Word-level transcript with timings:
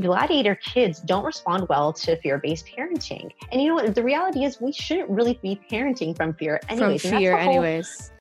gladiator 0.00 0.54
kids 0.56 1.00
don't 1.00 1.24
respond 1.24 1.66
well 1.68 1.92
to 1.92 2.16
fear-based 2.20 2.66
parenting 2.66 3.30
and 3.52 3.60
you 3.60 3.68
know 3.68 3.74
what 3.74 3.94
the 3.94 4.02
reality 4.02 4.44
is 4.44 4.60
we 4.60 4.72
shouldn't 4.72 5.08
really 5.10 5.38
be 5.42 5.60
parenting 5.70 6.16
from 6.16 6.34
fear 6.34 6.60
anyways 6.68 7.02
from 7.02 7.18
fear 7.18 7.36
anyways 7.36 8.12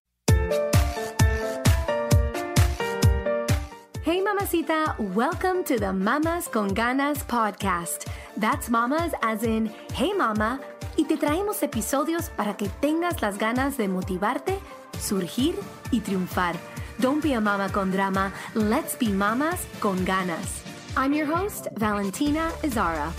Hey, 4.05 4.21
Mamacita, 4.21 4.95
welcome 5.15 5.63
to 5.63 5.79
the 5.79 5.91
Mamas 5.91 6.47
con 6.47 6.69
Ganas 6.69 7.25
podcast. 7.25 8.05
That's 8.37 8.69
mamas 8.69 9.13
as 9.23 9.41
in, 9.41 9.73
hey, 9.93 10.13
mama, 10.13 10.59
y 10.95 11.05
te 11.05 11.17
traemos 11.17 11.63
episodios 11.63 12.29
para 12.29 12.55
que 12.55 12.69
tengas 12.81 13.23
las 13.23 13.39
ganas 13.39 13.77
de 13.77 13.87
motivarte, 13.87 14.59
surgir 14.99 15.55
y 15.91 16.01
triunfar. 16.01 16.55
Don't 16.99 17.23
be 17.23 17.33
a 17.33 17.41
mama 17.41 17.67
con 17.71 17.91
drama, 17.91 18.31
let's 18.53 18.95
be 18.95 19.09
mamas 19.09 19.65
con 19.79 20.05
ganas. 20.05 20.74
I'm 20.97 21.11
your 21.13 21.25
host, 21.25 21.67
Valentina 21.75 22.53
Izara. 22.63 23.11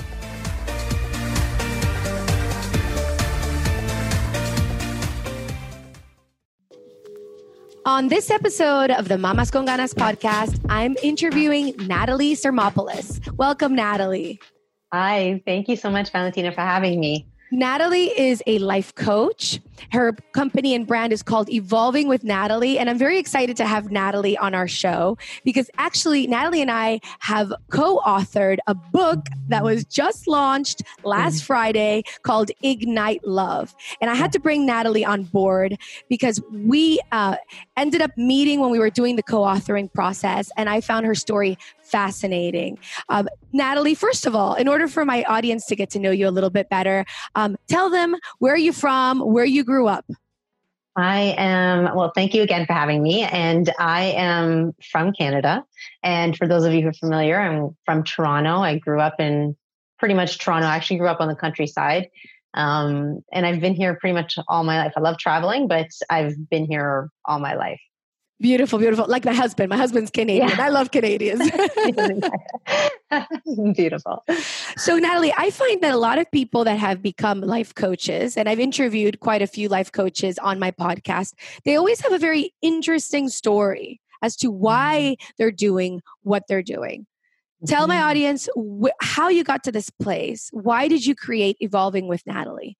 On 7.84 8.08
this 8.08 8.30
episode 8.30 8.90
of 8.90 9.08
the 9.08 9.18
Mamas 9.18 9.50
con 9.50 9.66
Ganas 9.66 9.92
podcast, 9.92 10.58
I'm 10.70 10.96
interviewing 11.02 11.74
Natalie 11.86 12.34
Syrmopoulos. 12.34 13.20
Welcome, 13.36 13.74
Natalie. 13.74 14.40
Hi, 14.92 15.42
thank 15.44 15.68
you 15.68 15.76
so 15.76 15.90
much, 15.90 16.10
Valentina, 16.10 16.52
for 16.52 16.62
having 16.62 16.98
me. 16.98 17.26
Natalie 17.52 18.06
is 18.18 18.42
a 18.46 18.58
life 18.58 18.94
coach. 18.94 19.60
Her 19.92 20.12
company 20.32 20.74
and 20.74 20.86
brand 20.86 21.12
is 21.12 21.22
called 21.22 21.50
Evolving 21.50 22.08
with 22.08 22.24
Natalie. 22.24 22.78
And 22.78 22.88
I'm 22.90 22.98
very 22.98 23.18
excited 23.18 23.56
to 23.58 23.66
have 23.66 23.90
Natalie 23.90 24.36
on 24.38 24.54
our 24.54 24.68
show 24.68 25.16
because 25.44 25.70
actually, 25.78 26.26
Natalie 26.26 26.62
and 26.62 26.70
I 26.70 27.00
have 27.20 27.52
co 27.70 28.00
authored 28.00 28.58
a 28.66 28.74
book 28.74 29.26
that 29.48 29.64
was 29.64 29.84
just 29.84 30.26
launched 30.26 30.82
last 31.04 31.42
mm. 31.42 31.46
Friday 31.46 32.02
called 32.22 32.50
Ignite 32.62 33.26
Love. 33.26 33.74
And 34.00 34.10
I 34.10 34.14
had 34.14 34.32
to 34.32 34.40
bring 34.40 34.66
Natalie 34.66 35.04
on 35.04 35.24
board 35.24 35.78
because 36.08 36.40
we 36.52 37.00
uh, 37.12 37.36
ended 37.76 38.02
up 38.02 38.10
meeting 38.16 38.60
when 38.60 38.70
we 38.70 38.78
were 38.78 38.90
doing 38.90 39.16
the 39.16 39.22
co 39.22 39.40
authoring 39.40 39.92
process. 39.92 40.50
And 40.56 40.68
I 40.68 40.80
found 40.80 41.06
her 41.06 41.14
story 41.14 41.58
fascinating. 41.82 42.78
Um, 43.08 43.28
Natalie, 43.52 43.94
first 43.94 44.26
of 44.26 44.34
all, 44.34 44.54
in 44.54 44.68
order 44.68 44.88
for 44.88 45.04
my 45.04 45.22
audience 45.24 45.66
to 45.66 45.76
get 45.76 45.90
to 45.90 45.98
know 45.98 46.10
you 46.10 46.28
a 46.28 46.30
little 46.30 46.50
bit 46.50 46.68
better, 46.68 47.04
um, 47.34 47.56
tell 47.68 47.88
them 47.88 48.16
where 48.38 48.54
are 48.54 48.58
you 48.58 48.72
from, 48.72 49.20
where 49.20 49.44
you 49.44 49.64
grew 49.66 49.88
up. 49.88 50.04
I 50.96 51.34
am, 51.36 51.94
well, 51.94 52.10
thank 52.14 52.32
you 52.32 52.42
again 52.42 52.64
for 52.64 52.72
having 52.72 53.02
me. 53.02 53.22
And 53.22 53.70
I 53.78 54.04
am 54.16 54.72
from 54.90 55.12
Canada. 55.12 55.62
And 56.02 56.34
for 56.34 56.48
those 56.48 56.64
of 56.64 56.72
you 56.72 56.80
who 56.80 56.88
are 56.88 56.94
familiar, 56.94 57.38
I'm 57.38 57.76
from 57.84 58.02
Toronto. 58.02 58.60
I 58.60 58.78
grew 58.78 58.98
up 58.98 59.20
in 59.20 59.56
pretty 59.98 60.14
much 60.14 60.38
Toronto. 60.38 60.66
I 60.66 60.76
actually 60.76 60.96
grew 60.98 61.08
up 61.08 61.20
on 61.20 61.28
the 61.28 61.36
countryside. 61.36 62.08
Um, 62.54 63.20
and 63.30 63.44
I've 63.44 63.60
been 63.60 63.74
here 63.74 63.98
pretty 64.00 64.14
much 64.14 64.38
all 64.48 64.64
my 64.64 64.78
life. 64.78 64.94
I 64.96 65.00
love 65.00 65.18
traveling, 65.18 65.68
but 65.68 65.88
I've 66.08 66.48
been 66.48 66.64
here 66.64 67.10
all 67.26 67.38
my 67.38 67.54
life. 67.54 67.80
Beautiful, 68.38 68.78
beautiful. 68.78 69.06
Like 69.08 69.24
my 69.24 69.32
husband. 69.32 69.70
My 69.70 69.78
husband's 69.78 70.10
Canadian. 70.10 70.48
Yeah. 70.48 70.66
I 70.66 70.68
love 70.68 70.90
Canadians. 70.90 71.40
beautiful. 73.74 74.24
So, 74.76 74.98
Natalie, 74.98 75.32
I 75.36 75.50
find 75.50 75.82
that 75.82 75.94
a 75.94 75.96
lot 75.96 76.18
of 76.18 76.30
people 76.30 76.64
that 76.64 76.78
have 76.78 77.00
become 77.00 77.40
life 77.40 77.74
coaches, 77.74 78.36
and 78.36 78.46
I've 78.48 78.60
interviewed 78.60 79.20
quite 79.20 79.40
a 79.40 79.46
few 79.46 79.68
life 79.68 79.90
coaches 79.90 80.38
on 80.38 80.58
my 80.58 80.70
podcast, 80.70 81.32
they 81.64 81.76
always 81.76 82.00
have 82.00 82.12
a 82.12 82.18
very 82.18 82.52
interesting 82.60 83.30
story 83.30 84.00
as 84.22 84.36
to 84.36 84.50
why 84.50 85.16
mm-hmm. 85.18 85.30
they're 85.38 85.50
doing 85.50 86.02
what 86.22 86.42
they're 86.46 86.62
doing. 86.62 87.06
Tell 87.66 87.86
my 87.86 87.96
mm-hmm. 87.96 88.08
audience 88.08 88.48
wh- 88.54 88.94
how 89.00 89.28
you 89.28 89.44
got 89.44 89.64
to 89.64 89.72
this 89.72 89.88
place. 89.88 90.50
Why 90.52 90.88
did 90.88 91.06
you 91.06 91.14
create 91.14 91.56
Evolving 91.60 92.06
with 92.06 92.22
Natalie? 92.26 92.76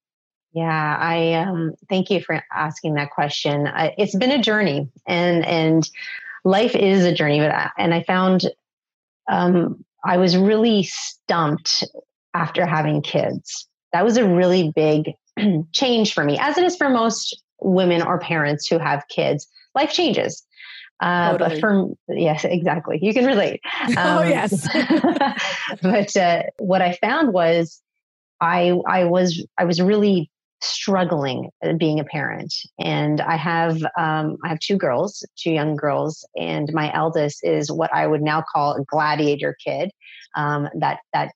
Yeah, 0.57 0.97
I 0.99 1.35
um, 1.35 1.75
thank 1.91 2.09
you 2.09 2.23
for 2.23 2.43
asking 2.51 2.95
that 2.95 3.11
question. 3.11 3.67
I, 3.67 3.95
it's 3.99 4.15
been 4.15 4.31
a 4.31 4.41
journey, 4.41 4.89
and 5.07 5.45
and 5.45 5.87
life 6.45 6.75
is 6.75 7.05
a 7.05 7.13
journey. 7.13 7.41
But 7.41 7.51
I, 7.51 7.71
and 7.77 7.93
I 7.93 8.03
found 8.05 8.47
um, 9.29 9.85
I 10.03 10.17
was 10.17 10.35
really 10.35 10.85
stumped 10.85 11.85
after 12.33 12.65
having 12.65 13.03
kids. 13.03 13.69
That 13.93 14.03
was 14.03 14.17
a 14.17 14.27
really 14.27 14.73
big 14.75 15.13
change 15.73 16.15
for 16.15 16.25
me, 16.25 16.39
as 16.39 16.57
it 16.57 16.65
is 16.65 16.75
for 16.75 16.89
most 16.89 17.39
women 17.61 18.01
or 18.01 18.19
parents 18.19 18.67
who 18.67 18.79
have 18.79 19.05
kids. 19.11 19.47
Life 19.75 19.93
changes. 19.93 20.43
Uh, 21.01 21.33
totally. 21.33 21.51
But 21.51 21.61
for 21.61 21.89
yes, 22.09 22.47
exactly, 22.47 22.99
you 23.03 23.13
can 23.13 23.27
relate. 23.27 23.61
Oh, 23.99 24.19
um, 24.19 24.19
oh 24.21 24.23
yes. 24.23 24.67
but 25.83 26.17
uh, 26.17 26.45
what 26.57 26.81
I 26.81 26.95
found 26.95 27.35
was 27.35 27.83
I 28.41 28.73
I 28.89 29.05
was 29.05 29.45
I 29.59 29.67
was 29.67 29.83
really 29.83 30.31
struggling 30.63 31.51
uh, 31.63 31.75
being 31.75 32.01
a 32.01 32.05
parent 32.05 32.53
and 32.79 33.21
i 33.21 33.37
have 33.37 33.83
um, 33.99 34.37
i 34.45 34.49
have 34.49 34.59
two 34.59 34.77
girls 34.77 35.25
two 35.37 35.51
young 35.51 35.77
girls 35.77 36.27
and 36.37 36.73
my 36.73 36.93
eldest 36.95 37.41
is 37.43 37.71
what 37.71 37.93
i 37.95 38.07
would 38.07 38.23
now 38.23 38.43
call 38.55 38.75
a 38.75 38.85
gladiator 38.85 39.57
kid. 39.65 39.91
Um, 40.35 40.69
that 40.79 41.01
that 41.13 41.33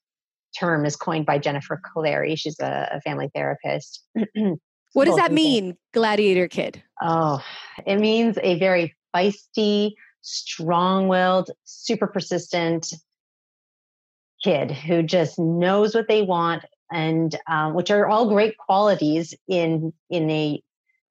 term 0.58 0.84
is 0.86 0.97
coined 0.97 1.26
by 1.26 1.38
jennifer 1.38 1.81
Kolari. 1.94 2.38
she's 2.38 2.58
a, 2.60 2.88
a 2.94 3.00
family 3.03 3.31
therapist. 3.34 4.03
What 4.92 5.04
does 5.04 5.16
that 5.16 5.31
mean 5.31 5.76
gladiator 5.94 6.48
kid? 6.48 6.82
Oh 7.00 7.41
it 7.87 8.00
means 8.00 8.38
a 8.42 8.58
very 8.58 8.97
feisty 9.14 9.92
strong-willed 10.22 11.50
super 11.64 12.06
persistent 12.06 12.92
kid 14.42 14.70
who 14.70 15.02
just 15.02 15.38
knows 15.38 15.94
what 15.94 16.08
they 16.08 16.22
want 16.22 16.64
and 16.93 17.37
um, 17.47 17.75
which 17.75 17.91
are 17.91 18.06
all 18.06 18.28
great 18.28 18.56
qualities 18.56 19.34
in 19.49 19.93
in 20.09 20.31
a 20.31 20.62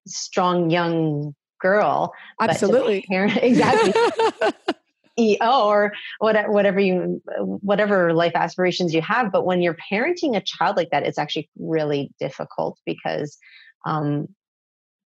strong 0.08 0.70
young 0.70 1.36
girl. 1.60 2.14
Absolutely, 2.40 3.06
parent, 3.10 3.38
exactly. 3.42 3.94
EO 5.20 5.68
or 5.68 5.94
whatever 6.20 6.52
whatever 6.52 6.80
you 6.80 7.22
whatever 7.40 8.14
life 8.14 8.32
aspirations 8.36 8.94
you 8.94 9.02
have, 9.02 9.32
but 9.32 9.46
when 9.46 9.62
you're 9.62 9.78
parenting 9.92 10.36
a 10.36 10.42
child 10.42 10.78
like 10.78 10.92
that, 10.92 11.04
it's 11.04 11.18
actually 11.18 11.50
really 11.58 12.12
difficult 12.20 12.80
because 12.86 13.38
um, 13.86 14.28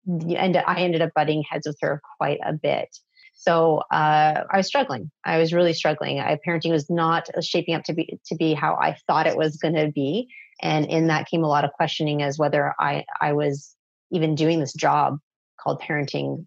and 0.07 0.57
I 0.57 0.83
ended 0.83 1.03
up 1.03 1.11
butting 1.15 1.43
heads 1.49 1.67
with 1.67 1.79
her 1.81 2.01
quite 2.19 2.39
a 2.45 2.53
bit. 2.53 2.97
So 3.37 3.83
uh, 3.91 4.45
I 4.51 4.57
was 4.57 4.67
struggling. 4.67 5.11
I 5.25 5.39
was 5.39 5.53
really 5.53 5.75
struggling. 5.75 6.19
I, 6.19 6.39
parenting 6.47 6.71
was 6.73 6.89
not 6.89 7.29
shaping 7.45 7.75
up 7.75 7.85
to 7.85 7.93
be 7.93 8.19
to 8.27 8.35
be 8.35 8.55
how 8.55 8.75
I 8.75 8.97
thought 9.07 9.27
it 9.27 9.37
was 9.37 9.59
going 9.59 9.75
to 9.75 9.93
be, 9.93 10.29
and 10.63 10.87
in 10.87 11.09
that 11.09 11.29
came 11.29 11.45
a 11.45 11.49
lot 11.49 11.65
of 11.65 11.73
questioning 11.73 12.23
as 12.23 12.39
whether 12.39 12.75
I 12.81 13.05
I 13.21 13.35
was 13.35 13.75
even 14.11 14.35
doing 14.35 14.59
this 14.59 14.73
job 14.73 15.19
called 15.61 15.83
parenting 15.83 16.47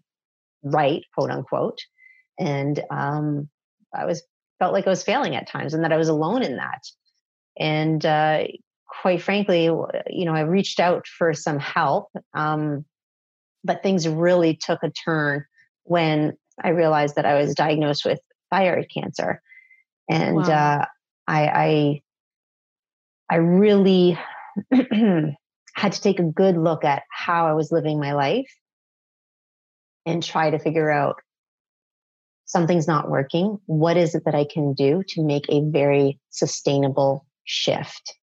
right, 0.62 1.02
quote 1.14 1.30
unquote. 1.30 1.78
And 2.38 2.82
um, 2.90 3.48
I 3.94 4.04
was 4.04 4.22
felt 4.58 4.72
like 4.72 4.86
I 4.86 4.90
was 4.90 5.04
failing 5.04 5.36
at 5.36 5.48
times, 5.48 5.74
and 5.74 5.84
that 5.84 5.92
I 5.92 5.96
was 5.96 6.08
alone 6.08 6.42
in 6.42 6.56
that. 6.56 6.82
And 7.56 8.04
uh, 8.04 8.44
quite 9.00 9.22
frankly, 9.22 9.64
you 9.64 10.24
know, 10.24 10.34
I 10.34 10.40
reached 10.40 10.80
out 10.80 11.06
for 11.06 11.34
some 11.34 11.60
help, 11.60 12.08
um, 12.34 12.84
but 13.62 13.82
things 13.82 14.08
really 14.08 14.56
took 14.56 14.82
a 14.82 14.90
turn 14.90 15.44
when 15.84 16.36
I 16.62 16.70
realized 16.70 17.16
that 17.16 17.26
I 17.26 17.34
was 17.34 17.54
diagnosed 17.54 18.04
with 18.04 18.20
thyroid 18.50 18.88
cancer, 18.92 19.42
and 20.08 20.36
wow. 20.36 20.42
uh, 20.42 20.84
I, 21.26 21.46
I 21.46 22.02
I 23.30 23.36
really 23.36 24.18
had 24.72 25.92
to 25.92 26.00
take 26.00 26.18
a 26.18 26.24
good 26.24 26.56
look 26.56 26.84
at 26.84 27.04
how 27.10 27.46
I 27.46 27.52
was 27.52 27.70
living 27.70 28.00
my 28.00 28.12
life 28.12 28.50
and 30.04 30.22
try 30.22 30.50
to 30.50 30.58
figure 30.58 30.90
out 30.90 31.16
something's 32.44 32.88
not 32.88 33.08
working. 33.08 33.58
What 33.66 33.96
is 33.96 34.16
it 34.16 34.24
that 34.24 34.34
I 34.34 34.44
can 34.44 34.74
do 34.74 35.04
to 35.10 35.22
make 35.22 35.46
a 35.48 35.62
very 35.62 36.18
sustainable 36.30 37.24
shift? 37.44 38.16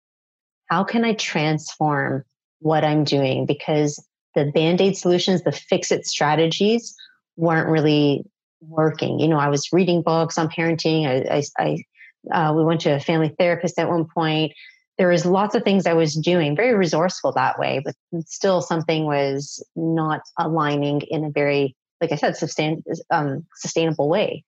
How 0.69 0.83
can 0.83 1.05
I 1.05 1.13
transform 1.13 2.23
what 2.59 2.83
I'm 2.83 3.03
doing? 3.03 3.45
Because 3.45 4.03
the 4.33 4.45
band 4.45 4.81
aid 4.81 4.97
solutions, 4.97 5.43
the 5.43 5.51
fix 5.51 5.91
it 5.91 6.07
strategies 6.07 6.95
weren't 7.35 7.69
really 7.69 8.23
working. 8.61 9.19
You 9.19 9.27
know, 9.27 9.37
I 9.37 9.49
was 9.49 9.71
reading 9.71 10.01
books 10.01 10.37
on 10.37 10.49
parenting. 10.49 11.05
I, 11.05 11.37
I, 11.37 11.43
I 11.63 11.83
uh, 12.31 12.53
we 12.53 12.63
went 12.63 12.81
to 12.81 12.95
a 12.95 12.99
family 12.99 13.33
therapist 13.37 13.77
at 13.77 13.89
one 13.89 14.05
point 14.05 14.51
there 14.97 15.09
was 15.09 15.25
lots 15.25 15.53
of 15.53 15.63
things 15.63 15.85
i 15.85 15.93
was 15.93 16.15
doing 16.15 16.55
very 16.55 16.73
resourceful 16.73 17.31
that 17.31 17.59
way 17.59 17.81
but 17.85 17.93
still 18.25 18.61
something 18.61 19.05
was 19.05 19.63
not 19.75 20.21
aligning 20.39 21.01
in 21.09 21.23
a 21.23 21.29
very 21.29 21.75
like 22.01 22.11
i 22.11 22.15
said 22.15 22.35
sustain, 22.35 22.83
um, 23.11 23.45
sustainable 23.55 24.09
way 24.09 24.43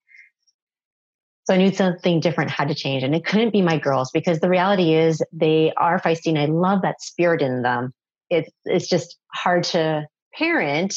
so 1.48 1.54
I 1.54 1.58
knew 1.58 1.72
something 1.72 2.20
different 2.20 2.52
had 2.52 2.68
to 2.68 2.76
change. 2.76 3.04
And 3.04 3.16
it 3.16 3.26
couldn't 3.26 3.54
be 3.54 3.62
my 3.62 3.78
girls 3.78 4.12
because 4.12 4.42
the 4.42 4.50
reality 4.50 4.94
is 4.94 5.24
they 5.32 5.72
are 5.78 5.98
feisty 5.98 6.28
and 6.28 6.38
I 6.38 6.44
love 6.44 6.82
that 6.82 7.02
spirit 7.02 7.42
in 7.42 7.62
them. 7.62 7.94
It, 8.30 8.52
it's 8.66 8.90
just 8.90 9.18
hard 9.34 9.64
to 9.66 10.06
parent 10.34 10.94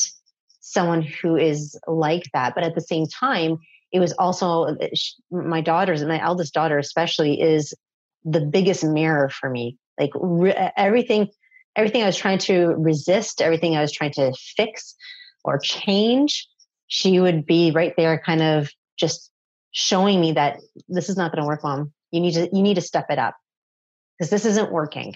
someone 0.72 1.02
who 1.02 1.36
is 1.36 1.78
like 1.86 2.24
that. 2.32 2.54
But 2.54 2.64
at 2.64 2.74
the 2.74 2.80
same 2.80 3.06
time, 3.06 3.58
it 3.92 3.98
was 3.98 4.12
also 4.12 4.64
uh, 4.64 4.88
my 5.30 5.60
daughters, 5.60 6.04
my 6.04 6.22
eldest 6.22 6.54
daughter 6.54 6.78
especially, 6.78 7.40
is 7.40 7.74
the 8.24 8.40
biggest 8.40 8.84
mirror 8.84 9.28
for 9.28 9.50
me. 9.50 9.76
Like 9.98 10.10
re- 10.14 10.70
everything, 10.76 11.28
everything 11.74 12.02
I 12.02 12.06
was 12.06 12.16
trying 12.16 12.38
to 12.38 12.68
resist, 12.68 13.42
everything 13.42 13.76
I 13.76 13.80
was 13.80 13.92
trying 13.92 14.12
to 14.12 14.32
fix 14.56 14.94
or 15.44 15.58
change, 15.58 16.46
she 16.86 17.18
would 17.18 17.46
be 17.46 17.72
right 17.72 17.94
there, 17.96 18.22
kind 18.24 18.42
of 18.42 18.70
just 18.98 19.30
showing 19.72 20.20
me 20.20 20.32
that 20.32 20.58
this 20.88 21.08
is 21.08 21.16
not 21.16 21.32
going 21.32 21.42
to 21.42 21.46
work, 21.46 21.62
mom. 21.64 21.92
You 22.10 22.20
need 22.20 22.34
to 22.34 22.48
you 22.52 22.62
need 22.62 22.74
to 22.74 22.80
step 22.80 23.06
it 23.10 23.18
up 23.18 23.36
because 24.18 24.30
this 24.30 24.44
isn't 24.44 24.70
working. 24.70 25.14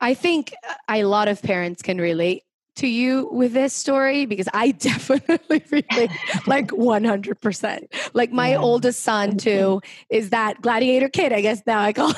I 0.00 0.14
think 0.14 0.54
uh, 0.66 0.74
a 0.88 1.04
lot 1.04 1.28
of 1.28 1.42
parents 1.42 1.82
can 1.82 1.98
relate 1.98 2.44
to 2.76 2.86
you 2.86 3.28
with 3.30 3.52
this 3.52 3.74
story 3.74 4.26
because 4.26 4.48
I 4.52 4.70
definitely 4.72 5.62
relate 5.70 6.10
like 6.46 6.68
100%. 6.68 7.86
Like 8.14 8.32
my 8.32 8.50
yeah. 8.50 8.58
oldest 8.58 9.00
son 9.00 9.36
too 9.36 9.80
is 10.08 10.30
that 10.30 10.60
gladiator 10.62 11.08
kid, 11.08 11.32
I 11.32 11.40
guess 11.40 11.62
now 11.66 11.80
I 11.80 11.92
call 11.92 12.12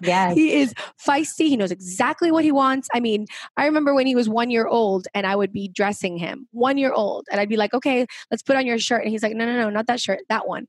Yeah. 0.00 0.34
he 0.34 0.54
is 0.54 0.74
feisty. 1.04 1.48
He 1.48 1.56
knows 1.56 1.70
exactly 1.70 2.30
what 2.30 2.44
he 2.44 2.52
wants. 2.52 2.88
I 2.92 3.00
mean, 3.00 3.26
I 3.56 3.66
remember 3.66 3.94
when 3.94 4.06
he 4.06 4.14
was 4.14 4.28
one 4.28 4.50
year 4.50 4.66
old 4.66 5.06
and 5.14 5.26
I 5.26 5.36
would 5.36 5.52
be 5.52 5.68
dressing 5.68 6.16
him, 6.16 6.48
one 6.52 6.78
year 6.78 6.92
old, 6.92 7.26
and 7.30 7.40
I'd 7.40 7.48
be 7.48 7.56
like, 7.56 7.74
okay, 7.74 8.06
let's 8.30 8.42
put 8.42 8.56
on 8.56 8.66
your 8.66 8.78
shirt. 8.78 9.02
And 9.02 9.10
he's 9.10 9.22
like, 9.22 9.34
no, 9.34 9.46
no, 9.46 9.56
no, 9.56 9.70
not 9.70 9.86
that 9.86 10.00
shirt, 10.00 10.20
that 10.28 10.48
one. 10.48 10.66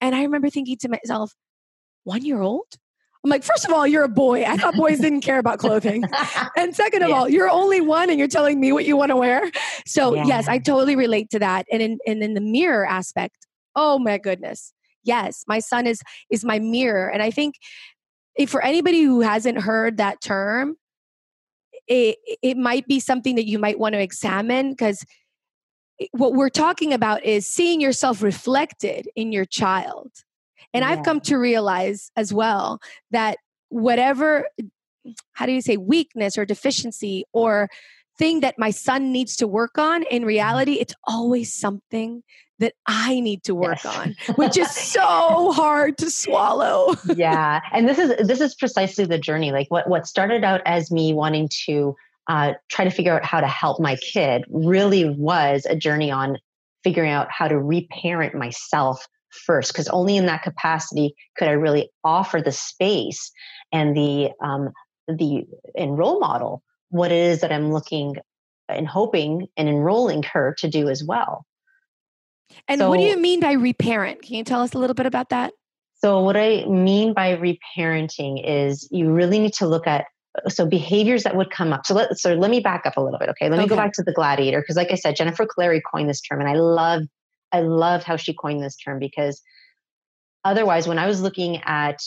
And 0.00 0.14
I 0.14 0.22
remember 0.22 0.50
thinking 0.50 0.76
to 0.78 0.88
myself, 0.88 1.32
one 2.04 2.24
year 2.24 2.40
old? 2.40 2.66
I'm 3.24 3.30
like, 3.30 3.42
first 3.42 3.64
of 3.64 3.72
all, 3.72 3.86
you're 3.86 4.04
a 4.04 4.08
boy. 4.08 4.44
I 4.44 4.58
thought 4.58 4.74
boys 4.74 5.00
didn't 5.00 5.22
care 5.22 5.38
about 5.38 5.58
clothing. 5.58 6.04
And 6.56 6.74
second 6.74 7.02
of 7.02 7.08
yeah. 7.08 7.16
all, 7.16 7.28
you're 7.28 7.50
only 7.50 7.80
one 7.80 8.10
and 8.10 8.18
you're 8.18 8.28
telling 8.28 8.60
me 8.60 8.70
what 8.70 8.84
you 8.84 8.96
want 8.96 9.10
to 9.10 9.16
wear. 9.16 9.50
So 9.86 10.14
yeah. 10.14 10.24
yes, 10.26 10.48
I 10.48 10.58
totally 10.58 10.94
relate 10.94 11.30
to 11.30 11.38
that. 11.40 11.66
And 11.72 11.82
in 11.82 11.98
and 12.06 12.22
in 12.22 12.34
the 12.34 12.40
mirror 12.40 12.86
aspect, 12.86 13.46
oh 13.74 13.98
my 13.98 14.18
goodness. 14.18 14.72
Yes, 15.02 15.44
my 15.48 15.58
son 15.58 15.86
is 15.86 16.00
is 16.30 16.44
my 16.44 16.58
mirror. 16.58 17.10
And 17.10 17.22
I 17.22 17.30
think 17.30 17.56
if 18.36 18.50
for 18.50 18.62
anybody 18.62 19.02
who 19.02 19.20
hasn't 19.20 19.60
heard 19.60 19.96
that 19.96 20.20
term, 20.20 20.76
it 21.88 22.18
it 22.42 22.56
might 22.56 22.86
be 22.86 23.00
something 23.00 23.36
that 23.36 23.46
you 23.46 23.58
might 23.58 23.78
want 23.78 23.94
to 23.94 24.00
examine 24.00 24.70
because 24.70 25.04
what 26.12 26.34
we're 26.34 26.50
talking 26.50 26.92
about 26.92 27.24
is 27.24 27.46
seeing 27.46 27.80
yourself 27.80 28.22
reflected 28.22 29.08
in 29.16 29.32
your 29.32 29.44
child. 29.44 30.10
And 30.74 30.82
yeah. 30.82 30.90
I've 30.90 31.04
come 31.04 31.20
to 31.22 31.38
realize 31.38 32.10
as 32.16 32.34
well 32.34 32.80
that 33.12 33.38
whatever, 33.68 34.46
how 35.32 35.46
do 35.46 35.52
you 35.52 35.62
say, 35.62 35.76
weakness 35.76 36.36
or 36.36 36.44
deficiency 36.44 37.24
or 37.32 37.68
thing 38.18 38.40
that 38.40 38.58
my 38.58 38.70
son 38.70 39.12
needs 39.12 39.36
to 39.36 39.46
work 39.46 39.78
on, 39.78 40.02
in 40.04 40.22
mm-hmm. 40.22 40.26
reality, 40.26 40.74
it's 40.74 40.94
always 41.04 41.54
something 41.54 42.22
that 42.60 42.74
I 42.86 43.18
need 43.20 43.42
to 43.44 43.54
work 43.54 43.82
yes. 43.82 43.96
on, 43.96 44.16
which 44.36 44.56
is 44.56 44.70
so 44.70 45.52
hard 45.52 45.98
to 45.98 46.10
swallow. 46.10 46.94
yeah. 47.16 47.60
And 47.72 47.88
this 47.88 47.98
is 47.98 48.26
this 48.26 48.40
is 48.40 48.54
precisely 48.54 49.04
the 49.04 49.18
journey. 49.18 49.50
Like 49.50 49.70
what 49.70 49.88
what 49.88 50.06
started 50.06 50.44
out 50.44 50.60
as 50.64 50.90
me 50.90 51.12
wanting 51.12 51.48
to 51.66 51.96
uh, 52.28 52.52
try 52.68 52.84
to 52.84 52.90
figure 52.90 53.12
out 53.12 53.24
how 53.24 53.40
to 53.40 53.46
help 53.46 53.80
my 53.80 53.96
kid 53.96 54.44
really 54.48 55.10
was 55.10 55.66
a 55.68 55.76
journey 55.76 56.10
on 56.10 56.38
figuring 56.82 57.10
out 57.10 57.28
how 57.30 57.48
to 57.48 57.58
reparent 57.58 58.34
myself 58.34 59.06
first 59.34 59.72
because 59.72 59.88
only 59.88 60.16
in 60.16 60.26
that 60.26 60.42
capacity 60.42 61.14
could 61.36 61.48
i 61.48 61.52
really 61.52 61.90
offer 62.02 62.40
the 62.40 62.52
space 62.52 63.30
and 63.72 63.96
the 63.96 64.30
um, 64.42 64.70
the 65.08 65.44
and 65.76 65.98
role 65.98 66.20
model 66.20 66.62
what 66.90 67.12
it 67.12 67.18
is 67.18 67.40
that 67.40 67.52
i'm 67.52 67.72
looking 67.72 68.16
and 68.68 68.88
hoping 68.88 69.46
and 69.56 69.68
enrolling 69.68 70.22
her 70.22 70.54
to 70.58 70.68
do 70.68 70.88
as 70.88 71.04
well 71.04 71.44
and 72.68 72.78
so, 72.78 72.88
what 72.88 72.98
do 72.98 73.04
you 73.04 73.18
mean 73.18 73.40
by 73.40 73.52
reparent 73.52 74.22
can 74.22 74.36
you 74.36 74.44
tell 74.44 74.60
us 74.60 74.74
a 74.74 74.78
little 74.78 74.94
bit 74.94 75.06
about 75.06 75.28
that 75.30 75.52
so 75.94 76.20
what 76.20 76.36
i 76.36 76.64
mean 76.66 77.12
by 77.12 77.36
reparenting 77.36 78.42
is 78.44 78.88
you 78.90 79.10
really 79.10 79.38
need 79.38 79.52
to 79.52 79.66
look 79.66 79.86
at 79.86 80.04
so 80.48 80.66
behaviors 80.66 81.22
that 81.22 81.36
would 81.36 81.50
come 81.50 81.72
up. 81.72 81.86
So 81.86 81.94
let 81.94 82.18
so 82.18 82.34
let 82.34 82.50
me 82.50 82.60
back 82.60 82.86
up 82.86 82.96
a 82.96 83.00
little 83.00 83.18
bit. 83.18 83.28
Okay, 83.30 83.48
let 83.48 83.58
me 83.58 83.64
okay. 83.64 83.70
go 83.70 83.76
back 83.76 83.92
to 83.94 84.02
the 84.02 84.12
gladiator 84.12 84.60
because, 84.60 84.76
like 84.76 84.90
I 84.90 84.96
said, 84.96 85.16
Jennifer 85.16 85.46
Kolari 85.46 85.80
coined 85.92 86.08
this 86.08 86.20
term, 86.20 86.40
and 86.40 86.48
I 86.48 86.54
love 86.54 87.02
I 87.54 87.60
love 87.60 88.02
how 88.02 88.16
she 88.16 88.34
coined 88.34 88.62
this 88.62 88.76
term 88.76 88.98
because 88.98 89.40
otherwise, 90.44 90.88
when 90.88 90.98
I 90.98 91.06
was 91.06 91.22
looking 91.22 91.62
at 91.64 92.02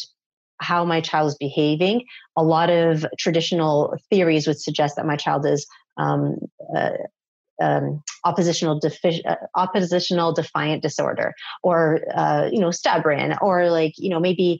how 0.59 0.83
my 0.83 0.99
child 0.99 1.29
is 1.29 1.37
behaving, 1.37 2.03
a 2.35 2.43
lot 2.43 2.69
of 2.69 3.05
traditional 3.17 3.95
theories 4.09 4.45
would 4.45 4.59
suggest 4.59 4.97
that 4.97 5.05
my 5.05 5.15
child 5.15 5.45
is 5.45 5.65
um, 5.95 6.35
uh, 6.75 6.97
um, 7.61 8.03
oppositional 8.25 8.77
defi- 8.79 9.25
uh, 9.25 9.35
oppositional 9.55 10.33
defiant 10.33 10.83
disorder 10.83 11.33
or 11.63 12.01
uh, 12.13 12.49
you 12.51 12.59
know 12.59 12.71
stubborn 12.71 13.35
or 13.41 13.69
like 13.69 13.93
you 13.97 14.09
know 14.09 14.19
maybe 14.19 14.59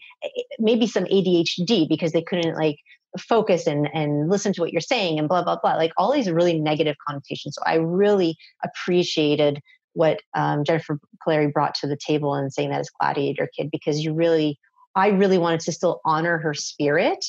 maybe 0.58 0.88
some 0.88 1.04
ADHD 1.04 1.88
because 1.90 2.14
they 2.14 2.24
couldn't 2.24 2.56
like 2.56 2.78
focus 3.20 3.68
and 3.68 3.90
and 3.94 4.30
listen 4.30 4.54
to 4.54 4.62
what 4.62 4.72
you're 4.72 4.82
saying 4.82 5.20
and 5.20 5.28
blah 5.28 5.44
blah 5.44 5.58
blah 5.62 5.76
like 5.76 5.92
all 5.98 6.14
these 6.14 6.30
really 6.30 6.60
negative 6.60 6.96
connotations. 7.06 7.56
So 7.56 7.62
i 7.66 7.76
really 7.76 8.38
appreciated 8.64 9.62
what 9.98 10.22
um, 10.36 10.64
jennifer 10.64 11.00
Kolari 11.26 11.52
brought 11.52 11.76
to 11.76 11.88
the 11.88 11.98
table 11.98 12.34
and 12.34 12.54
saying 12.54 12.70
that 12.70 12.80
as 12.80 12.90
gladiator 13.02 13.50
kid 13.58 13.70
because 13.72 14.04
you 14.04 14.14
really 14.14 14.60
i 14.96 15.08
really 15.08 15.38
wanted 15.38 15.60
to 15.62 15.72
still 15.72 16.02
honor 16.06 16.38
her 16.38 16.54
spirit 16.54 17.26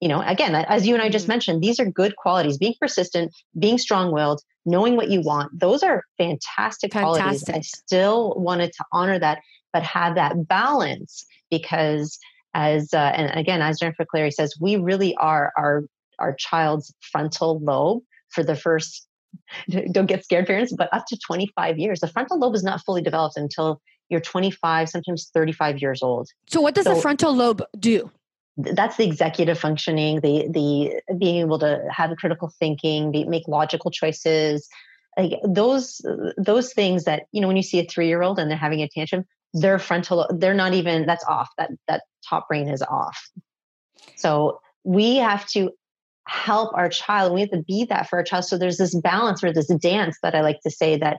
you 0.00 0.08
know 0.08 0.20
again 0.26 0.54
as 0.54 0.86
you 0.86 0.94
and 0.94 1.02
i 1.02 1.08
just 1.08 1.24
mm-hmm. 1.24 1.32
mentioned 1.32 1.62
these 1.62 1.80
are 1.80 1.86
good 1.86 2.16
qualities 2.16 2.58
being 2.58 2.74
persistent 2.78 3.34
being 3.58 3.78
strong-willed 3.78 4.42
knowing 4.64 4.96
what 4.96 5.10
you 5.10 5.20
want 5.20 5.58
those 5.58 5.82
are 5.82 6.04
fantastic, 6.18 6.92
fantastic. 6.92 6.92
qualities 6.92 7.48
i 7.48 7.60
still 7.60 8.34
wanted 8.36 8.72
to 8.72 8.84
honor 8.92 9.18
that 9.18 9.38
but 9.72 9.82
have 9.82 10.14
that 10.14 10.46
balance 10.46 11.24
because 11.50 12.18
as 12.54 12.92
uh, 12.92 13.12
and 13.14 13.38
again 13.38 13.62
as 13.62 13.78
jennifer 13.78 14.04
Kolari 14.04 14.32
says 14.32 14.54
we 14.60 14.76
really 14.76 15.14
are 15.16 15.52
our 15.56 15.84
our 16.18 16.34
child's 16.34 16.94
frontal 17.00 17.58
lobe 17.60 18.02
for 18.30 18.42
the 18.42 18.56
first 18.56 19.06
don't 19.92 20.06
get 20.06 20.24
scared 20.24 20.46
parents 20.46 20.72
but 20.76 20.88
up 20.92 21.04
to 21.08 21.18
25 21.18 21.78
years. 21.78 22.00
The 22.00 22.08
frontal 22.08 22.38
lobe 22.38 22.54
is 22.54 22.62
not 22.62 22.80
fully 22.82 23.02
developed 23.02 23.36
until 23.36 23.80
you're 24.08 24.20
25 24.20 24.88
sometimes 24.88 25.30
35 25.34 25.80
years 25.80 26.02
old. 26.02 26.28
So 26.48 26.60
what 26.60 26.74
does 26.74 26.84
so, 26.84 26.94
the 26.94 27.00
frontal 27.00 27.34
lobe 27.34 27.62
do? 27.78 28.10
That's 28.56 28.96
the 28.96 29.04
executive 29.04 29.58
functioning 29.58 30.20
the 30.20 30.48
the 30.50 31.16
being 31.18 31.36
able 31.36 31.58
to 31.58 31.82
have 31.90 32.16
critical 32.16 32.50
thinking 32.58 33.12
be, 33.12 33.24
make 33.24 33.46
logical 33.48 33.90
choices. 33.90 34.68
Like 35.16 35.32
those 35.44 36.00
those 36.36 36.72
things 36.72 37.04
that 37.04 37.24
you 37.32 37.40
know 37.40 37.48
when 37.48 37.56
you 37.56 37.62
see 37.62 37.80
a 37.80 37.84
three 37.84 38.08
year 38.08 38.22
old 38.22 38.38
and 38.38 38.50
they're 38.50 38.56
having 38.56 38.80
a 38.80 38.88
tantrum 38.88 39.24
their 39.52 39.78
frontal 39.78 40.26
they're 40.38 40.54
not 40.54 40.74
even 40.74 41.06
that's 41.06 41.24
off. 41.26 41.50
That 41.58 41.70
that 41.88 42.02
top 42.28 42.48
brain 42.48 42.68
is 42.68 42.82
off. 42.82 43.30
So 44.16 44.60
we 44.84 45.16
have 45.16 45.46
to 45.48 45.70
help 46.26 46.72
our 46.74 46.88
child. 46.88 47.32
We 47.32 47.40
have 47.40 47.50
to 47.50 47.62
be 47.62 47.84
that 47.84 48.08
for 48.08 48.16
our 48.18 48.24
child. 48.24 48.44
So 48.44 48.58
there's 48.58 48.78
this 48.78 48.94
balance 48.94 49.42
or 49.42 49.52
this 49.52 49.66
dance 49.66 50.18
that 50.22 50.34
i 50.34 50.40
like 50.40 50.60
to 50.60 50.70
say 50.70 50.96
that 50.96 51.18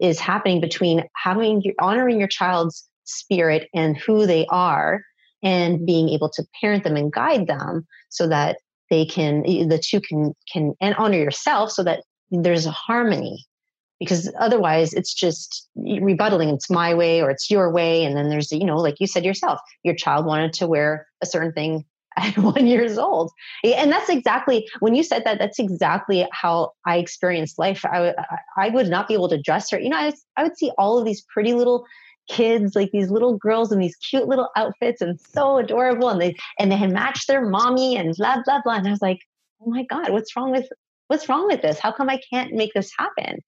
is 0.00 0.18
happening 0.18 0.60
between 0.60 1.04
having 1.14 1.62
honoring 1.80 2.18
your 2.18 2.28
child's 2.28 2.88
spirit 3.04 3.68
and 3.74 3.96
who 3.96 4.26
they 4.26 4.46
are 4.50 5.02
and 5.42 5.86
being 5.86 6.08
able 6.08 6.28
to 6.28 6.44
parent 6.60 6.84
them 6.84 6.96
and 6.96 7.12
guide 7.12 7.46
them 7.46 7.86
so 8.08 8.26
that 8.26 8.56
they 8.90 9.04
can 9.04 9.42
the 9.42 9.82
two 9.82 10.00
can 10.00 10.34
can 10.52 10.74
and 10.80 10.94
honor 10.96 11.18
yourself 11.18 11.70
so 11.70 11.82
that 11.82 12.02
there's 12.30 12.66
a 12.66 12.70
harmony. 12.70 13.44
Because 13.98 14.30
otherwise 14.38 14.92
it's 14.92 15.14
just 15.14 15.68
rebuttaling. 15.78 16.52
It's 16.52 16.68
my 16.68 16.92
way 16.92 17.22
or 17.22 17.30
it's 17.30 17.50
your 17.50 17.72
way. 17.72 18.04
And 18.04 18.14
then 18.14 18.28
there's 18.28 18.52
you 18.52 18.66
know 18.66 18.76
like 18.76 18.96
you 19.00 19.06
said 19.06 19.24
yourself 19.24 19.60
your 19.82 19.94
child 19.94 20.26
wanted 20.26 20.52
to 20.54 20.66
wear 20.66 21.06
a 21.22 21.26
certain 21.26 21.52
thing 21.52 21.84
at 22.16 22.36
one 22.38 22.66
years 22.66 22.98
old. 22.98 23.30
And 23.64 23.92
that's 23.92 24.08
exactly 24.08 24.68
when 24.80 24.94
you 24.94 25.02
said 25.02 25.24
that 25.24 25.38
that's 25.38 25.58
exactly 25.58 26.26
how 26.32 26.72
i 26.84 26.96
experienced 26.96 27.58
life. 27.58 27.84
I, 27.84 28.14
I 28.56 28.70
would 28.70 28.88
not 28.88 29.08
be 29.08 29.14
able 29.14 29.28
to 29.28 29.40
dress 29.40 29.70
her. 29.70 29.78
You 29.78 29.90
know 29.90 29.98
I, 29.98 30.12
I 30.36 30.42
would 30.42 30.56
see 30.56 30.72
all 30.78 30.98
of 30.98 31.04
these 31.04 31.22
pretty 31.32 31.52
little 31.54 31.84
kids 32.28 32.74
like 32.74 32.90
these 32.90 33.08
little 33.08 33.36
girls 33.36 33.70
in 33.70 33.78
these 33.78 33.94
cute 33.96 34.26
little 34.26 34.48
outfits 34.56 35.00
and 35.00 35.20
so 35.20 35.58
adorable 35.58 36.08
and 36.08 36.20
they 36.20 36.34
and 36.58 36.72
they 36.72 36.76
had 36.76 36.90
matched 36.90 37.28
their 37.28 37.48
mommy 37.48 37.96
and 37.96 38.16
blah 38.16 38.42
blah 38.44 38.60
blah. 38.62 38.74
And 38.74 38.88
i 38.88 38.90
was 38.90 39.02
like 39.02 39.20
oh 39.60 39.70
my 39.70 39.84
god 39.84 40.10
what's 40.10 40.34
wrong 40.34 40.50
with 40.50 40.68
what's 41.08 41.28
wrong 41.28 41.46
with 41.46 41.62
this? 41.62 41.78
How 41.78 41.92
come 41.92 42.08
i 42.08 42.20
can't 42.32 42.52
make 42.52 42.72
this 42.74 42.90
happen? 42.98 43.38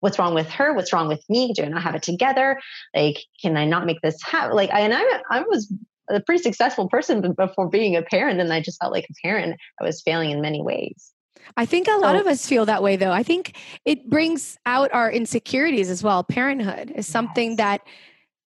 What's 0.00 0.18
wrong 0.18 0.34
with 0.34 0.50
her? 0.50 0.74
What's 0.74 0.92
wrong 0.92 1.08
with 1.08 1.24
me? 1.28 1.52
Do 1.54 1.62
i 1.62 1.68
not 1.68 1.82
have 1.82 1.94
it 1.94 2.02
together? 2.02 2.60
Like 2.94 3.18
can 3.40 3.56
i 3.56 3.64
not 3.64 3.86
make 3.86 4.00
this 4.02 4.22
happen 4.22 4.54
like 4.54 4.72
and 4.72 4.92
I, 4.94 5.20
I 5.30 5.42
was 5.42 5.72
a 6.08 6.20
pretty 6.20 6.42
successful 6.42 6.88
person 6.88 7.32
before 7.34 7.68
being 7.68 7.96
a 7.96 8.02
parent 8.02 8.40
and 8.40 8.52
i 8.52 8.60
just 8.60 8.80
felt 8.80 8.92
like 8.92 9.06
a 9.10 9.14
parent 9.26 9.58
i 9.80 9.84
was 9.84 10.02
failing 10.02 10.30
in 10.30 10.40
many 10.40 10.62
ways 10.62 11.12
I 11.56 11.66
think 11.66 11.86
a 11.86 11.98
lot 11.98 12.16
of 12.16 12.26
us 12.26 12.46
feel 12.46 12.66
that 12.66 12.82
way 12.82 12.96
though. 12.96 13.12
I 13.12 13.22
think 13.22 13.56
it 13.84 14.10
brings 14.10 14.58
out 14.66 14.92
our 14.92 15.10
insecurities 15.10 15.90
as 15.90 16.02
well. 16.02 16.24
Parenthood 16.24 16.92
is 16.94 17.06
something 17.06 17.50
yes. 17.50 17.58
that 17.58 17.80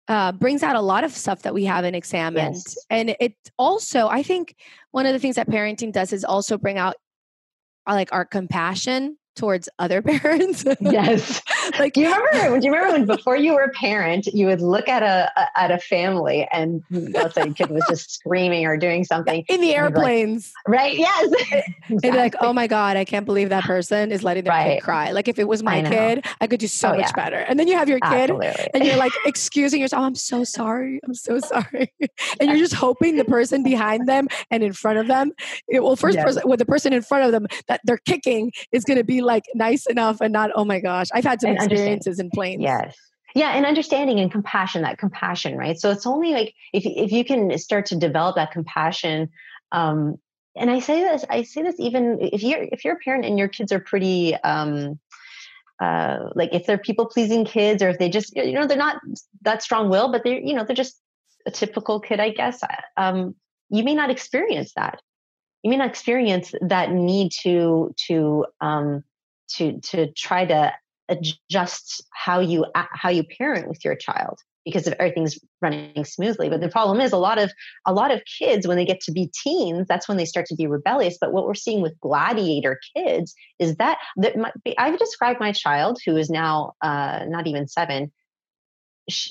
uh, 0.09 0.33
brings 0.33 0.63
out 0.63 0.75
a 0.75 0.81
lot 0.81 1.05
of 1.05 1.13
stuff 1.13 1.43
that 1.43 1.55
we 1.55 1.65
haven't 1.65 1.95
examined. 1.95 2.57
Yes. 2.57 2.79
And 2.91 3.15
it 3.21 3.35
also, 3.59 4.09
I 4.09 4.23
think 4.23 4.57
one 4.91 5.07
of 5.07 5.13
the 5.13 5.19
things 5.19 5.37
that 5.37 5.49
parenting 5.49 5.93
does 5.93 6.13
is 6.13 6.25
also 6.25 6.57
bring 6.57 6.79
out 6.79 6.97
uh, 7.87 7.95
like 7.95 8.13
our 8.13 8.25
compassion 8.25 9.19
towards 9.37 9.69
other 9.79 10.03
parents. 10.03 10.65
yes. 10.81 11.43
Like 11.79 11.95
do 11.95 12.01
you 12.01 12.07
remember 12.07 12.61
do 12.61 12.67
you 12.67 12.73
remember 12.73 12.93
when 12.93 13.07
before 13.07 13.37
you 13.37 13.55
were 13.55 13.63
a 13.63 13.71
parent, 13.71 14.27
you 14.27 14.47
would 14.47 14.61
look 14.61 14.89
at 14.89 15.03
a, 15.03 15.31
a 15.37 15.59
at 15.59 15.71
a 15.71 15.79
family 15.79 16.47
and 16.53 16.83
let's 16.91 17.35
say 17.35 17.43
a 17.43 17.53
kid 17.53 17.71
was 17.71 17.85
just 17.89 18.13
screaming 18.13 18.67
or 18.67 18.77
doing 18.77 19.05
something. 19.05 19.45
In 19.49 19.61
the 19.61 19.75
airplanes. 19.75 20.53
Like, 20.67 20.79
right, 20.79 20.99
yes. 20.99 21.33
exactly. 21.33 21.75
And 21.89 22.03
be 22.03 22.11
like, 22.13 22.35
oh 22.41 22.53
my 22.53 22.67
God, 22.67 22.97
I 22.97 23.05
can't 23.05 23.27
believe 23.27 23.49
that 23.49 23.65
person 23.65 24.13
is 24.13 24.23
letting 24.23 24.45
their 24.45 24.53
right. 24.53 24.77
kid 24.77 24.83
cry. 24.83 25.13
Like 25.13 25.29
if 25.29 25.39
it 25.39 25.49
was 25.49 25.63
my 25.63 25.79
I 25.79 25.83
kid, 25.83 26.27
I 26.41 26.47
could 26.47 26.61
do 26.61 26.69
so 26.69 26.89
oh, 26.89 26.97
much 26.97 27.01
yeah. 27.01 27.13
better. 27.13 27.37
And 27.37 27.59
then 27.59 27.69
you 27.69 27.77
have 27.77 27.89
your 27.89 28.01
kid 28.01 28.31
Absolutely. 28.31 28.69
and 28.75 28.85
you're 28.85 28.97
like 28.97 29.13
excusing 29.27 29.81
yourself, 29.81 30.03
oh, 30.03 30.07
I'm 30.07 30.15
so 30.15 30.45
sorry. 30.45 31.01
I'm 31.05 31.15
so 31.15 31.39
sorry. 31.53 31.93
and 32.41 32.51
you're 32.51 32.59
just 32.59 32.75
hoping 32.75 33.17
the 33.17 33.25
person 33.25 33.63
behind 33.63 34.09
them 34.09 34.29
and 34.51 34.63
in 34.63 34.73
front 34.73 34.99
of 34.99 35.07
them, 35.07 35.33
it, 35.69 35.83
well, 35.83 35.97
first 35.97 36.17
yes. 36.17 36.25
person 36.25 36.43
with 36.47 36.59
the 36.59 36.67
person 36.67 36.93
in 36.93 37.03
front 37.03 37.25
of 37.25 37.33
them 37.33 37.47
that 37.67 37.81
they're 37.85 37.99
kicking 37.99 38.53
is 38.73 38.85
gonna 38.85 39.05
be 39.05 39.21
like 39.21 39.45
nice 39.55 39.87
enough 39.87 40.21
and 40.21 40.33
not, 40.33 40.51
oh 40.55 40.65
my 40.65 40.81
gosh. 40.81 41.09
I've 41.13 41.25
had 41.25 41.41
some 41.41 41.57
experiences 41.65 42.19
in 42.19 42.31
planes. 42.31 42.63
Yes. 42.63 42.97
Yeah, 43.35 43.51
and 43.51 43.67
understanding 43.67 44.19
and 44.21 44.33
compassion, 44.33 44.83
that 44.83 44.99
compassion, 44.99 45.57
right? 45.57 45.79
So 45.79 45.91
it's 45.91 46.07
only 46.07 46.33
like 46.33 46.55
if 46.73 46.85
if 46.87 47.13
you 47.13 47.25
can 47.25 47.57
start 47.59 47.87
to 47.87 47.97
develop 47.97 48.37
that 48.37 48.53
compassion, 48.53 49.29
um, 49.71 50.17
and 50.57 50.71
I 50.71 50.81
say 50.81 51.03
this, 51.03 51.25
I 51.29 51.43
say 51.43 51.63
this 51.63 51.77
even 51.79 52.19
if 52.21 52.43
you're 52.43 52.67
if 52.73 52.85
you're 52.85 52.95
a 52.95 52.99
parent 52.99 53.27
and 53.27 53.39
your 53.39 53.49
kids 53.49 53.71
are 53.71 53.81
pretty 53.81 54.35
um 54.37 54.99
uh, 55.81 56.31
like 56.35 56.53
if 56.53 56.67
they're 56.67 56.79
people 56.79 57.07
pleasing 57.07 57.45
kids 57.45 57.83
or 57.83 57.89
if 57.89 57.99
they 57.99 58.09
just 58.09 58.35
you 58.35 58.53
know 58.53 58.67
they're 58.67 58.77
not 58.77 58.97
that 59.43 59.63
strong 59.63 59.89
will 59.89 60.11
but 60.11 60.25
they're 60.25 60.41
you 60.41 60.53
know 60.53 60.65
they're 60.65 60.75
just 60.75 61.01
a 61.47 61.53
typical 61.53 62.01
kid 62.01 62.19
i 62.19 62.31
guess 62.31 62.61
um, 62.97 63.37
you 63.71 63.85
may 63.85 63.95
not 63.95 64.11
experience 64.11 64.73
that 64.75 65.01
you 65.63 65.71
may 65.71 65.77
not 65.77 65.89
experience 65.89 66.53
that 66.63 66.93
need 66.93 67.31
to 67.31 67.95
to 67.97 68.47
um, 68.61 69.05
to 69.49 69.81
to 69.81 70.13
try 70.13 70.45
to 70.45 70.73
adjust 71.09 72.03
how 72.13 72.41
you 72.41 72.67
how 72.75 73.09
you 73.09 73.25
parent 73.25 73.69
with 73.69 73.85
your 73.85 73.97
child 73.97 74.39
because 74.65 74.87
if 74.87 74.95
everything's 74.95 75.39
running 75.63 76.05
smoothly. 76.05 76.51
But 76.51 76.61
the 76.61 76.69
problem 76.69 77.01
is 77.01 77.13
a 77.13 77.17
lot 77.17 77.39
of 77.39 77.51
a 77.87 77.93
lot 77.93 78.11
of 78.11 78.23
kids 78.39 78.67
when 78.67 78.77
they 78.77 78.85
get 78.85 79.01
to 79.03 79.13
be 79.13 79.31
teens 79.43 79.87
that's 79.89 80.09
when 80.09 80.19
they 80.19 80.25
start 80.25 80.47
to 80.47 80.55
be 80.55 80.67
rebellious. 80.67 81.17
But 81.21 81.33
what 81.33 81.47
we're 81.47 81.55
seeing 81.55 81.81
with 81.81 81.99
gladiator 82.01 82.79
kids 82.97 83.35
is 83.59 83.77
that, 83.77 83.99
that 84.17 84.35
i've 84.79 84.99
described 84.99 85.41
my 85.41 85.53
child 85.53 85.99
who 86.05 86.17
is 86.17 86.29
now 86.31 86.73
uh, 86.83 87.25
not 87.27 87.47
even 87.47 87.67
seven. 87.67 88.13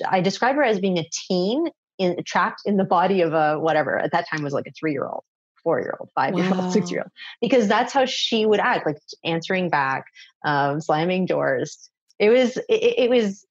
I 0.10 0.22
describe 0.22 0.56
her 0.56 0.64
as 0.64 0.80
being 0.80 0.98
a 0.98 1.08
teen 1.12 1.66
in, 2.00 2.24
trapped 2.26 2.62
in 2.66 2.78
the 2.78 2.84
body 2.84 3.22
of 3.22 3.34
a 3.34 3.60
whatever 3.60 4.00
at 4.00 4.12
that 4.12 4.28
time 4.30 4.44
was 4.44 4.54
like 4.54 4.66
a 4.68 4.72
three 4.72 4.92
year 4.92 5.06
old 5.06 5.24
four 5.64 5.80
year 5.80 5.96
old, 6.00 6.10
five 6.16 6.34
year 6.38 6.54
old, 6.54 6.72
six 6.72 6.92
year 6.92 7.02
old, 7.02 7.12
because 7.42 7.68
that's 7.68 7.94
how 7.94 8.06
she 8.06 8.46
would 8.46 8.60
act, 8.60 8.86
like 8.86 8.98
answering 9.24 9.70
back, 9.70 10.06
um, 10.46 10.82
slamming 10.82 11.26
doors. 11.26 11.90
It 12.20 12.30
was, 12.30 12.58
it, 12.58 12.64
it 12.98 13.10
was, 13.10 13.46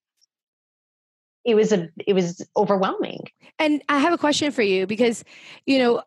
it 1.44 1.54
was 1.54 1.72
a, 1.72 1.88
it 2.06 2.12
was 2.12 2.44
overwhelming. 2.56 3.26
And 3.58 3.82
I 3.88 3.98
have 4.00 4.12
a 4.12 4.18
question 4.18 4.50
for 4.50 4.62
you 4.62 4.86
because, 4.86 5.24
you 5.64 5.78
know, 5.78 6.02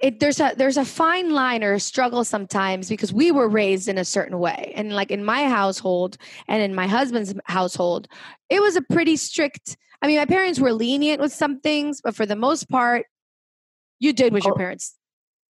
it, 0.00 0.18
there's 0.18 0.40
a 0.40 0.54
there's 0.56 0.76
a 0.76 0.84
fine 0.84 1.30
line 1.30 1.62
or 1.62 1.74
a 1.74 1.80
struggle 1.80 2.24
sometimes 2.24 2.88
because 2.88 3.12
we 3.12 3.30
were 3.30 3.48
raised 3.48 3.88
in 3.88 3.98
a 3.98 4.04
certain 4.04 4.38
way 4.38 4.72
and 4.74 4.92
like 4.94 5.10
in 5.10 5.24
my 5.24 5.44
household 5.44 6.16
and 6.48 6.62
in 6.62 6.74
my 6.74 6.86
husband's 6.86 7.34
household 7.44 8.08
it 8.48 8.60
was 8.60 8.76
a 8.76 8.82
pretty 8.82 9.16
strict 9.16 9.76
i 10.00 10.06
mean 10.06 10.16
my 10.16 10.24
parents 10.24 10.58
were 10.58 10.72
lenient 10.72 11.20
with 11.20 11.32
some 11.32 11.60
things 11.60 12.00
but 12.02 12.16
for 12.16 12.24
the 12.24 12.36
most 12.36 12.68
part 12.70 13.06
you 13.98 14.12
did 14.12 14.32
what 14.32 14.44
your 14.44 14.54
oh, 14.54 14.56
parents 14.56 14.96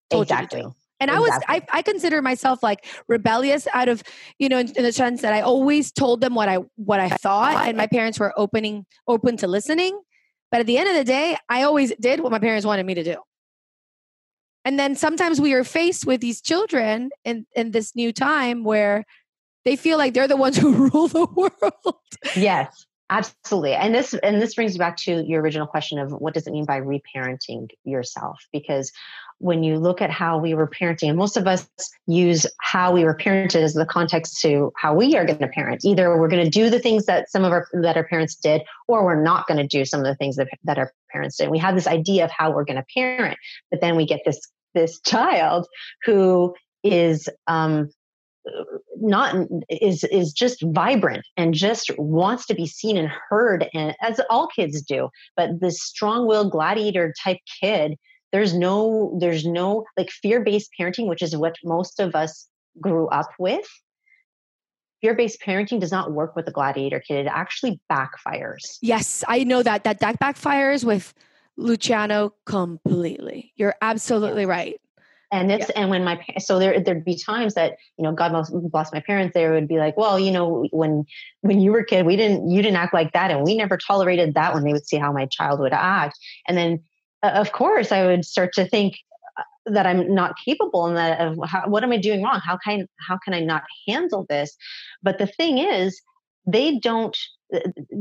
told 0.09 0.23
exactly. 0.23 0.59
you 0.59 0.63
to 0.65 0.69
do. 0.69 0.75
And 1.01 1.09
exactly. 1.09 1.31
I 1.31 1.55
was, 1.55 1.63
I, 1.71 1.77
I 1.79 1.81
consider 1.81 2.21
myself 2.21 2.61
like 2.61 2.85
rebellious 3.07 3.67
out 3.73 3.87
of, 3.87 4.03
you 4.37 4.49
know, 4.49 4.59
in, 4.59 4.69
in, 4.75 4.83
the 4.83 4.91
sense 4.91 5.21
that 5.21 5.33
I 5.33 5.41
always 5.41 5.91
told 5.91 6.19
them 6.19 6.35
what 6.35 6.49
I, 6.49 6.57
what 6.75 6.99
I 6.99 7.09
thought 7.09 7.67
and 7.67 7.77
my 7.77 7.87
parents 7.87 8.19
were 8.19 8.33
opening, 8.37 8.85
open 9.07 9.37
to 9.37 9.47
listening. 9.47 9.99
But 10.51 10.61
at 10.61 10.65
the 10.65 10.77
end 10.77 10.89
of 10.89 10.95
the 10.95 11.05
day, 11.05 11.37
I 11.47 11.63
always 11.63 11.93
did 11.99 12.19
what 12.19 12.31
my 12.31 12.39
parents 12.39 12.65
wanted 12.65 12.85
me 12.85 12.95
to 12.95 13.03
do. 13.03 13.15
And 14.65 14.77
then 14.77 14.95
sometimes 14.95 15.39
we 15.39 15.53
are 15.53 15.63
faced 15.63 16.05
with 16.05 16.19
these 16.19 16.41
children 16.41 17.11
in, 17.23 17.45
in 17.55 17.71
this 17.71 17.95
new 17.95 18.11
time 18.11 18.63
where 18.65 19.05
they 19.63 19.75
feel 19.75 19.97
like 19.97 20.13
they're 20.13 20.27
the 20.27 20.35
ones 20.35 20.57
who 20.57 20.73
rule 20.89 21.07
the 21.07 21.27
world. 21.33 21.95
Yes. 22.35 22.85
Absolutely. 23.11 23.73
And 23.73 23.95
this 23.95 24.13
and 24.13 24.39
this 24.39 24.53
brings 24.53 24.77
back 24.77 24.95
to 24.97 25.23
your 25.25 25.41
original 25.41 25.65
question 25.65 25.97
of 25.97 26.11
what 26.11 26.35
does 26.35 26.45
it 26.45 26.51
mean 26.51 26.65
by 26.65 26.79
reparenting 26.79 27.67
yourself? 27.83 28.37
Because 28.53 28.91
when 29.39 29.63
you 29.63 29.77
look 29.77 30.01
at 30.01 30.10
how 30.10 30.38
we 30.38 30.53
were 30.53 30.67
parenting, 30.67 31.10
and 31.10 31.17
most 31.17 31.38
of 31.38 31.48
us 31.48 31.67
use 32.08 32.46
how 32.62 32.91
we 32.91 33.03
were 33.03 33.15
parented 33.15 33.63
as 33.63 33.74
the 33.74 33.86
context 33.86 34.39
to 34.41 34.72
how 34.75 34.93
we 34.93 35.15
are 35.17 35.25
going 35.25 35.39
to 35.39 35.48
parent. 35.48 35.84
Either 35.84 36.17
we're 36.17 36.27
going 36.27 36.43
to 36.43 36.50
do 36.50 36.69
the 36.69 36.79
things 36.79 37.05
that 37.05 37.29
some 37.31 37.43
of 37.43 37.51
our 37.51 37.67
that 37.81 37.98
our 37.98 38.03
parents 38.03 38.36
did, 38.36 38.62
or 38.88 39.03
we're 39.03 39.22
not 39.22 39.48
going 39.48 39.58
to 39.58 39.67
do 39.67 39.86
some 39.86 40.00
of 40.00 40.05
the 40.05 40.15
things 40.15 40.36
that, 40.36 40.48
that 40.63 40.77
our 40.77 40.93
parents 41.12 41.38
did. 41.38 41.50
We 41.50 41.60
have 41.60 41.75
this 41.75 41.88
idea 41.88 42.25
of 42.25 42.31
how 42.31 42.51
we're 42.51 42.65
going 42.65 42.77
to 42.77 42.86
parent, 42.93 43.38
but 43.72 43.81
then 43.81 43.96
we 43.96 44.05
get 44.05 44.22
this 44.25 44.39
this 44.75 45.00
child 45.01 45.67
who 46.05 46.53
is 46.84 47.27
um, 47.48 47.89
not 49.01 49.36
is 49.69 50.03
is 50.05 50.34
just 50.34 50.63
vibrant 50.67 51.25
and 51.38 51.53
just 51.53 51.91
wants 51.98 52.46
to 52.46 52.53
be 52.53 52.67
seen 52.67 52.98
and 52.98 53.10
heard 53.29 53.67
and 53.74 53.96
as 54.01 54.19
all 54.29 54.48
kids 54.48 54.81
do 54.81 55.10
but 55.36 55.60
this 55.60 55.81
strong-willed 55.81 56.51
gladiator 56.51 57.13
type 57.24 57.38
kid 57.62 57.96
there's 58.31 58.53
no 58.53 59.17
there's 59.19 59.45
no 59.45 59.86
like 59.98 60.09
fear-based 60.09 60.71
parenting 60.79 61.07
which 61.07 61.21
is 61.21 61.36
what 61.36 61.55
most 61.63 62.00
of 62.00 62.15
us 62.15 62.48
grew 62.79 63.07
up 63.07 63.29
with. 63.39 63.67
Fear-based 65.01 65.41
parenting 65.41 65.79
does 65.79 65.91
not 65.91 66.12
work 66.12 66.36
with 66.36 66.45
the 66.45 66.51
gladiator 66.51 67.00
kid. 67.00 67.25
It 67.25 67.29
actually 67.29 67.79
backfires. 67.91 68.77
Yes 68.81 69.24
i 69.27 69.43
know 69.43 69.63
that 69.63 69.83
that 69.83 70.00
that 70.00 70.19
backfires 70.19 70.83
with 70.83 71.13
luciano 71.59 72.33
completely. 72.45 73.53
You're 73.55 73.75
absolutely 73.81 74.45
right. 74.45 74.79
And 75.31 75.51
it's 75.51 75.69
yeah. 75.69 75.81
and 75.81 75.91
when 75.91 76.03
my 76.03 76.19
so 76.39 76.57
there 76.57 76.79
there'd 76.79 77.05
be 77.05 77.15
times 77.15 77.53
that 77.53 77.75
you 77.98 78.03
know 78.03 78.12
god 78.12 78.31
bless 78.71 78.91
my 78.91 79.00
parents 79.00 79.36
they 79.36 79.48
would 79.48 79.67
be 79.67 79.77
like 79.77 79.95
well 79.95 80.19
you 80.19 80.31
know 80.31 80.65
when 80.71 81.05
when 81.41 81.62
you 81.62 81.71
were 81.71 81.79
a 81.79 81.86
kid 81.86 82.07
we 82.07 82.15
didn't 82.15 82.50
you 82.50 82.63
didn't 82.63 82.77
act 82.77 82.95
like 82.95 83.13
that 83.13 83.29
and 83.29 83.43
we 83.43 83.55
never 83.55 83.77
tolerated 83.77 84.33
that 84.33 84.55
when 84.55 84.63
they 84.63 84.74
would 84.74 84.88
see 84.88 84.98
how 84.98 85.12
my 85.12 85.27
child 85.27 85.59
would 85.59 85.74
act. 85.74 86.17
And 86.48 86.57
then 86.57 86.83
of 87.23 87.51
course 87.51 87.91
i 87.91 88.05
would 88.05 88.25
start 88.25 88.53
to 88.53 88.67
think 88.67 88.95
uh, 89.38 89.43
that 89.65 89.85
i'm 89.85 90.13
not 90.13 90.35
capable 90.43 90.85
and 90.85 90.97
that 90.97 91.19
of 91.19 91.38
how, 91.45 91.67
what 91.67 91.83
am 91.83 91.91
i 91.91 91.97
doing 91.97 92.23
wrong? 92.23 92.41
How 92.43 92.57
can 92.57 92.88
how 93.07 93.17
can 93.23 93.33
i 93.33 93.39
not 93.39 93.63
handle 93.88 94.25
this? 94.29 94.55
But 95.03 95.17
the 95.17 95.27
thing 95.27 95.57
is 95.57 96.01
they 96.45 96.79
don't 96.79 97.17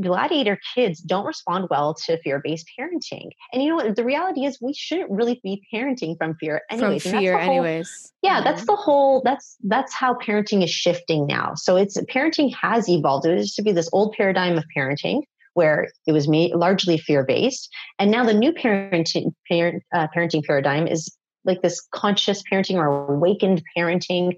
gladiator 0.01 0.59
kids 0.75 0.99
don't 0.99 1.25
respond 1.25 1.67
well 1.71 1.95
to 1.95 2.21
fear-based 2.21 2.67
parenting. 2.79 3.29
And 3.51 3.63
you 3.63 3.69
know 3.69 3.75
what? 3.77 3.95
The 3.95 4.03
reality 4.03 4.45
is 4.45 4.59
we 4.61 4.73
shouldn't 4.73 5.09
really 5.09 5.39
be 5.43 5.63
parenting 5.73 6.17
from 6.17 6.35
fear 6.35 6.61
anyways 6.69 7.03
from 7.03 7.19
fear 7.19 7.37
whole, 7.37 7.51
anyways. 7.51 8.13
Yeah 8.21 8.35
mm-hmm. 8.35 8.43
that's 8.43 8.65
the 8.65 8.75
whole 8.75 9.21
that's 9.23 9.57
that's 9.63 9.93
how 9.93 10.13
parenting 10.15 10.63
is 10.63 10.69
shifting 10.69 11.25
now. 11.25 11.53
So 11.55 11.75
it's 11.77 11.97
parenting 12.13 12.53
has 12.55 12.87
evolved. 12.87 13.25
It 13.25 13.37
used 13.37 13.55
to 13.55 13.63
be 13.63 13.71
this 13.71 13.89
old 13.91 14.13
paradigm 14.15 14.57
of 14.57 14.65
parenting 14.75 15.23
where 15.59 15.89
it 16.07 16.13
was 16.13 16.25
made, 16.25 16.55
largely 16.55 16.97
fear-based. 16.97 17.69
And 17.99 18.09
now 18.09 18.23
the 18.23 18.33
new 18.33 18.53
parenting 18.53 19.33
parent, 19.45 19.83
uh, 19.93 20.07
parenting 20.15 20.41
paradigm 20.45 20.87
is 20.87 21.13
like 21.43 21.61
this 21.61 21.85
conscious 21.91 22.41
parenting 22.49 22.75
or 22.75 22.87
awakened 23.13 23.61
parenting. 23.77 24.35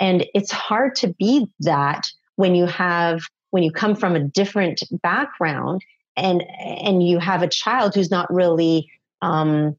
And 0.00 0.24
it's 0.34 0.50
hard 0.50 0.94
to 0.96 1.08
be 1.18 1.46
that 1.60 2.08
when 2.36 2.54
you 2.54 2.64
have 2.64 3.20
when 3.50 3.62
you 3.62 3.70
come 3.70 3.94
from 3.94 4.16
a 4.16 4.24
different 4.24 4.82
background 5.02 5.82
and 6.16 6.42
and 6.58 7.06
you 7.06 7.18
have 7.18 7.42
a 7.42 7.48
child 7.48 7.94
who's 7.94 8.10
not 8.10 8.32
really 8.32 8.90
um, 9.20 9.76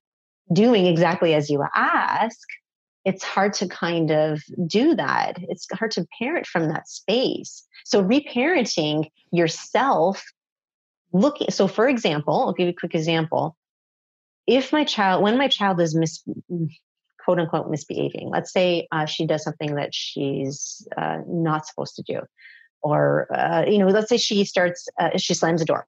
doing 0.53 0.85
exactly 0.85 1.33
as 1.33 1.49
you 1.49 1.65
ask 1.73 2.47
it's 3.05 3.23
hard 3.23 3.53
to 3.53 3.67
kind 3.67 4.11
of 4.11 4.41
do 4.65 4.95
that. 4.95 5.37
It's 5.43 5.67
hard 5.71 5.91
to 5.91 6.07
parent 6.19 6.47
from 6.47 6.69
that 6.69 6.89
space. 6.89 7.63
So 7.85 8.03
reparenting 8.03 9.11
yourself 9.31 10.25
looking 11.15 11.49
so 11.49 11.67
for 11.67 11.87
example 11.87 12.43
i'll 12.43 12.53
give 12.53 12.65
you 12.65 12.71
a 12.71 12.79
quick 12.79 12.95
example 12.95 13.55
if 14.47 14.71
my 14.71 14.83
child 14.83 15.23
when 15.23 15.37
my 15.37 15.47
child 15.47 15.79
is 15.79 15.95
mis 15.95 16.23
quote 17.23 17.39
unquote 17.39 17.69
misbehaving 17.69 18.29
let's 18.29 18.51
say 18.51 18.87
uh, 18.91 19.05
she 19.05 19.25
does 19.25 19.43
something 19.43 19.75
that 19.75 19.93
she's 19.93 20.87
uh, 20.97 21.19
not 21.27 21.65
supposed 21.65 21.95
to 21.95 22.03
do 22.03 22.21
or 22.81 23.27
uh, 23.33 23.63
you 23.67 23.77
know 23.77 23.87
let's 23.87 24.09
say 24.09 24.17
she 24.17 24.45
starts 24.45 24.87
uh, 24.99 25.17
she 25.17 25.33
slams 25.33 25.61
the 25.61 25.65
door 25.65 25.87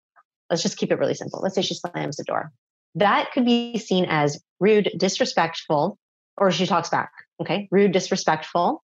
let's 0.49 0.63
just 0.63 0.77
keep 0.77 0.91
it 0.91 0.97
really 0.97 1.13
simple 1.13 1.39
let's 1.41 1.55
say 1.55 1.61
she 1.61 1.75
slams 1.75 2.15
the 2.15 2.23
door 2.23 2.51
that 2.97 3.31
could 3.31 3.45
be 3.45 3.77
seen 3.77 4.05
as 4.09 4.41
rude, 4.59 4.91
disrespectful, 4.97 5.99
or 6.35 6.51
she 6.51 6.65
talks 6.65 6.89
back. 6.89 7.11
Okay, 7.39 7.67
rude, 7.71 7.91
disrespectful. 7.91 8.83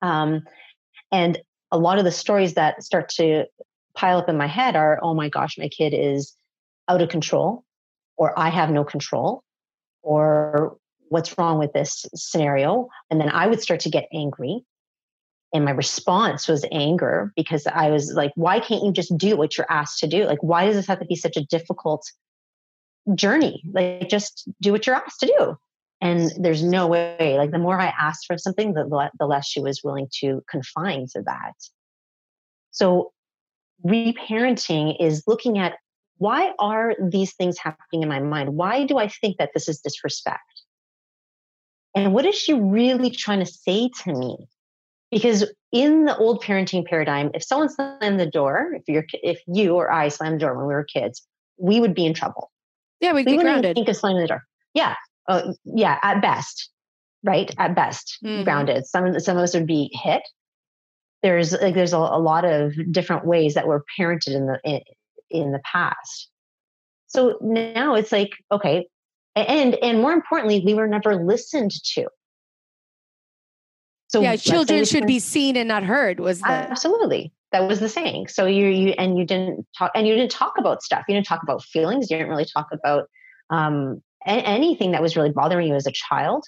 Um, 0.00 0.42
and 1.10 1.38
a 1.72 1.78
lot 1.78 1.98
of 1.98 2.04
the 2.04 2.12
stories 2.12 2.54
that 2.54 2.84
start 2.84 3.08
to 3.10 3.46
pile 3.98 4.18
up 4.18 4.28
in 4.28 4.36
my 4.36 4.46
head 4.46 4.76
are 4.76 5.00
oh 5.02 5.14
my 5.14 5.28
gosh, 5.28 5.58
my 5.58 5.68
kid 5.68 5.92
is 5.92 6.34
out 6.88 7.02
of 7.02 7.08
control, 7.08 7.64
or 8.16 8.38
I 8.38 8.48
have 8.48 8.70
no 8.70 8.84
control, 8.84 9.42
or 10.02 10.78
what's 11.08 11.36
wrong 11.36 11.58
with 11.58 11.72
this 11.72 12.06
scenario. 12.14 12.88
And 13.10 13.20
then 13.20 13.28
I 13.28 13.46
would 13.46 13.60
start 13.60 13.80
to 13.80 13.90
get 13.90 14.08
angry. 14.12 14.64
And 15.52 15.64
my 15.64 15.70
response 15.70 16.46
was 16.46 16.64
anger 16.70 17.32
because 17.34 17.66
I 17.66 17.90
was 17.90 18.12
like, 18.12 18.32
why 18.34 18.60
can't 18.60 18.84
you 18.84 18.92
just 18.92 19.16
do 19.16 19.36
what 19.36 19.56
you're 19.56 19.70
asked 19.70 20.00
to 20.00 20.06
do? 20.06 20.24
Like, 20.24 20.42
why 20.42 20.66
does 20.66 20.76
this 20.76 20.86
have 20.86 21.00
to 21.00 21.06
be 21.06 21.16
such 21.16 21.38
a 21.38 21.44
difficult 21.44 22.04
journey? 23.14 23.62
Like, 23.72 24.10
just 24.10 24.48
do 24.60 24.72
what 24.72 24.86
you're 24.86 24.96
asked 24.96 25.20
to 25.20 25.26
do. 25.26 25.56
And 26.00 26.30
there's 26.38 26.62
no 26.62 26.86
way, 26.86 27.36
like, 27.38 27.50
the 27.50 27.58
more 27.58 27.80
I 27.80 27.92
asked 27.98 28.26
for 28.26 28.36
something, 28.36 28.74
the, 28.74 29.10
the 29.18 29.26
less 29.26 29.48
she 29.48 29.60
was 29.60 29.82
willing 29.82 30.08
to 30.20 30.44
confine 30.50 31.06
to 31.14 31.22
that. 31.22 31.54
So, 32.70 33.12
reparenting 33.86 34.96
is 35.00 35.22
looking 35.26 35.58
at 35.58 35.74
why 36.18 36.52
are 36.58 36.94
these 37.00 37.34
things 37.34 37.58
happening 37.58 38.02
in 38.02 38.08
my 38.08 38.20
mind? 38.20 38.56
Why 38.56 38.84
do 38.84 38.98
I 38.98 39.08
think 39.08 39.38
that 39.38 39.50
this 39.54 39.68
is 39.68 39.80
disrespect? 39.80 40.42
And 41.94 42.12
what 42.12 42.26
is 42.26 42.34
she 42.34 42.52
really 42.52 43.10
trying 43.10 43.38
to 43.38 43.46
say 43.46 43.90
to 44.04 44.12
me? 44.12 44.48
Because 45.10 45.50
in 45.72 46.04
the 46.04 46.16
old 46.16 46.42
parenting 46.42 46.84
paradigm, 46.84 47.30
if 47.34 47.42
someone 47.42 47.68
slammed 47.68 48.20
the 48.20 48.26
door, 48.26 48.72
if 48.74 48.82
you're 48.88 49.06
if 49.14 49.40
you 49.46 49.74
or 49.74 49.90
I 49.90 50.08
slammed 50.08 50.36
the 50.36 50.46
door 50.46 50.56
when 50.56 50.66
we 50.66 50.74
were 50.74 50.84
kids, 50.84 51.26
we 51.56 51.80
would 51.80 51.94
be 51.94 52.04
in 52.04 52.14
trouble. 52.14 52.50
Yeah, 53.00 53.12
we'd 53.12 53.26
we 53.26 53.36
be 53.36 53.42
grounded. 53.42 53.74
Think 53.74 53.88
of 53.88 53.96
slamming 53.96 54.22
the 54.22 54.28
door. 54.28 54.44
Yeah, 54.74 54.96
uh, 55.28 55.52
yeah, 55.64 55.98
at 56.02 56.20
best, 56.20 56.70
right? 57.24 57.50
At 57.58 57.74
best, 57.74 58.18
mm-hmm. 58.22 58.44
grounded. 58.44 58.86
Some 58.86 59.18
some 59.18 59.36
of 59.36 59.42
us 59.42 59.54
would 59.54 59.66
be 59.66 59.90
hit. 59.92 60.22
There's 61.22 61.52
like 61.52 61.74
there's 61.74 61.92
a, 61.92 61.98
a 61.98 62.20
lot 62.20 62.44
of 62.44 62.72
different 62.92 63.26
ways 63.26 63.54
that 63.54 63.66
we're 63.66 63.82
parented 63.98 64.34
in 64.34 64.46
the 64.46 64.60
in, 64.64 64.80
in 65.30 65.52
the 65.52 65.60
past. 65.60 66.30
So 67.06 67.38
now 67.40 67.94
it's 67.94 68.12
like, 68.12 68.30
okay, 68.52 68.86
and 69.34 69.74
and 69.76 70.00
more 70.00 70.12
importantly, 70.12 70.62
we 70.64 70.74
were 70.74 70.86
never 70.86 71.16
listened 71.16 71.72
to. 71.94 72.06
So 74.08 74.22
yeah, 74.22 74.36
children 74.36 74.84
should 74.84 75.06
be 75.06 75.18
seen 75.18 75.56
and 75.56 75.68
not 75.68 75.82
heard. 75.82 76.20
Was 76.20 76.40
the 76.40 76.48
absolutely 76.48 77.32
that 77.52 77.66
was 77.66 77.80
the 77.80 77.88
saying. 77.88 78.28
So 78.28 78.46
you 78.46 78.66
you 78.66 78.90
and 78.98 79.18
you 79.18 79.24
didn't 79.24 79.66
talk 79.76 79.90
and 79.94 80.06
you 80.06 80.14
didn't 80.14 80.30
talk 80.30 80.54
about 80.58 80.82
stuff. 80.82 81.04
You 81.08 81.14
didn't 81.14 81.26
talk 81.26 81.42
about 81.42 81.62
feelings. 81.62 82.10
You 82.10 82.18
didn't 82.18 82.30
really 82.30 82.46
talk 82.46 82.68
about 82.72 83.08
um, 83.50 84.02
anything 84.26 84.92
that 84.92 85.02
was 85.02 85.16
really 85.16 85.30
bothering 85.30 85.68
you 85.68 85.74
as 85.74 85.86
a 85.86 85.92
child. 85.92 86.44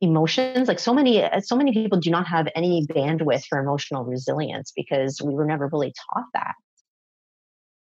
Emotions, 0.00 0.68
like 0.68 0.78
so 0.78 0.94
many 0.94 1.28
so 1.40 1.56
many 1.56 1.72
people 1.72 1.98
do 1.98 2.10
not 2.10 2.26
have 2.28 2.46
any 2.54 2.86
bandwidth 2.86 3.44
for 3.48 3.58
emotional 3.58 4.04
resilience 4.04 4.72
because 4.76 5.20
we 5.20 5.34
were 5.34 5.44
never 5.44 5.68
really 5.72 5.92
taught 6.14 6.26
that. 6.34 6.54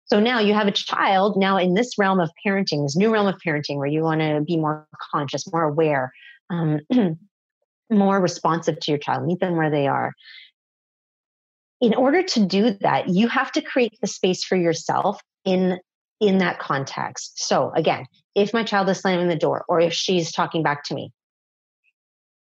So 0.05 0.19
now 0.19 0.39
you 0.39 0.53
have 0.53 0.67
a 0.67 0.71
child 0.71 1.37
now 1.37 1.57
in 1.57 1.73
this 1.73 1.97
realm 1.97 2.19
of 2.19 2.31
parenting, 2.45 2.83
this 2.83 2.95
new 2.95 3.11
realm 3.11 3.27
of 3.27 3.35
parenting 3.45 3.77
where 3.77 3.87
you 3.87 4.01
want 4.01 4.21
to 4.21 4.41
be 4.41 4.57
more 4.57 4.87
conscious, 5.11 5.51
more 5.51 5.63
aware, 5.63 6.13
um, 6.49 6.79
more 7.91 8.19
responsive 8.19 8.79
to 8.79 8.91
your 8.91 8.99
child, 8.99 9.25
meet 9.25 9.39
them 9.39 9.57
where 9.57 9.69
they 9.69 9.87
are. 9.87 10.13
In 11.81 11.93
order 11.93 12.23
to 12.23 12.45
do 12.45 12.71
that, 12.81 13.09
you 13.09 13.27
have 13.27 13.51
to 13.51 13.61
create 13.61 13.97
the 14.01 14.07
space 14.07 14.43
for 14.43 14.55
yourself 14.55 15.21
in 15.45 15.79
in 16.19 16.39
that 16.39 16.57
context. 16.57 17.45
So 17.45 17.71
again, 17.75 18.05
if 18.33 18.53
my 18.53 18.63
child 18.63 18.89
is 18.89 18.99
slamming 18.99 19.27
the 19.27 19.35
door 19.35 19.65
or 19.67 19.79
if 19.79 19.93
she's 19.93 20.31
talking 20.31 20.63
back 20.63 20.83
to 20.85 20.95
me, 20.95 21.11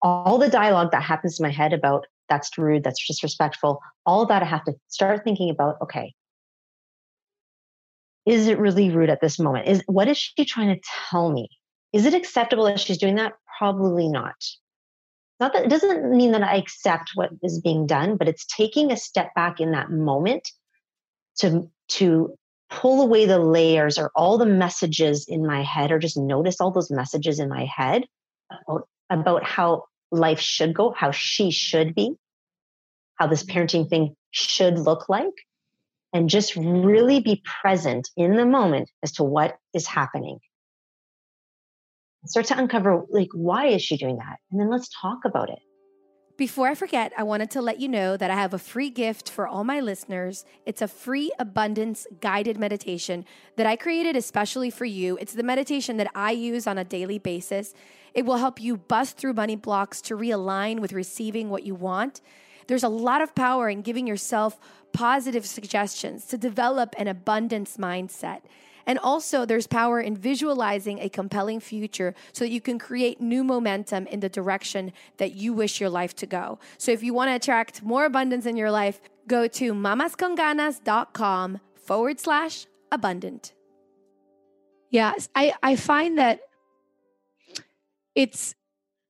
all 0.02 0.38
the 0.38 0.48
dialogue 0.48 0.90
that 0.92 1.02
happens 1.02 1.38
in 1.38 1.44
my 1.44 1.52
head 1.52 1.72
about 1.72 2.06
that's 2.28 2.56
rude, 2.56 2.84
that's 2.84 3.06
disrespectful, 3.06 3.80
all 4.06 4.26
that 4.26 4.42
I 4.42 4.46
have 4.46 4.64
to 4.64 4.74
start 4.88 5.22
thinking 5.24 5.50
about, 5.50 5.76
okay, 5.82 6.14
is 8.26 8.46
it 8.46 8.58
really 8.58 8.90
rude 8.90 9.10
at 9.10 9.20
this 9.20 9.38
moment? 9.38 9.68
Is 9.68 9.82
what 9.86 10.08
is 10.08 10.16
she 10.16 10.44
trying 10.44 10.74
to 10.74 10.80
tell 11.10 11.30
me? 11.30 11.48
Is 11.92 12.06
it 12.06 12.14
acceptable 12.14 12.64
that 12.64 12.80
she's 12.80 12.98
doing 12.98 13.16
that? 13.16 13.34
Probably 13.58 14.08
not. 14.08 14.34
Not 15.40 15.52
that 15.52 15.64
it 15.64 15.70
doesn't 15.70 16.16
mean 16.16 16.32
that 16.32 16.42
I 16.42 16.56
accept 16.56 17.10
what 17.14 17.30
is 17.42 17.60
being 17.60 17.86
done, 17.86 18.16
but 18.16 18.28
it's 18.28 18.46
taking 18.46 18.92
a 18.92 18.96
step 18.96 19.34
back 19.34 19.60
in 19.60 19.72
that 19.72 19.90
moment 19.90 20.48
to 21.40 21.68
to 21.88 22.34
pull 22.70 23.02
away 23.02 23.26
the 23.26 23.38
layers 23.38 23.98
or 23.98 24.10
all 24.14 24.38
the 24.38 24.46
messages 24.46 25.26
in 25.28 25.46
my 25.46 25.62
head 25.62 25.92
or 25.92 25.98
just 25.98 26.16
notice 26.16 26.60
all 26.60 26.70
those 26.70 26.90
messages 26.90 27.38
in 27.38 27.48
my 27.48 27.66
head 27.66 28.06
about, 28.66 28.88
about 29.10 29.44
how 29.44 29.84
life 30.12 30.40
should 30.40 30.74
go, 30.74 30.92
how 30.96 31.10
she 31.10 31.50
should 31.50 31.94
be, 31.94 32.14
how 33.16 33.26
this 33.26 33.42
parenting 33.42 33.88
thing 33.88 34.14
should 34.30 34.78
look 34.78 35.08
like 35.08 35.32
and 36.12 36.28
just 36.28 36.54
really 36.54 37.20
be 37.20 37.42
present 37.62 38.10
in 38.16 38.36
the 38.36 38.44
moment 38.44 38.90
as 39.02 39.12
to 39.12 39.24
what 39.24 39.56
is 39.74 39.86
happening. 39.86 40.38
Start 42.26 42.46
to 42.46 42.58
uncover, 42.58 43.04
like, 43.08 43.30
why 43.32 43.68
is 43.68 43.82
she 43.82 43.96
doing 43.96 44.18
that? 44.18 44.36
And 44.50 44.60
then 44.60 44.70
let's 44.70 44.88
talk 45.00 45.20
about 45.24 45.50
it. 45.50 45.58
Before 46.38 46.66
I 46.66 46.74
forget, 46.74 47.12
I 47.16 47.24
wanted 47.24 47.50
to 47.50 47.60
let 47.60 47.78
you 47.78 47.88
know 47.88 48.16
that 48.16 48.30
I 48.30 48.34
have 48.36 48.54
a 48.54 48.58
free 48.58 48.88
gift 48.88 49.28
for 49.28 49.46
all 49.46 49.64
my 49.64 49.80
listeners. 49.80 50.46
It's 50.64 50.80
a 50.80 50.88
free 50.88 51.30
abundance 51.38 52.06
guided 52.22 52.58
meditation 52.58 53.26
that 53.56 53.66
I 53.66 53.76
created 53.76 54.16
especially 54.16 54.70
for 54.70 54.86
you. 54.86 55.18
It's 55.20 55.34
the 55.34 55.42
meditation 55.42 55.98
that 55.98 56.10
I 56.14 56.30
use 56.30 56.66
on 56.66 56.78
a 56.78 56.84
daily 56.84 57.18
basis. 57.18 57.74
It 58.14 58.24
will 58.24 58.38
help 58.38 58.60
you 58.60 58.78
bust 58.78 59.18
through 59.18 59.34
money 59.34 59.56
blocks 59.56 60.00
to 60.02 60.16
realign 60.16 60.80
with 60.80 60.94
receiving 60.94 61.50
what 61.50 61.64
you 61.64 61.74
want. 61.74 62.22
There's 62.66 62.82
a 62.82 62.88
lot 62.88 63.20
of 63.20 63.34
power 63.34 63.68
in 63.68 63.82
giving 63.82 64.06
yourself 64.06 64.58
positive 64.92 65.44
suggestions 65.44 66.24
to 66.26 66.38
develop 66.38 66.94
an 66.96 67.08
abundance 67.08 67.76
mindset. 67.76 68.40
And 68.86 68.98
also, 68.98 69.44
there's 69.44 69.66
power 69.66 70.00
in 70.00 70.16
visualizing 70.16 70.98
a 71.00 71.08
compelling 71.08 71.60
future 71.60 72.14
so 72.32 72.44
that 72.44 72.50
you 72.50 72.60
can 72.60 72.78
create 72.78 73.20
new 73.20 73.44
momentum 73.44 74.06
in 74.08 74.20
the 74.20 74.28
direction 74.28 74.92
that 75.18 75.34
you 75.34 75.52
wish 75.52 75.80
your 75.80 75.90
life 75.90 76.14
to 76.16 76.26
go. 76.26 76.58
So, 76.78 76.92
if 76.92 77.02
you 77.02 77.14
want 77.14 77.30
to 77.30 77.34
attract 77.34 77.82
more 77.82 78.04
abundance 78.04 78.46
in 78.46 78.56
your 78.56 78.70
life, 78.70 79.00
go 79.26 79.46
to 79.48 79.72
mamasconganas.com 79.72 81.60
forward 81.84 82.20
slash 82.20 82.66
abundant. 82.90 83.52
Yes, 84.90 85.28
I, 85.34 85.54
I 85.62 85.76
find 85.76 86.18
that 86.18 86.40
it's 88.14 88.54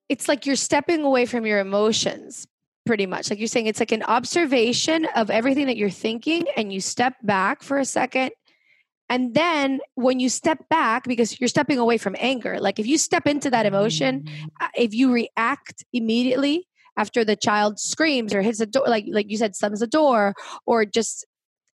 it's 0.08 0.28
like 0.28 0.46
you're 0.46 0.56
stepping 0.56 1.02
away 1.04 1.26
from 1.26 1.46
your 1.46 1.58
emotions 1.58 2.46
pretty 2.84 3.06
much. 3.06 3.30
Like 3.30 3.38
you're 3.38 3.48
saying, 3.48 3.66
it's 3.66 3.80
like 3.80 3.92
an 3.92 4.02
observation 4.02 5.06
of 5.16 5.30
everything 5.30 5.66
that 5.66 5.76
you're 5.76 5.90
thinking, 5.90 6.46
and 6.56 6.72
you 6.72 6.80
step 6.80 7.14
back 7.22 7.62
for 7.62 7.78
a 7.78 7.84
second. 7.84 8.32
And 9.12 9.34
then 9.34 9.80
when 9.94 10.20
you 10.20 10.30
step 10.30 10.70
back, 10.70 11.04
because 11.04 11.38
you're 11.38 11.46
stepping 11.46 11.78
away 11.78 11.98
from 11.98 12.16
anger, 12.18 12.58
like 12.58 12.78
if 12.78 12.86
you 12.86 12.96
step 12.96 13.26
into 13.26 13.50
that 13.50 13.66
emotion, 13.66 14.26
uh, 14.58 14.68
if 14.74 14.94
you 14.94 15.12
react 15.12 15.84
immediately 15.92 16.66
after 16.96 17.22
the 17.22 17.36
child 17.36 17.78
screams 17.78 18.32
or 18.32 18.40
hits 18.40 18.60
a 18.60 18.64
door, 18.64 18.84
like 18.88 19.04
like 19.10 19.30
you 19.30 19.36
said, 19.36 19.54
slams 19.54 19.80
the 19.80 19.86
door, 19.86 20.32
or 20.64 20.86
just 20.86 21.26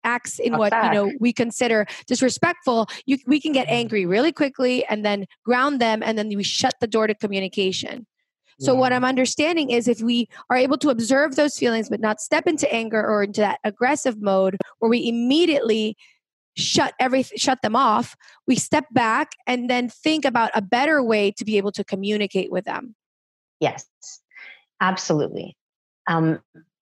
acts 0.03 0.41
in 0.41 0.59
what 0.59 0.73
you 0.83 0.91
know 0.91 1.13
we 1.21 1.33
consider 1.33 1.87
disrespectful 2.09 2.87
you, 3.07 3.19
we 3.27 3.41
can 3.41 3.53
get 3.53 3.67
mm-hmm. 3.67 3.83
angry 3.83 4.05
really 4.07 4.33
quickly 4.33 4.85
and 4.87 5.05
then 5.05 5.25
ground 5.45 5.81
them 5.81 6.03
and 6.05 6.17
then 6.17 6.29
we 6.29 6.43
shut 6.43 6.75
the 6.81 6.87
door 6.87 7.07
to 7.07 7.15
communication 7.15 8.07
so, 8.61 8.73
yeah. 8.73 8.81
what 8.81 8.93
I'm 8.93 9.05
understanding 9.05 9.71
is 9.71 9.87
if 9.87 10.01
we 10.01 10.29
are 10.51 10.57
able 10.57 10.79
to 10.79 10.91
observe 10.91 11.37
those 11.37 11.57
feelings, 11.57 11.89
but 11.89 12.01
not 12.01 12.21
step 12.21 12.47
into 12.49 12.73
anger 12.75 13.01
or 13.01 13.23
into 13.23 13.41
that 13.41 13.61
aggressive 13.63 14.21
mode 14.21 14.57
where 14.81 14.89
we 14.89 15.09
immediately 15.09 15.97
shut 16.59 16.93
everything 16.99 17.39
shut 17.39 17.63
them 17.63 17.77
off 17.77 18.17
we 18.47 18.57
step 18.57 18.85
back 18.93 19.33
and 19.47 19.71
then 19.71 19.89
think 19.89 20.25
about 20.25 20.51
a 20.55 20.61
better 20.61 21.03
way 21.03 21.31
to 21.31 21.45
be 21.45 21.57
able 21.57 21.73
to 21.73 21.85
communicate 21.85 22.51
with 22.51 22.65
them. 22.65 22.95
Yes 23.61 23.87
absolutely. 24.81 25.57
Um, 26.07 26.41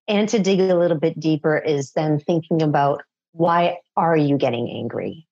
and 0.08 0.28
to 0.28 0.38
dig 0.38 0.60
a 0.60 0.76
little 0.76 0.98
bit 0.98 1.18
deeper 1.18 1.58
is 1.58 1.92
then 1.92 2.20
thinking 2.20 2.62
about 2.62 3.02
why 3.32 3.78
are 3.96 4.16
you 4.16 4.38
getting 4.38 4.70
angry? 4.70 5.26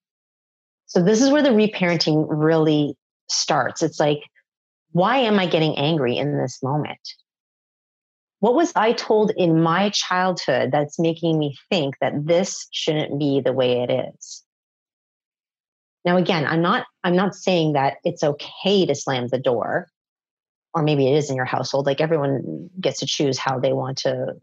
So 0.87 1.01
this 1.01 1.21
is 1.21 1.31
where 1.31 1.41
the 1.41 1.49
reparenting 1.49 2.25
really 2.29 2.95
starts. 3.29 3.81
It's 3.81 3.99
like 3.99 4.19
why 4.91 5.17
am 5.17 5.39
I 5.39 5.45
getting 5.45 5.77
angry 5.77 6.17
in 6.17 6.37
this 6.37 6.63
moment? 6.63 6.99
What 8.45 8.53
was 8.53 8.71
I 8.75 8.93
told 8.93 9.31
in 9.35 9.63
my 9.63 9.89
childhood 9.89 10.69
that's 10.71 10.99
making 10.99 11.39
me 11.39 11.57
think 11.71 11.95
that 11.99 12.27
this 12.27 12.67
shouldn't 12.69 13.17
be 13.17 13.41
the 13.41 13.51
way 13.51 13.81
it 13.81 13.89
is? 13.89 14.43
Now 16.05 16.17
again, 16.17 16.45
I'm 16.45 16.61
not 16.61 16.85
I'm 17.03 17.15
not 17.15 17.33
saying 17.33 17.73
that 17.73 17.97
it's 18.03 18.23
okay 18.23 18.85
to 18.85 18.93
slam 18.93 19.29
the 19.29 19.39
door 19.39 19.87
or 20.75 20.83
maybe 20.83 21.11
it 21.11 21.15
is 21.15 21.31
in 21.31 21.35
your 21.35 21.45
household 21.45 21.87
like 21.87 21.99
everyone 21.99 22.69
gets 22.79 22.99
to 22.99 23.07
choose 23.07 23.39
how 23.39 23.57
they 23.59 23.73
want 23.73 23.97
to 23.99 24.35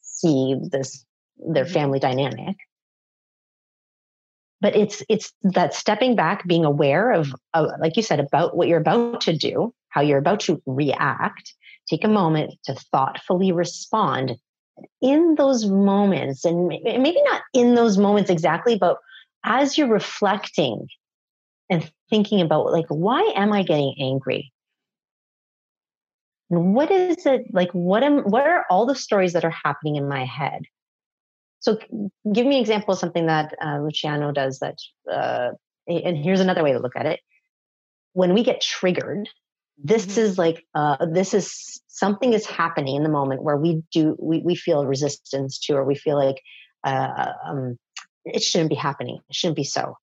see 0.00 0.56
this 0.60 1.04
their 1.36 1.64
mm-hmm. 1.64 1.72
family 1.72 2.00
dynamic 2.00 2.56
but 4.60 4.74
it's 4.74 5.04
it's 5.08 5.32
that 5.44 5.72
stepping 5.72 6.16
back 6.16 6.48
being 6.48 6.64
aware 6.64 7.12
of, 7.12 7.32
of 7.54 7.70
like 7.78 7.96
you 7.96 8.02
said 8.02 8.18
about 8.18 8.56
what 8.56 8.66
you're 8.66 8.80
about 8.80 9.20
to 9.20 9.36
do 9.36 9.72
how 9.88 10.00
you're 10.00 10.18
about 10.18 10.40
to 10.40 10.60
react 10.66 11.54
take 11.92 12.04
a 12.04 12.08
moment 12.08 12.54
to 12.64 12.74
thoughtfully 12.74 13.52
respond 13.52 14.36
in 15.00 15.34
those 15.36 15.66
moments 15.66 16.44
and 16.44 16.66
maybe 16.66 17.22
not 17.24 17.42
in 17.52 17.74
those 17.74 17.98
moments 17.98 18.30
exactly 18.30 18.76
but 18.76 18.96
as 19.44 19.76
you're 19.76 19.88
reflecting 19.88 20.88
and 21.72 21.90
thinking 22.10 22.40
about 22.40 22.70
like 22.70 22.86
why 22.88 23.20
am 23.34 23.52
i 23.52 23.62
getting 23.62 23.94
angry? 23.98 24.52
And 26.50 26.74
what 26.74 26.90
is 26.90 27.24
it 27.24 27.46
like 27.52 27.70
what 27.72 28.02
am 28.02 28.18
what 28.24 28.46
are 28.46 28.66
all 28.70 28.86
the 28.86 28.94
stories 28.94 29.32
that 29.32 29.44
are 29.44 29.56
happening 29.64 29.96
in 29.96 30.08
my 30.08 30.24
head? 30.24 30.62
So 31.60 31.78
give 32.32 32.46
me 32.46 32.56
an 32.56 32.60
example 32.60 32.92
of 32.92 32.98
something 32.98 33.26
that 33.26 33.54
uh, 33.64 33.78
luciano 33.78 34.32
does 34.32 34.58
that 34.58 34.78
uh, 35.10 35.52
and 35.88 36.16
here's 36.16 36.40
another 36.40 36.62
way 36.62 36.72
to 36.72 36.78
look 36.78 36.96
at 36.96 37.06
it. 37.06 37.20
When 38.12 38.34
we 38.34 38.44
get 38.44 38.60
triggered 38.60 39.28
this 39.82 40.06
mm-hmm. 40.06 40.20
is 40.20 40.38
like 40.38 40.64
uh, 40.74 41.04
this 41.06 41.34
is 41.34 41.80
something 41.88 42.32
is 42.32 42.46
happening 42.46 42.96
in 42.96 43.02
the 43.02 43.08
moment 43.08 43.42
where 43.42 43.56
we 43.56 43.82
do 43.92 44.16
we, 44.18 44.38
we 44.38 44.54
feel 44.54 44.86
resistance 44.86 45.58
to 45.58 45.74
or 45.74 45.84
we 45.84 45.94
feel 45.94 46.16
like 46.16 46.40
uh, 46.84 47.32
um, 47.46 47.78
it 48.24 48.42
shouldn't 48.42 48.70
be 48.70 48.76
happening 48.76 49.18
it 49.28 49.34
shouldn't 49.34 49.56
be 49.56 49.64
so 49.64 49.96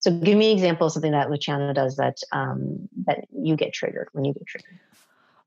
so 0.00 0.12
give 0.12 0.38
me 0.38 0.52
an 0.52 0.56
example 0.56 0.86
of 0.86 0.92
something 0.92 1.12
that 1.12 1.30
luciano 1.30 1.72
does 1.72 1.96
that 1.96 2.16
um, 2.32 2.88
that 3.06 3.24
you 3.30 3.56
get 3.56 3.72
triggered 3.72 4.08
when 4.12 4.24
you 4.24 4.32
get 4.32 4.46
triggered 4.46 4.78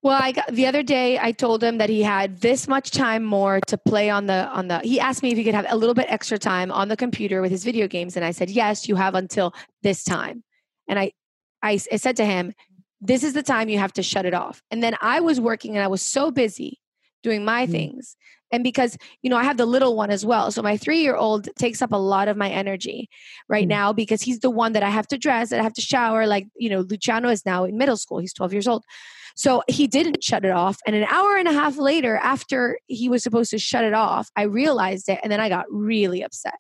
well, 0.04 0.20
I 0.20 0.32
got 0.32 0.48
the 0.48 0.66
other 0.66 0.82
day 0.82 1.20
I 1.20 1.32
told 1.32 1.64
him 1.64 1.78
that 1.78 1.88
he 1.88 2.02
had 2.02 2.42
this 2.42 2.68
much 2.68 2.90
time 2.90 3.24
more 3.24 3.60
to 3.68 3.78
play 3.78 4.10
on 4.10 4.26
the 4.26 4.48
on 4.48 4.68
the 4.68 4.80
he 4.80 5.00
asked 5.00 5.22
me 5.22 5.32
if 5.32 5.38
he 5.38 5.44
could 5.44 5.54
have 5.54 5.68
a 5.70 5.76
little 5.76 5.94
bit 5.94 6.08
extra 6.10 6.40
time 6.40 6.72
on 6.72 6.88
the 6.88 6.98
computer 6.98 7.40
with 7.40 7.52
his 7.52 7.64
video 7.64 7.88
games 7.88 8.16
and 8.16 8.26
I 8.26 8.32
said, 8.32 8.50
"Yes, 8.50 8.90
you 8.90 8.96
have 8.96 9.14
until 9.14 9.54
this 9.84 10.04
time." 10.04 10.44
And 10.88 10.98
I 10.98 11.12
I, 11.62 11.74
I 11.92 11.98
said 11.98 12.18
to 12.18 12.26
him, 12.26 12.54
"This 13.02 13.24
is 13.24 13.34
the 13.34 13.44
time 13.44 13.70
you 13.70 13.80
have 13.80 13.94
to 13.94 14.04
shut 14.04 14.26
it 14.26 14.34
off." 14.34 14.62
And 14.72 14.82
then 14.82 14.96
I 15.02 15.20
was 15.20 15.42
working 15.42 15.76
and 15.76 15.84
I 15.84 15.88
was 15.88 16.02
so 16.02 16.32
busy 16.32 16.80
doing 17.24 17.44
my 17.44 17.64
mm-hmm. 17.64 17.72
things. 17.72 18.16
And 18.54 18.64
because, 18.64 18.98
you 19.22 19.30
know, 19.30 19.38
I 19.38 19.44
have 19.44 19.58
the 19.58 19.66
little 19.66 19.96
one 19.96 20.12
as 20.12 20.26
well. 20.26 20.52
So 20.52 20.62
my 20.62 20.78
3-year-old 20.78 21.48
takes 21.58 21.82
up 21.82 21.94
a 21.94 21.98
lot 21.98 22.28
of 22.28 22.36
my 22.36 22.50
energy 22.50 23.10
right 23.48 23.64
mm-hmm. 23.64 23.70
now 23.70 23.94
because 23.94 24.22
he's 24.22 24.40
the 24.40 24.50
one 24.50 24.74
that 24.74 24.84
I 24.84 24.90
have 24.90 25.08
to 25.08 25.18
dress, 25.18 25.50
that 25.50 25.60
I 25.60 25.64
have 25.64 25.74
to 25.74 25.82
shower 25.82 26.28
like, 26.28 26.48
you 26.58 26.70
know, 26.70 26.82
Luciano 26.82 27.30
is 27.30 27.46
now 27.46 27.64
in 27.64 27.78
middle 27.78 27.96
school. 27.96 28.20
He's 28.20 28.34
12 28.34 28.52
years 28.52 28.68
old. 28.68 28.84
So 29.36 29.64
he 29.70 29.88
didn't 29.88 30.22
shut 30.22 30.44
it 30.44 30.52
off. 30.52 30.78
And 30.86 30.96
an 30.96 31.06
hour 31.06 31.38
and 31.38 31.48
a 31.48 31.54
half 31.54 31.78
later, 31.78 32.18
after 32.18 32.78
he 32.88 33.08
was 33.08 33.24
supposed 33.24 33.52
to 33.52 33.58
shut 33.58 33.86
it 33.86 33.94
off, 33.94 34.30
I 34.36 34.44
realized 34.44 35.08
it. 35.08 35.20
And 35.24 35.32
then 35.32 35.40
I 35.40 35.48
got 35.48 35.66
really 35.70 36.22
upset. 36.22 36.60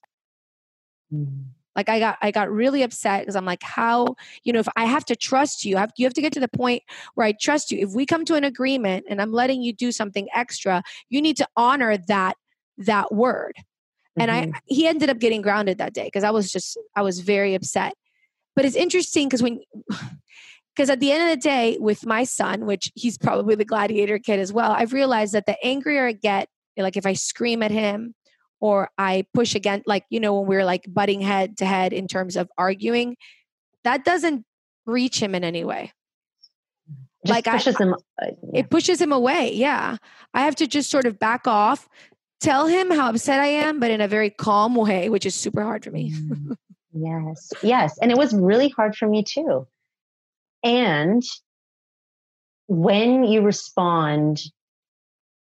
Mm-hmm. 1.13 1.49
Like 1.75 1.89
I 1.89 1.99
got 1.99 2.17
I 2.21 2.31
got 2.31 2.51
really 2.51 2.83
upset 2.83 3.21
because 3.21 3.35
I'm 3.35 3.45
like, 3.45 3.63
how, 3.63 4.15
you 4.43 4.51
know, 4.51 4.59
if 4.59 4.67
I 4.75 4.85
have 4.85 5.05
to 5.05 5.15
trust 5.15 5.63
you, 5.63 5.77
have, 5.77 5.91
you 5.97 6.05
have 6.05 6.13
to 6.15 6.21
get 6.21 6.33
to 6.33 6.39
the 6.39 6.49
point 6.49 6.83
where 7.15 7.25
I 7.25 7.33
trust 7.33 7.71
you. 7.71 7.79
If 7.79 7.93
we 7.93 8.05
come 8.05 8.25
to 8.25 8.35
an 8.35 8.43
agreement 8.43 9.05
and 9.09 9.21
I'm 9.21 9.31
letting 9.31 9.61
you 9.61 9.73
do 9.73 9.91
something 9.91 10.27
extra, 10.35 10.83
you 11.09 11.21
need 11.21 11.37
to 11.37 11.47
honor 11.55 11.97
that 12.07 12.35
that 12.77 13.13
word. 13.13 13.53
Mm-hmm. 13.57 14.21
And 14.21 14.31
I 14.31 14.41
mm-hmm. 14.41 14.51
he 14.65 14.87
ended 14.87 15.09
up 15.09 15.19
getting 15.19 15.41
grounded 15.41 15.77
that 15.77 15.93
day 15.93 16.05
because 16.05 16.23
I 16.23 16.31
was 16.31 16.51
just 16.51 16.77
I 16.95 17.01
was 17.03 17.21
very 17.21 17.55
upset. 17.55 17.93
But 18.55 18.65
it's 18.65 18.75
interesting 18.75 19.27
because 19.27 19.41
when 19.41 19.61
because 20.75 20.89
at 20.89 20.99
the 20.99 21.11
end 21.11 21.23
of 21.23 21.29
the 21.29 21.41
day 21.41 21.77
with 21.79 22.05
my 22.05 22.23
son 22.23 22.65
which 22.65 22.91
he's 22.95 23.17
probably 23.17 23.55
the 23.55 23.65
gladiator 23.65 24.17
kid 24.17 24.39
as 24.39 24.53
well 24.53 24.71
i've 24.71 24.93
realized 24.93 25.33
that 25.33 25.45
the 25.45 25.57
angrier 25.65 26.07
i 26.07 26.13
get 26.13 26.47
like 26.77 26.95
if 26.95 27.05
i 27.05 27.11
scream 27.11 27.61
at 27.61 27.71
him 27.71 28.15
or 28.61 28.89
i 28.97 29.25
push 29.33 29.55
against 29.55 29.87
like 29.87 30.05
you 30.09 30.19
know 30.19 30.39
when 30.39 30.47
we're 30.47 30.65
like 30.65 30.85
butting 30.87 31.21
head 31.21 31.57
to 31.57 31.65
head 31.65 31.91
in 31.93 32.07
terms 32.07 32.35
of 32.35 32.49
arguing 32.57 33.17
that 33.83 34.05
doesn't 34.05 34.45
reach 34.85 35.21
him 35.21 35.35
in 35.35 35.43
any 35.43 35.63
way 35.63 35.91
just 37.25 37.35
like 37.35 37.45
pushes 37.45 37.75
I, 37.75 37.83
him 37.83 37.93
uh, 37.93 37.97
yeah. 38.21 38.59
it 38.59 38.69
pushes 38.69 39.01
him 39.01 39.11
away 39.11 39.53
yeah 39.53 39.97
i 40.33 40.41
have 40.41 40.55
to 40.55 40.67
just 40.67 40.89
sort 40.89 41.05
of 41.05 41.19
back 41.19 41.47
off 41.47 41.89
tell 42.39 42.67
him 42.67 42.89
how 42.89 43.09
upset 43.09 43.39
i 43.39 43.47
am 43.47 43.79
but 43.79 43.91
in 43.91 44.01
a 44.01 44.07
very 44.07 44.29
calm 44.29 44.75
way 44.75 45.09
which 45.09 45.25
is 45.25 45.35
super 45.35 45.63
hard 45.63 45.83
for 45.83 45.91
me 45.91 46.11
mm. 46.11 46.55
yes 46.93 47.51
yes 47.61 47.97
and 48.01 48.11
it 48.11 48.17
was 48.17 48.33
really 48.33 48.69
hard 48.69 48.95
for 48.95 49.07
me 49.07 49.23
too 49.23 49.67
and 50.63 51.23
when 52.71 53.25
you 53.25 53.41
respond, 53.41 54.41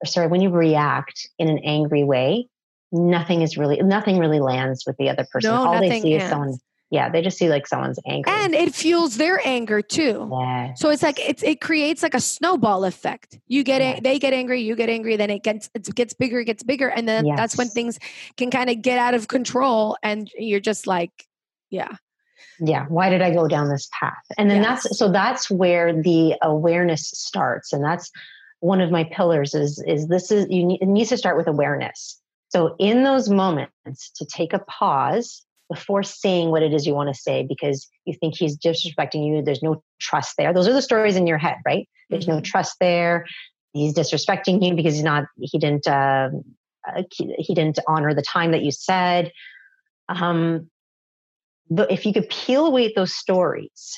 or 0.03 0.07
sorry, 0.07 0.25
when 0.25 0.41
you 0.41 0.49
react 0.49 1.29
in 1.37 1.49
an 1.49 1.59
angry 1.59 2.03
way, 2.03 2.47
nothing 2.91 3.41
is 3.41 3.57
really 3.57 3.81
nothing 3.81 4.19
really 4.19 4.39
lands 4.39 4.83
with 4.85 4.97
the 4.97 5.09
other 5.09 5.25
person. 5.31 5.51
No, 5.51 5.67
All 5.67 5.79
they 5.79 6.01
see 6.01 6.13
ends. 6.13 6.25
is 6.25 6.29
someone 6.29 6.57
yeah, 6.91 7.07
they 7.07 7.21
just 7.21 7.37
see 7.37 7.47
like 7.47 7.67
someone's 7.67 7.99
anger 8.05 8.29
And 8.29 8.53
it 8.53 8.75
fuels 8.75 9.15
their 9.15 9.39
anger 9.47 9.81
too. 9.81 10.29
Yes. 10.29 10.79
So 10.81 10.89
it's 10.89 11.01
like 11.01 11.19
it's 11.19 11.41
it 11.41 11.61
creates 11.61 12.03
like 12.03 12.13
a 12.13 12.19
snowball 12.19 12.83
effect. 12.83 13.39
You 13.47 13.63
get 13.63 13.81
yes. 13.81 13.99
it, 13.99 14.03
they 14.03 14.19
get 14.19 14.33
angry, 14.33 14.61
you 14.61 14.75
get 14.75 14.89
angry, 14.89 15.15
then 15.15 15.29
it 15.29 15.41
gets 15.41 15.69
it 15.73 15.95
gets 15.95 16.13
bigger, 16.13 16.41
it 16.41 16.45
gets 16.45 16.63
bigger, 16.63 16.89
and 16.89 17.07
then 17.07 17.25
yes. 17.25 17.37
that's 17.37 17.57
when 17.57 17.69
things 17.69 17.97
can 18.35 18.51
kind 18.51 18.69
of 18.69 18.81
get 18.81 18.97
out 18.97 19.13
of 19.13 19.29
control, 19.29 19.97
and 20.03 20.29
you're 20.37 20.59
just 20.59 20.85
like, 20.85 21.27
yeah 21.69 21.95
yeah 22.59 22.85
why 22.89 23.09
did 23.09 23.21
i 23.21 23.31
go 23.31 23.47
down 23.47 23.69
this 23.69 23.89
path 23.97 24.23
and 24.37 24.49
then 24.49 24.61
yes. 24.61 24.83
that's 24.83 24.97
so 24.97 25.11
that's 25.11 25.49
where 25.49 25.93
the 26.01 26.35
awareness 26.41 27.09
starts 27.09 27.73
and 27.73 27.83
that's 27.83 28.11
one 28.59 28.81
of 28.81 28.91
my 28.91 29.03
pillars 29.05 29.55
is 29.55 29.83
is 29.87 30.07
this 30.07 30.31
is 30.31 30.45
you 30.49 30.63
need, 30.65 30.81
it 30.81 30.87
needs 30.87 31.09
to 31.09 31.17
start 31.17 31.37
with 31.37 31.47
awareness 31.47 32.20
so 32.51 32.75
in 32.79 33.03
those 33.03 33.29
moments 33.29 34.11
to 34.17 34.25
take 34.25 34.53
a 34.53 34.59
pause 34.59 35.45
before 35.69 36.03
saying 36.03 36.51
what 36.51 36.61
it 36.61 36.73
is 36.73 36.85
you 36.85 36.93
want 36.93 37.07
to 37.07 37.19
say 37.19 37.45
because 37.47 37.87
you 38.05 38.13
think 38.19 38.35
he's 38.35 38.57
disrespecting 38.57 39.25
you 39.25 39.41
there's 39.41 39.63
no 39.63 39.81
trust 39.99 40.35
there. 40.37 40.53
Those 40.53 40.67
are 40.67 40.73
the 40.73 40.81
stories 40.81 41.15
in 41.15 41.27
your 41.27 41.37
head 41.37 41.57
right? 41.65 41.87
There's 42.09 42.25
mm-hmm. 42.25 42.35
no 42.35 42.41
trust 42.41 42.75
there. 42.81 43.25
He's 43.73 43.93
disrespecting 43.93 44.61
you 44.65 44.75
because 44.75 44.95
he's 44.95 45.03
not 45.03 45.25
he 45.39 45.57
didn't 45.57 45.87
uh, 45.87 46.29
he 47.09 47.53
didn't 47.53 47.79
honor 47.87 48.13
the 48.13 48.21
time 48.21 48.51
that 48.51 48.63
you 48.63 48.71
said. 48.71 49.31
Um, 50.09 50.69
if 51.69 52.05
you 52.05 52.11
could 52.11 52.27
peel 52.27 52.65
away 52.65 52.91
those 52.93 53.15
stories 53.15 53.97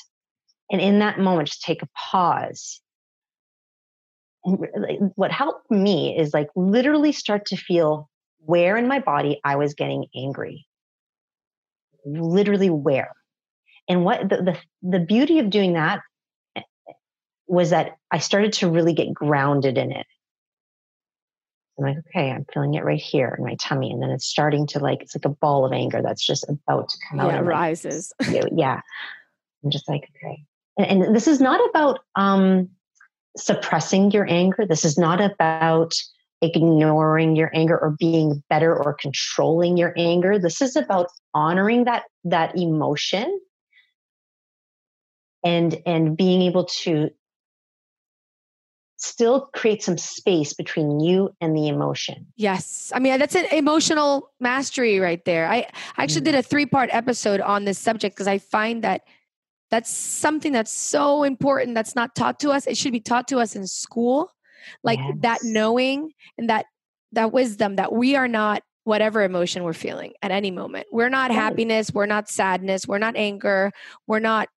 and 0.70 0.80
in 0.80 1.00
that 1.00 1.18
moment 1.18 1.48
just 1.48 1.62
take 1.62 1.82
a 1.82 1.88
pause. 1.96 2.80
What 4.44 5.32
helped 5.32 5.70
me 5.70 6.16
is 6.16 6.34
like 6.34 6.48
literally 6.54 7.12
start 7.12 7.46
to 7.46 7.56
feel 7.56 8.10
where 8.44 8.76
in 8.76 8.88
my 8.88 9.00
body 9.00 9.40
I 9.44 9.56
was 9.56 9.74
getting 9.74 10.06
angry. 10.14 10.66
Literally 12.04 12.70
where. 12.70 13.12
And 13.88 14.04
what 14.04 14.28
the, 14.28 14.36
the, 14.36 14.58
the 14.82 15.00
beauty 15.00 15.38
of 15.38 15.50
doing 15.50 15.74
that 15.74 16.00
eh, 16.56 16.62
was 17.46 17.70
that 17.70 17.96
I 18.10 18.18
started 18.18 18.54
to 18.54 18.70
really 18.70 18.94
get 18.94 19.12
grounded 19.12 19.78
in 19.78 19.92
it. 19.92 20.06
I'm 21.78 21.84
like, 21.84 21.96
okay, 21.98 22.30
I'm 22.30 22.46
feeling 22.52 22.74
it 22.74 22.84
right 22.84 23.00
here 23.00 23.34
in 23.36 23.44
my 23.44 23.56
tummy. 23.56 23.90
And 23.90 24.00
then 24.00 24.10
it's 24.10 24.26
starting 24.26 24.66
to 24.68 24.78
like, 24.78 25.02
it's 25.02 25.16
like 25.16 25.24
a 25.24 25.30
ball 25.30 25.64
of 25.64 25.72
anger 25.72 26.02
that's 26.02 26.24
just 26.24 26.48
about 26.48 26.88
to 26.88 26.98
come 27.08 27.18
yeah, 27.18 27.24
out. 27.24 27.32
Yeah, 27.32 27.38
it 27.38 27.42
rises. 27.42 28.12
yeah. 28.56 28.80
I'm 29.64 29.70
just 29.70 29.88
like, 29.88 30.08
okay. 30.16 30.44
And, 30.78 31.02
and 31.02 31.16
this 31.16 31.26
is 31.26 31.40
not 31.40 31.60
about 31.70 32.00
um, 32.14 32.68
suppressing 33.36 34.12
your 34.12 34.26
anger. 34.28 34.66
This 34.68 34.84
is 34.84 34.96
not 34.96 35.20
about 35.20 35.94
ignoring 36.44 37.36
your 37.36 37.50
anger 37.54 37.78
or 37.78 37.96
being 37.98 38.42
better 38.50 38.76
or 38.76 38.94
controlling 38.94 39.76
your 39.76 39.94
anger. 39.96 40.38
This 40.38 40.60
is 40.60 40.76
about 40.76 41.08
honoring 41.32 41.84
that 41.84 42.04
that 42.24 42.56
emotion 42.56 43.40
and 45.44 45.76
and 45.86 46.16
being 46.16 46.42
able 46.42 46.64
to 46.64 47.10
still 48.96 49.50
create 49.54 49.82
some 49.82 49.98
space 49.98 50.54
between 50.54 50.98
you 50.98 51.30
and 51.40 51.54
the 51.54 51.68
emotion. 51.68 52.26
Yes. 52.36 52.90
I 52.94 52.98
mean, 53.00 53.18
that's 53.18 53.34
an 53.34 53.46
emotional 53.52 54.30
mastery 54.40 54.98
right 54.98 55.22
there. 55.24 55.46
I, 55.46 55.66
I 55.96 56.02
actually 56.02 56.22
mm. 56.22 56.26
did 56.26 56.34
a 56.36 56.42
three 56.42 56.64
part 56.64 56.88
episode 56.92 57.40
on 57.40 57.64
this 57.64 57.78
subject 57.78 58.16
because 58.16 58.28
I 58.28 58.38
find 58.38 58.82
that 58.82 59.02
that's 59.70 59.90
something 59.90 60.52
that's 60.52 60.72
so 60.72 61.22
important 61.22 61.74
that's 61.74 61.94
not 61.94 62.14
taught 62.14 62.40
to 62.40 62.50
us. 62.50 62.66
It 62.66 62.76
should 62.76 62.92
be 62.92 63.00
taught 63.00 63.28
to 63.28 63.38
us 63.38 63.56
in 63.56 63.66
school. 63.66 64.30
Like 64.82 64.98
yes. 64.98 65.14
that 65.20 65.38
knowing 65.42 66.12
and 66.38 66.50
that 66.50 66.66
that 67.12 67.32
wisdom 67.32 67.76
that 67.76 67.92
we 67.92 68.16
are 68.16 68.28
not 68.28 68.62
whatever 68.84 69.22
emotion 69.22 69.64
we're 69.64 69.72
feeling 69.72 70.12
at 70.20 70.30
any 70.30 70.50
moment. 70.50 70.86
We're 70.92 71.08
not 71.08 71.30
right. 71.30 71.38
happiness, 71.38 71.92
we're 71.92 72.06
not 72.06 72.28
sadness, 72.28 72.86
we're 72.86 72.98
not 72.98 73.16
anger, 73.16 73.72
we're 74.06 74.18
not 74.18 74.48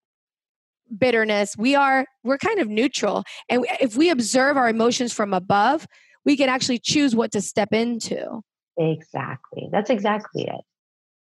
bitterness 0.96 1.56
we 1.56 1.74
are 1.74 2.06
we're 2.24 2.38
kind 2.38 2.58
of 2.60 2.68
neutral 2.68 3.24
and 3.48 3.66
if 3.80 3.96
we 3.96 4.10
observe 4.10 4.56
our 4.56 4.68
emotions 4.68 5.12
from 5.12 5.34
above 5.34 5.86
we 6.24 6.36
can 6.36 6.48
actually 6.48 6.78
choose 6.78 7.14
what 7.14 7.30
to 7.32 7.40
step 7.40 7.72
into 7.72 8.40
exactly 8.78 9.68
that's 9.70 9.90
exactly 9.90 10.44
it 10.44 10.64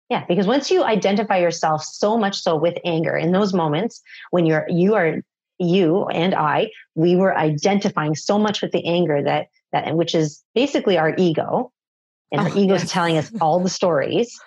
yeah 0.09 0.25
because 0.27 0.47
once 0.47 0.69
you 0.69 0.83
identify 0.83 1.37
yourself 1.37 1.83
so 1.83 2.17
much 2.17 2.41
so 2.41 2.55
with 2.55 2.77
anger 2.83 3.15
in 3.15 3.31
those 3.31 3.53
moments 3.53 4.01
when 4.31 4.45
you're 4.45 4.65
you 4.69 4.95
are 4.95 5.21
you 5.59 6.05
and 6.07 6.33
i 6.33 6.67
we 6.95 7.15
were 7.15 7.37
identifying 7.37 8.15
so 8.15 8.39
much 8.39 8.61
with 8.61 8.71
the 8.71 8.85
anger 8.85 9.21
that 9.23 9.47
that 9.73 9.93
which 9.97 10.15
is 10.15 10.41
basically 10.55 10.97
our 10.97 11.13
ego. 11.17 11.71
And 12.31 12.41
oh, 12.41 12.43
our 12.45 12.57
ego 12.57 12.75
is 12.75 12.83
yes. 12.83 12.91
telling 12.91 13.17
us 13.17 13.31
all 13.41 13.59
the 13.59 13.69
stories 13.69 14.39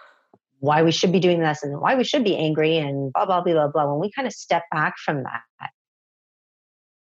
why 0.60 0.82
we 0.82 0.90
should 0.90 1.12
be 1.12 1.20
doing 1.20 1.40
this 1.40 1.62
and 1.62 1.78
why 1.78 1.96
we 1.96 2.04
should 2.04 2.24
be 2.24 2.36
angry 2.36 2.78
and 2.78 3.12
blah 3.12 3.26
blah 3.26 3.42
blah 3.42 3.52
blah 3.52 3.68
blah. 3.68 3.90
When 3.90 4.00
we 4.00 4.10
kind 4.10 4.26
of 4.26 4.32
step 4.32 4.62
back 4.72 4.94
from 5.04 5.24
that 5.24 5.70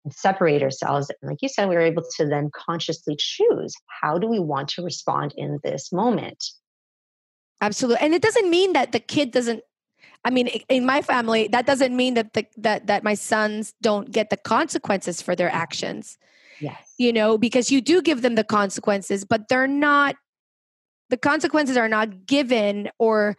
and 0.03 0.13
separate 0.13 0.63
ourselves 0.63 1.11
and 1.21 1.29
like 1.29 1.41
you 1.41 1.49
said 1.49 1.69
we 1.69 1.75
were 1.75 1.81
able 1.81 2.03
to 2.17 2.25
then 2.25 2.49
consciously 2.53 3.15
choose 3.17 3.75
how 4.01 4.17
do 4.17 4.27
we 4.27 4.39
want 4.39 4.69
to 4.69 4.81
respond 4.81 5.33
in 5.37 5.59
this 5.63 5.93
moment? 5.93 6.43
Absolutely 7.61 8.01
and 8.01 8.13
it 8.13 8.21
doesn't 8.21 8.49
mean 8.49 8.73
that 8.73 8.91
the 8.91 8.99
kid 8.99 9.31
doesn't 9.31 9.61
I 10.25 10.29
mean, 10.29 10.47
in 10.69 10.85
my 10.85 11.01
family, 11.01 11.47
that 11.49 11.65
doesn't 11.65 11.95
mean 11.95 12.13
that 12.13 12.33
the 12.33 12.45
that 12.57 12.87
that 12.87 13.03
my 13.03 13.13
sons 13.13 13.73
don't 13.81 14.11
get 14.11 14.29
the 14.29 14.37
consequences 14.37 15.21
for 15.21 15.35
their 15.35 15.49
actions. 15.49 16.17
Yes. 16.61 16.93
You 16.97 17.11
know, 17.11 17.37
because 17.37 17.71
you 17.71 17.81
do 17.81 18.01
give 18.01 18.21
them 18.21 18.35
the 18.35 18.43
consequences, 18.43 19.25
but 19.25 19.49
they're 19.49 19.67
not 19.67 20.15
the 21.09 21.17
consequences 21.17 21.75
are 21.75 21.89
not 21.89 22.25
given 22.25 22.89
or 22.99 23.35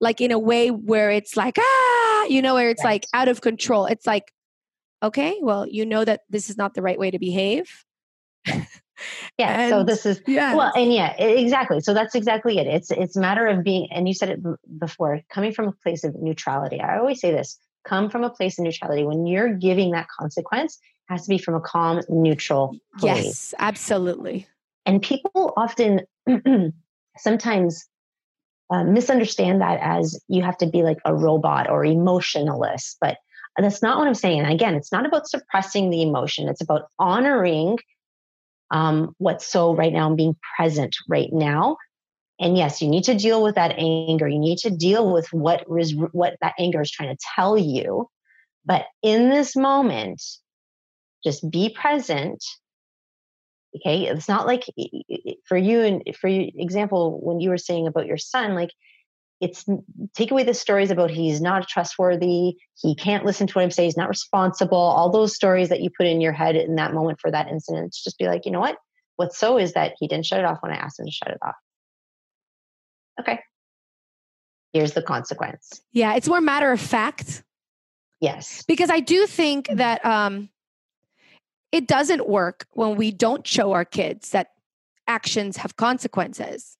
like 0.00 0.20
in 0.20 0.30
a 0.30 0.38
way 0.38 0.70
where 0.70 1.10
it's 1.10 1.36
like 1.36 1.56
ah, 1.58 2.24
you 2.26 2.40
know, 2.40 2.54
where 2.54 2.70
it's 2.70 2.84
like 2.84 3.06
out 3.12 3.28
of 3.28 3.40
control. 3.40 3.86
It's 3.86 4.06
like 4.06 4.32
okay, 5.02 5.38
well, 5.40 5.66
you 5.66 5.86
know 5.86 6.04
that 6.04 6.22
this 6.28 6.50
is 6.50 6.56
not 6.56 6.74
the 6.74 6.82
right 6.82 6.98
way 6.98 7.10
to 7.10 7.18
behave. 7.18 7.84
yeah 9.38 9.60
and, 9.60 9.70
so 9.70 9.84
this 9.84 10.06
is 10.06 10.20
yeah 10.26 10.54
well 10.54 10.72
and 10.74 10.92
yeah 10.92 11.12
exactly 11.16 11.80
so 11.80 11.94
that's 11.94 12.14
exactly 12.14 12.58
it 12.58 12.66
it's 12.66 12.90
it's 12.90 13.16
a 13.16 13.20
matter 13.20 13.46
of 13.46 13.62
being 13.62 13.88
and 13.92 14.08
you 14.08 14.14
said 14.14 14.28
it 14.28 14.40
before 14.78 15.20
coming 15.30 15.52
from 15.52 15.68
a 15.68 15.72
place 15.72 16.04
of 16.04 16.14
neutrality 16.16 16.80
i 16.80 16.98
always 16.98 17.20
say 17.20 17.30
this 17.30 17.58
come 17.84 18.10
from 18.10 18.24
a 18.24 18.30
place 18.30 18.58
of 18.58 18.64
neutrality 18.64 19.04
when 19.04 19.26
you're 19.26 19.54
giving 19.54 19.92
that 19.92 20.06
consequence 20.18 20.78
has 21.08 21.22
to 21.22 21.28
be 21.28 21.38
from 21.38 21.54
a 21.54 21.60
calm 21.60 22.02
neutral 22.10 22.76
place. 22.98 23.24
Yes 23.24 23.54
absolutely. 23.58 24.46
And 24.84 25.02
people 25.02 25.52
often 25.56 26.02
sometimes 27.18 27.86
uh, 28.70 28.84
misunderstand 28.84 29.60
that 29.60 29.78
as 29.82 30.20
you 30.28 30.42
have 30.42 30.56
to 30.58 30.66
be 30.66 30.82
like 30.82 30.98
a 31.04 31.14
robot 31.14 31.70
or 31.70 31.84
emotionalist 31.84 32.98
but 33.00 33.16
that's 33.56 33.82
not 33.82 33.98
what 33.98 34.06
i'm 34.06 34.14
saying 34.14 34.40
and 34.40 34.52
again 34.52 34.74
it's 34.74 34.92
not 34.92 35.06
about 35.06 35.26
suppressing 35.26 35.90
the 35.90 36.02
emotion 36.02 36.48
it's 36.48 36.60
about 36.60 36.82
honoring 36.98 37.78
um, 38.70 39.14
what's 39.18 39.46
so 39.46 39.74
right 39.74 39.92
now 39.92 40.08
and 40.08 40.16
being 40.16 40.36
present 40.56 40.96
right 41.08 41.30
now. 41.32 41.76
And 42.40 42.56
yes, 42.56 42.80
you 42.80 42.88
need 42.88 43.04
to 43.04 43.14
deal 43.14 43.42
with 43.42 43.56
that 43.56 43.74
anger. 43.78 44.28
You 44.28 44.38
need 44.38 44.58
to 44.58 44.70
deal 44.70 45.12
with 45.12 45.32
what 45.32 45.64
is 45.78 45.94
what 46.12 46.36
that 46.40 46.54
anger 46.58 46.80
is 46.80 46.90
trying 46.90 47.14
to 47.14 47.22
tell 47.34 47.58
you. 47.58 48.08
But 48.64 48.84
in 49.02 49.30
this 49.30 49.56
moment, 49.56 50.22
just 51.24 51.48
be 51.50 51.70
present. 51.70 52.44
Okay, 53.76 54.06
it's 54.06 54.28
not 54.28 54.46
like 54.46 54.64
for 55.46 55.56
you 55.56 55.80
and 55.82 56.02
for 56.18 56.28
example, 56.28 57.20
when 57.22 57.40
you 57.40 57.50
were 57.50 57.58
saying 57.58 57.86
about 57.86 58.06
your 58.06 58.16
son, 58.16 58.54
like 58.54 58.70
it's 59.40 59.64
take 60.14 60.30
away 60.30 60.42
the 60.42 60.54
stories 60.54 60.90
about 60.90 61.10
he's 61.10 61.40
not 61.40 61.68
trustworthy, 61.68 62.56
he 62.80 62.94
can't 62.96 63.24
listen 63.24 63.46
to 63.46 63.54
what 63.54 63.62
I'm 63.62 63.70
saying, 63.70 63.88
he's 63.88 63.96
not 63.96 64.08
responsible, 64.08 64.76
all 64.76 65.10
those 65.10 65.34
stories 65.34 65.68
that 65.68 65.80
you 65.80 65.90
put 65.96 66.06
in 66.06 66.20
your 66.20 66.32
head 66.32 66.56
in 66.56 66.74
that 66.76 66.92
moment 66.92 67.20
for 67.20 67.30
that 67.30 67.48
incident. 67.48 67.94
Just 67.94 68.18
be 68.18 68.26
like, 68.26 68.44
you 68.44 68.52
know 68.52 68.60
what? 68.60 68.76
What's 69.16 69.38
so 69.38 69.58
is 69.58 69.72
that 69.74 69.94
he 69.98 70.08
didn't 70.08 70.26
shut 70.26 70.40
it 70.40 70.44
off 70.44 70.58
when 70.60 70.72
I 70.72 70.76
asked 70.76 70.98
him 70.98 71.06
to 71.06 71.12
shut 71.12 71.30
it 71.30 71.38
off. 71.42 71.54
Okay. 73.20 73.40
Here's 74.72 74.92
the 74.92 75.02
consequence. 75.02 75.80
Yeah, 75.92 76.14
it's 76.14 76.28
more 76.28 76.40
matter 76.40 76.72
of 76.72 76.80
fact. 76.80 77.42
Yes. 78.20 78.64
Because 78.66 78.90
I 78.90 79.00
do 79.00 79.26
think 79.26 79.68
that 79.72 80.04
um 80.04 80.48
it 81.70 81.86
doesn't 81.86 82.28
work 82.28 82.66
when 82.72 82.96
we 82.96 83.10
don't 83.10 83.46
show 83.46 83.72
our 83.72 83.84
kids 83.84 84.30
that 84.30 84.48
actions 85.06 85.56
have 85.58 85.76
consequences 85.76 86.76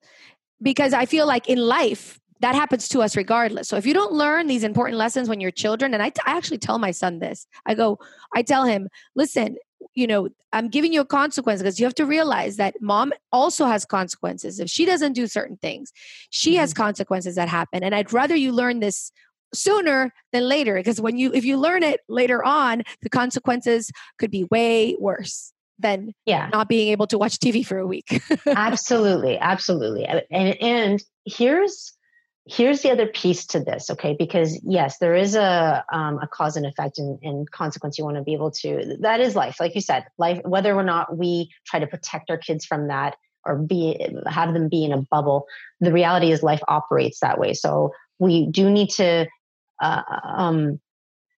because 0.62 0.92
I 0.92 1.06
feel 1.06 1.26
like 1.26 1.48
in 1.48 1.58
life, 1.58 2.20
that 2.40 2.54
happens 2.54 2.88
to 2.88 3.00
us 3.02 3.16
regardless. 3.16 3.68
So 3.68 3.76
if 3.76 3.86
you 3.86 3.94
don't 3.94 4.12
learn 4.12 4.46
these 4.46 4.64
important 4.64 4.98
lessons 4.98 5.28
when 5.28 5.40
you're 5.40 5.50
children, 5.50 5.94
and 5.94 6.02
I, 6.02 6.10
t- 6.10 6.20
I 6.24 6.36
actually 6.36 6.58
tell 6.58 6.78
my 6.78 6.90
son 6.90 7.18
this, 7.18 7.46
I 7.66 7.74
go, 7.74 7.98
I 8.34 8.42
tell 8.42 8.64
him, 8.64 8.88
listen, 9.14 9.56
you 9.94 10.06
know, 10.06 10.28
I'm 10.52 10.68
giving 10.68 10.92
you 10.92 11.00
a 11.00 11.04
consequence 11.04 11.60
because 11.60 11.78
you 11.78 11.86
have 11.86 11.94
to 11.96 12.06
realize 12.06 12.56
that 12.56 12.74
mom 12.80 13.12
also 13.32 13.66
has 13.66 13.84
consequences. 13.84 14.60
If 14.60 14.68
she 14.70 14.84
doesn't 14.84 15.12
do 15.12 15.26
certain 15.26 15.56
things, 15.56 15.92
she 16.30 16.52
mm-hmm. 16.52 16.60
has 16.60 16.74
consequences 16.74 17.34
that 17.34 17.48
happen. 17.48 17.82
And 17.82 17.94
I'd 17.94 18.12
rather 18.12 18.34
you 18.34 18.52
learn 18.52 18.80
this 18.80 19.12
sooner 19.54 20.12
than 20.32 20.46
later 20.46 20.74
because 20.74 21.00
when 21.00 21.16
you 21.16 21.32
if 21.32 21.44
you 21.44 21.56
learn 21.56 21.82
it 21.82 22.00
later 22.08 22.44
on, 22.44 22.82
the 23.02 23.10
consequences 23.10 23.90
could 24.18 24.30
be 24.30 24.44
way 24.44 24.96
worse 24.98 25.52
than 25.78 26.12
yeah. 26.26 26.48
not 26.52 26.68
being 26.68 26.88
able 26.88 27.06
to 27.06 27.18
watch 27.18 27.38
TV 27.38 27.64
for 27.64 27.78
a 27.78 27.86
week. 27.86 28.22
absolutely, 28.46 29.38
absolutely. 29.38 30.04
And 30.04 30.60
and 30.60 31.02
here's 31.24 31.92
here's 32.48 32.82
the 32.82 32.90
other 32.90 33.06
piece 33.06 33.46
to 33.46 33.60
this 33.60 33.90
okay? 33.90 34.16
Because 34.18 34.60
yes 34.64 34.98
there 34.98 35.14
is 35.14 35.34
a 35.34 35.84
um, 35.92 36.18
a 36.22 36.26
cause 36.26 36.56
and 36.56 36.66
effect 36.66 36.98
and, 36.98 37.18
and, 37.22 37.50
consequence 37.50 37.98
you 37.98 38.04
want 38.04 38.16
to 38.16 38.22
be 38.22 38.34
able 38.34 38.50
to 38.50 38.96
that 39.00 39.20
is 39.20 39.36
life 39.36 39.58
like 39.60 39.74
you 39.74 39.80
said 39.80 40.04
life 40.18 40.40
whether 40.44 40.74
or 40.74 40.82
not 40.82 41.16
we 41.16 41.50
try 41.66 41.78
to 41.80 41.86
protect 41.86 42.30
our 42.30 42.38
kids 42.38 42.64
from 42.64 42.88
that 42.88 43.16
or 43.44 43.56
be 43.56 43.98
have 44.26 44.52
them 44.52 44.68
be 44.68 44.84
in 44.84 44.92
a 44.92 45.00
bubble 45.10 45.46
the 45.80 45.92
reality 45.92 46.32
is 46.32 46.42
life 46.42 46.60
operates 46.68 47.20
that 47.20 47.38
way. 47.38 47.54
So 47.54 47.92
we 48.18 48.46
do 48.46 48.70
need 48.70 48.90
to 48.90 49.26
uh, 49.80 50.02
um, 50.24 50.80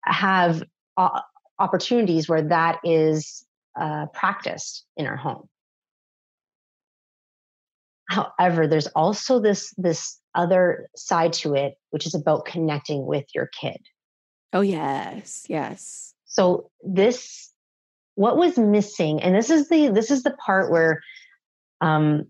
have 0.03 0.62
uh, 0.96 1.20
opportunities 1.59 2.29
where 2.29 2.42
that 2.42 2.81
is 2.85 3.44
uh, 3.79 4.07
practiced 4.14 4.85
in 4.96 5.07
our 5.07 5.16
home 5.16 5.49
however 8.11 8.66
there's 8.66 8.88
also 8.88 9.40
this 9.40 9.73
this 9.79 10.20
other 10.35 10.88
side 10.96 11.33
to 11.33 11.55
it, 11.55 11.75
which 11.90 12.07
is 12.07 12.14
about 12.14 12.44
connecting 12.44 13.07
with 13.07 13.25
your 13.35 13.49
kid. 13.61 13.79
Oh, 14.53 14.61
yes, 14.61 15.46
yes. 15.49 16.14
So, 16.27 16.70
this, 16.83 17.51
what 18.14 18.37
was 18.37 18.59
missing, 18.59 19.23
and 19.23 19.35
this 19.35 19.51
is 19.51 19.68
the, 19.68 19.88
this 19.88 20.11
is 20.11 20.23
the 20.23 20.33
part 20.33 20.70
where, 20.70 21.03
um, 21.81 22.27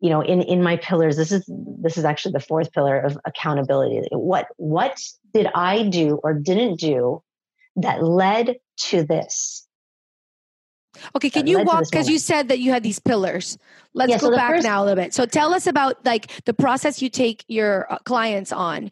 you 0.00 0.10
know, 0.10 0.20
in, 0.20 0.42
in 0.42 0.62
my 0.62 0.76
pillars, 0.76 1.16
this 1.16 1.32
is, 1.32 1.44
this 1.48 1.96
is 1.96 2.04
actually 2.04 2.32
the 2.32 2.40
fourth 2.40 2.72
pillar 2.72 2.98
of 2.98 3.18
accountability. 3.24 4.02
What, 4.12 4.46
what 4.56 5.00
did 5.32 5.48
I 5.54 5.84
do 5.84 6.20
or 6.22 6.34
didn't 6.34 6.78
do 6.78 7.22
that 7.76 8.02
led 8.02 8.56
to 8.88 9.04
this? 9.04 9.65
Okay, 11.14 11.30
can 11.30 11.46
you 11.46 11.62
walk 11.62 11.84
because 11.90 12.08
you 12.08 12.18
said 12.18 12.48
that 12.48 12.58
you 12.58 12.70
had 12.70 12.82
these 12.82 12.98
pillars. 12.98 13.58
Let's 13.94 14.10
yeah, 14.10 14.18
go 14.18 14.30
so 14.30 14.36
back 14.36 14.50
first, 14.50 14.64
now 14.64 14.82
a 14.82 14.84
little 14.84 15.02
bit. 15.02 15.14
So 15.14 15.24
tell 15.24 15.54
us 15.54 15.66
about 15.66 16.04
like 16.04 16.44
the 16.44 16.52
process 16.52 17.00
you 17.00 17.08
take 17.08 17.44
your 17.48 17.90
uh, 17.90 17.98
clients 18.04 18.52
on 18.52 18.90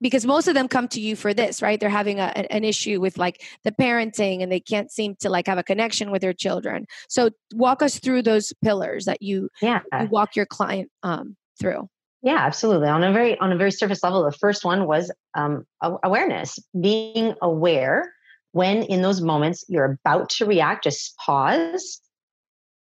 because 0.00 0.26
most 0.26 0.48
of 0.48 0.54
them 0.54 0.66
come 0.66 0.88
to 0.88 1.00
you 1.00 1.14
for 1.14 1.34
this, 1.34 1.62
right? 1.62 1.78
They're 1.78 1.88
having 1.88 2.18
a, 2.18 2.32
an 2.50 2.64
issue 2.64 3.00
with 3.00 3.18
like 3.18 3.42
the 3.64 3.72
parenting 3.72 4.42
and 4.42 4.50
they 4.50 4.60
can't 4.60 4.90
seem 4.90 5.14
to 5.20 5.30
like 5.30 5.46
have 5.46 5.58
a 5.58 5.62
connection 5.62 6.10
with 6.10 6.22
their 6.22 6.32
children. 6.32 6.86
So 7.08 7.30
walk 7.54 7.82
us 7.82 7.98
through 7.98 8.22
those 8.22 8.52
pillars 8.64 9.04
that 9.04 9.22
you, 9.22 9.50
yeah. 9.60 9.80
You 10.00 10.06
walk 10.06 10.36
your 10.36 10.46
client 10.46 10.90
um, 11.02 11.36
through. 11.58 11.88
Yeah, 12.22 12.38
absolutely. 12.38 12.88
On 12.88 13.02
a 13.02 13.12
very 13.12 13.38
on 13.38 13.50
a 13.50 13.56
very 13.56 13.72
surface 13.72 14.02
level, 14.02 14.24
the 14.24 14.32
first 14.32 14.62
one 14.62 14.86
was 14.86 15.10
um, 15.34 15.64
awareness, 15.80 16.58
being 16.78 17.34
aware 17.40 18.12
when 18.52 18.82
in 18.82 19.02
those 19.02 19.20
moments 19.20 19.64
you're 19.68 19.98
about 20.04 20.30
to 20.30 20.46
react, 20.46 20.84
just 20.84 21.16
pause 21.16 22.00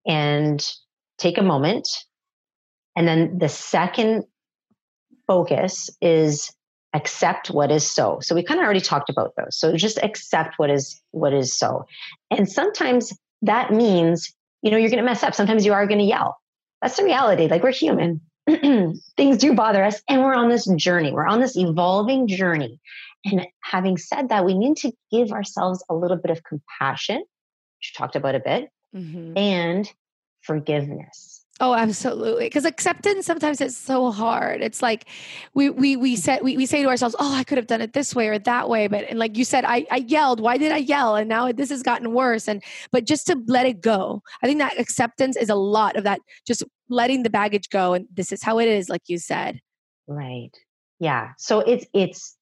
and 0.07 0.65
take 1.19 1.39
a 1.39 1.43
moment. 1.43 1.89
And 2.95 3.07
then 3.07 3.39
the 3.39 3.49
second 3.49 4.25
focus 5.27 5.91
is 6.01 6.53
accept 6.95 7.49
what 7.49 7.71
is 7.71 7.89
so. 7.89 8.19
So 8.23 8.35
we 8.35 8.43
kind 8.43 8.59
of 8.59 8.65
already 8.65 8.81
talked 8.81 9.11
about 9.11 9.33
those. 9.37 9.59
So 9.59 9.77
just 9.77 9.99
accept 10.03 10.55
what 10.57 10.71
is 10.71 11.01
what 11.11 11.35
is 11.35 11.57
so. 11.57 11.85
And 12.31 12.51
sometimes 12.51 13.13
that 13.43 13.73
means, 13.73 14.35
you 14.63 14.71
know, 14.71 14.77
you're 14.77 14.91
going 14.91 15.03
to 15.03 15.05
mess 15.05 15.23
up. 15.23 15.35
Sometimes 15.35 15.67
you 15.67 15.73
are 15.73 15.87
going 15.87 15.99
to 15.99 16.05
yell. 16.05 16.37
That's 16.81 16.97
the 16.97 17.05
reality. 17.05 17.49
Like 17.49 17.63
we're 17.63 17.73
human. 17.73 18.21
Things 18.49 19.39
do 19.39 19.55
bother 19.55 19.85
us 19.85 20.01
and 20.09 20.23
we're 20.23 20.35
on 20.35 20.49
this 20.49 20.67
journey. 20.77 21.13
We're 21.13 21.27
on 21.27 21.41
this 21.41 21.57
evolving 21.57 22.29
journey. 22.29 22.81
And 23.27 23.47
having 23.63 23.97
said 23.97 24.29
that, 24.29 24.45
we 24.45 24.55
need 24.55 24.77
to 24.79 24.93
give 25.11 25.33
ourselves 25.33 25.85
a 25.91 25.95
little 25.95 26.17
bit 26.17 26.31
of 26.31 26.43
compassion, 26.45 27.19
which 27.19 27.95
talked 27.97 28.17
about 28.17 28.35
a 28.35 28.41
bit, 28.41 28.69
mm-hmm. 28.95 29.37
and 29.37 29.93
forgiveness. 30.43 31.45
Oh, 31.59 31.73
absolutely. 31.73 32.45
Because 32.45 32.67
acceptance 32.67 33.25
sometimes 33.25 33.63
it's 33.63 33.77
so 33.77 34.11
hard. 34.11 34.61
It's 34.61 34.83
like 34.83 35.09
we 35.55 35.71
we 35.71 35.97
we 35.97 36.15
said 36.15 36.43
we, 36.43 36.55
we 36.57 36.67
say 36.67 36.83
to 36.83 36.89
ourselves, 36.89 37.17
Oh, 37.19 37.35
I 37.35 37.45
could 37.45 37.57
have 37.57 37.67
done 37.67 37.81
it 37.81 37.95
this 37.95 38.15
way 38.15 38.29
or 38.29 38.39
that 38.39 38.69
way. 38.69 38.89
But 38.89 39.07
and 39.09 39.19
like 39.19 39.39
you 39.39 39.45
said, 39.45 39.65
I, 39.65 39.87
I 39.91 39.97
yelled. 39.97 40.39
Why 40.39 40.59
did 40.59 40.71
I 40.71 40.77
yell? 40.77 41.17
And 41.17 41.31
now 41.31 41.51
this 41.53 41.71
has 41.71 41.83
gotten 41.83 42.13
worse. 42.13 42.47
And 42.47 42.63
but 42.93 43.07
just 43.07 43.27
to 43.29 43.43
let 43.47 43.65
it 43.65 43.81
go. 43.81 44.23
I 44.43 44.47
think 44.47 44.59
that 44.59 44.79
acceptance 44.79 45.35
is 45.37 45.49
a 45.49 45.55
lot 45.55 45.97
of 45.97 46.05
that, 46.05 46.21
just 46.47 46.63
letting 46.91 47.23
the 47.23 47.31
baggage 47.31 47.71
go. 47.71 47.95
And 47.95 48.07
this 48.13 48.33
is 48.33 48.43
how 48.43 48.59
it 48.59 48.69
is, 48.69 48.91
like 48.91 49.03
you 49.07 49.19
said. 49.19 49.61
Right. 50.07 50.51
Yeah. 51.01 51.31
So 51.39 51.61
it's 51.61 51.87
it's 51.95 52.36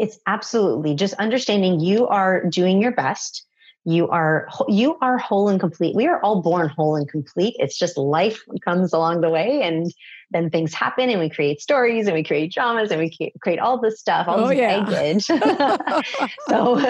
it's 0.00 0.18
absolutely 0.26 0.94
just 0.94 1.14
understanding 1.14 1.80
you 1.80 2.06
are 2.06 2.44
doing 2.48 2.80
your 2.80 2.92
best 2.92 3.46
you 3.84 4.08
are 4.08 4.48
you 4.68 4.98
are 5.00 5.16
whole 5.16 5.48
and 5.48 5.58
complete 5.58 5.94
we 5.96 6.06
are 6.06 6.22
all 6.22 6.42
born 6.42 6.68
whole 6.68 6.96
and 6.96 7.08
complete 7.08 7.54
it's 7.58 7.78
just 7.78 7.96
life 7.96 8.40
comes 8.64 8.92
along 8.92 9.20
the 9.20 9.30
way 9.30 9.62
and 9.62 9.92
then 10.30 10.50
things 10.50 10.72
happen 10.72 11.10
and 11.10 11.20
we 11.20 11.28
create 11.28 11.60
stories 11.60 12.06
and 12.06 12.14
we 12.14 12.22
create 12.22 12.52
dramas 12.52 12.90
and 12.90 13.00
we 13.00 13.32
create 13.42 13.58
all 13.58 13.80
this 13.80 13.98
stuff, 13.98 14.28
all 14.28 14.44
oh, 14.44 14.48
this 14.48 14.58
yeah. 14.58 14.84
baggage. 14.84 15.24
so, 16.48 16.80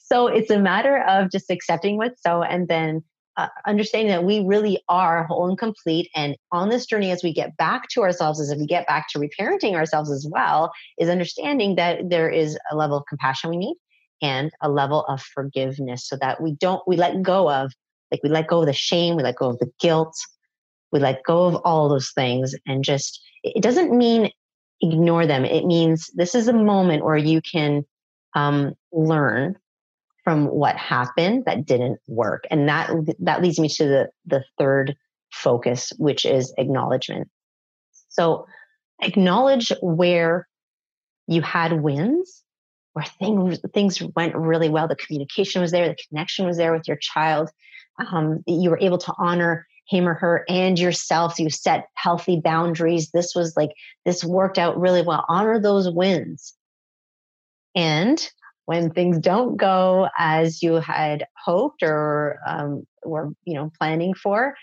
so 0.00 0.26
it's 0.28 0.50
a 0.50 0.58
matter 0.58 1.02
of 1.08 1.30
just 1.30 1.50
accepting 1.50 1.96
what's 1.96 2.22
so 2.22 2.42
and 2.42 2.68
then 2.68 3.02
uh, 3.36 3.48
understanding 3.66 4.08
that 4.08 4.24
we 4.24 4.40
really 4.40 4.82
are 4.88 5.24
whole 5.24 5.48
and 5.48 5.58
complete. 5.58 6.10
And 6.14 6.36
on 6.52 6.68
this 6.68 6.86
journey, 6.86 7.10
as 7.10 7.22
we 7.22 7.32
get 7.32 7.56
back 7.56 7.88
to 7.90 8.02
ourselves, 8.02 8.40
as 8.40 8.50
if 8.50 8.58
we 8.58 8.66
get 8.66 8.86
back 8.86 9.08
to 9.10 9.18
reparenting 9.18 9.74
ourselves 9.74 10.10
as 10.10 10.26
well, 10.30 10.72
is 10.98 11.08
understanding 11.08 11.76
that 11.76 12.08
there 12.08 12.30
is 12.30 12.58
a 12.70 12.76
level 12.76 12.96
of 12.96 13.04
compassion 13.08 13.50
we 13.50 13.58
need 13.58 13.76
and 14.22 14.50
a 14.62 14.70
level 14.70 15.04
of 15.04 15.20
forgiveness 15.20 16.08
so 16.08 16.16
that 16.16 16.40
we 16.40 16.52
don't, 16.52 16.82
we 16.86 16.96
let 16.96 17.22
go 17.22 17.50
of, 17.50 17.72
like, 18.10 18.22
we 18.22 18.30
let 18.30 18.48
go 18.48 18.60
of 18.60 18.66
the 18.66 18.72
shame, 18.72 19.16
we 19.16 19.22
let 19.22 19.36
go 19.36 19.50
of 19.50 19.58
the 19.58 19.70
guilt, 19.80 20.16
we 20.92 20.98
let 20.98 21.22
go 21.24 21.44
of 21.44 21.56
all 21.56 21.88
those 21.88 22.12
things 22.12 22.54
and 22.66 22.84
just, 22.84 23.20
it 23.42 23.62
doesn't 23.62 23.96
mean 23.96 24.30
ignore 24.80 25.26
them. 25.26 25.44
It 25.44 25.66
means 25.66 26.10
this 26.14 26.34
is 26.34 26.48
a 26.48 26.52
moment 26.52 27.04
where 27.04 27.16
you 27.16 27.42
can 27.42 27.84
um, 28.34 28.74
learn 28.92 29.56
from 30.26 30.46
what 30.46 30.74
happened 30.74 31.44
that 31.44 31.64
didn't 31.64 32.00
work. 32.08 32.48
And 32.50 32.68
that 32.68 32.90
that 33.20 33.42
leads 33.42 33.60
me 33.60 33.68
to 33.68 33.84
the 33.84 34.10
the 34.26 34.44
third 34.58 34.96
focus 35.30 35.92
which 35.98 36.26
is 36.26 36.52
acknowledgement. 36.58 37.28
So 38.08 38.44
acknowledge 39.00 39.70
where 39.80 40.48
you 41.28 41.42
had 41.42 41.80
wins 41.80 42.42
where 42.94 43.04
things 43.04 43.60
things 43.72 44.02
went 44.16 44.34
really 44.34 44.68
well. 44.68 44.88
The 44.88 44.96
communication 44.96 45.62
was 45.62 45.70
there 45.70 45.86
the 45.86 45.96
connection 46.08 46.44
was 46.44 46.56
there 46.56 46.72
with 46.72 46.88
your 46.88 46.96
child. 46.96 47.48
Um, 48.10 48.42
you 48.48 48.70
were 48.70 48.80
able 48.80 48.98
to 48.98 49.14
honor 49.18 49.64
him 49.86 50.08
or 50.08 50.14
her 50.14 50.44
and 50.48 50.76
yourself. 50.76 51.38
You 51.38 51.50
set 51.50 51.86
healthy 51.94 52.40
boundaries. 52.42 53.12
This 53.12 53.32
was 53.32 53.56
like 53.56 53.70
this 54.04 54.24
worked 54.24 54.58
out 54.58 54.76
really 54.76 55.02
well. 55.02 55.24
Honor 55.28 55.60
those 55.60 55.88
wins. 55.88 56.52
And 57.76 58.28
when 58.66 58.90
things 58.90 59.18
don't 59.18 59.56
go 59.56 60.08
as 60.18 60.62
you 60.62 60.74
had 60.74 61.26
hoped 61.42 61.82
or 61.82 62.38
um, 62.46 62.86
were 63.04 63.30
you 63.44 63.54
know 63.54 63.72
planning 63.78 64.12
for 64.12 64.54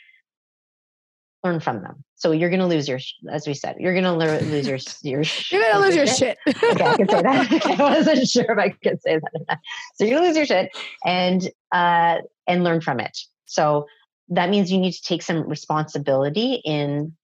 learn 1.43 1.59
from 1.59 1.81
them. 1.81 2.03
So 2.15 2.31
you're 2.31 2.49
going 2.49 2.61
to 2.61 2.67
lose 2.67 2.87
your 2.87 2.99
as 3.29 3.47
we 3.47 3.53
said 3.53 3.75
you're 3.79 3.93
going 3.93 4.03
to 4.05 4.45
lose 4.45 4.67
your 4.67 4.77
your 5.01 5.23
you're 5.51 5.61
going 5.61 5.73
to 5.73 5.79
lose 5.79 5.95
your 5.95 6.07
shit, 6.07 6.37
shit. 6.45 6.63
okay 6.71 6.85
i 6.85 6.95
can 6.95 7.09
say 7.09 7.21
that. 7.21 7.65
I 7.79 7.83
wasn't 7.83 8.27
sure 8.29 8.45
if 8.49 8.57
i 8.57 8.69
could 8.69 9.01
say 9.01 9.19
that 9.19 9.59
so 9.95 10.05
you're 10.05 10.19
going 10.19 10.23
to 10.23 10.27
lose 10.27 10.37
your 10.37 10.45
shit 10.45 10.69
and 11.05 11.49
uh 11.71 12.19
and 12.45 12.63
learn 12.63 12.81
from 12.81 12.99
it. 12.99 13.17
So 13.45 13.87
that 14.29 14.49
means 14.49 14.71
you 14.71 14.79
need 14.79 14.93
to 14.93 15.01
take 15.01 15.21
some 15.21 15.47
responsibility 15.47 16.55
in 16.65 17.15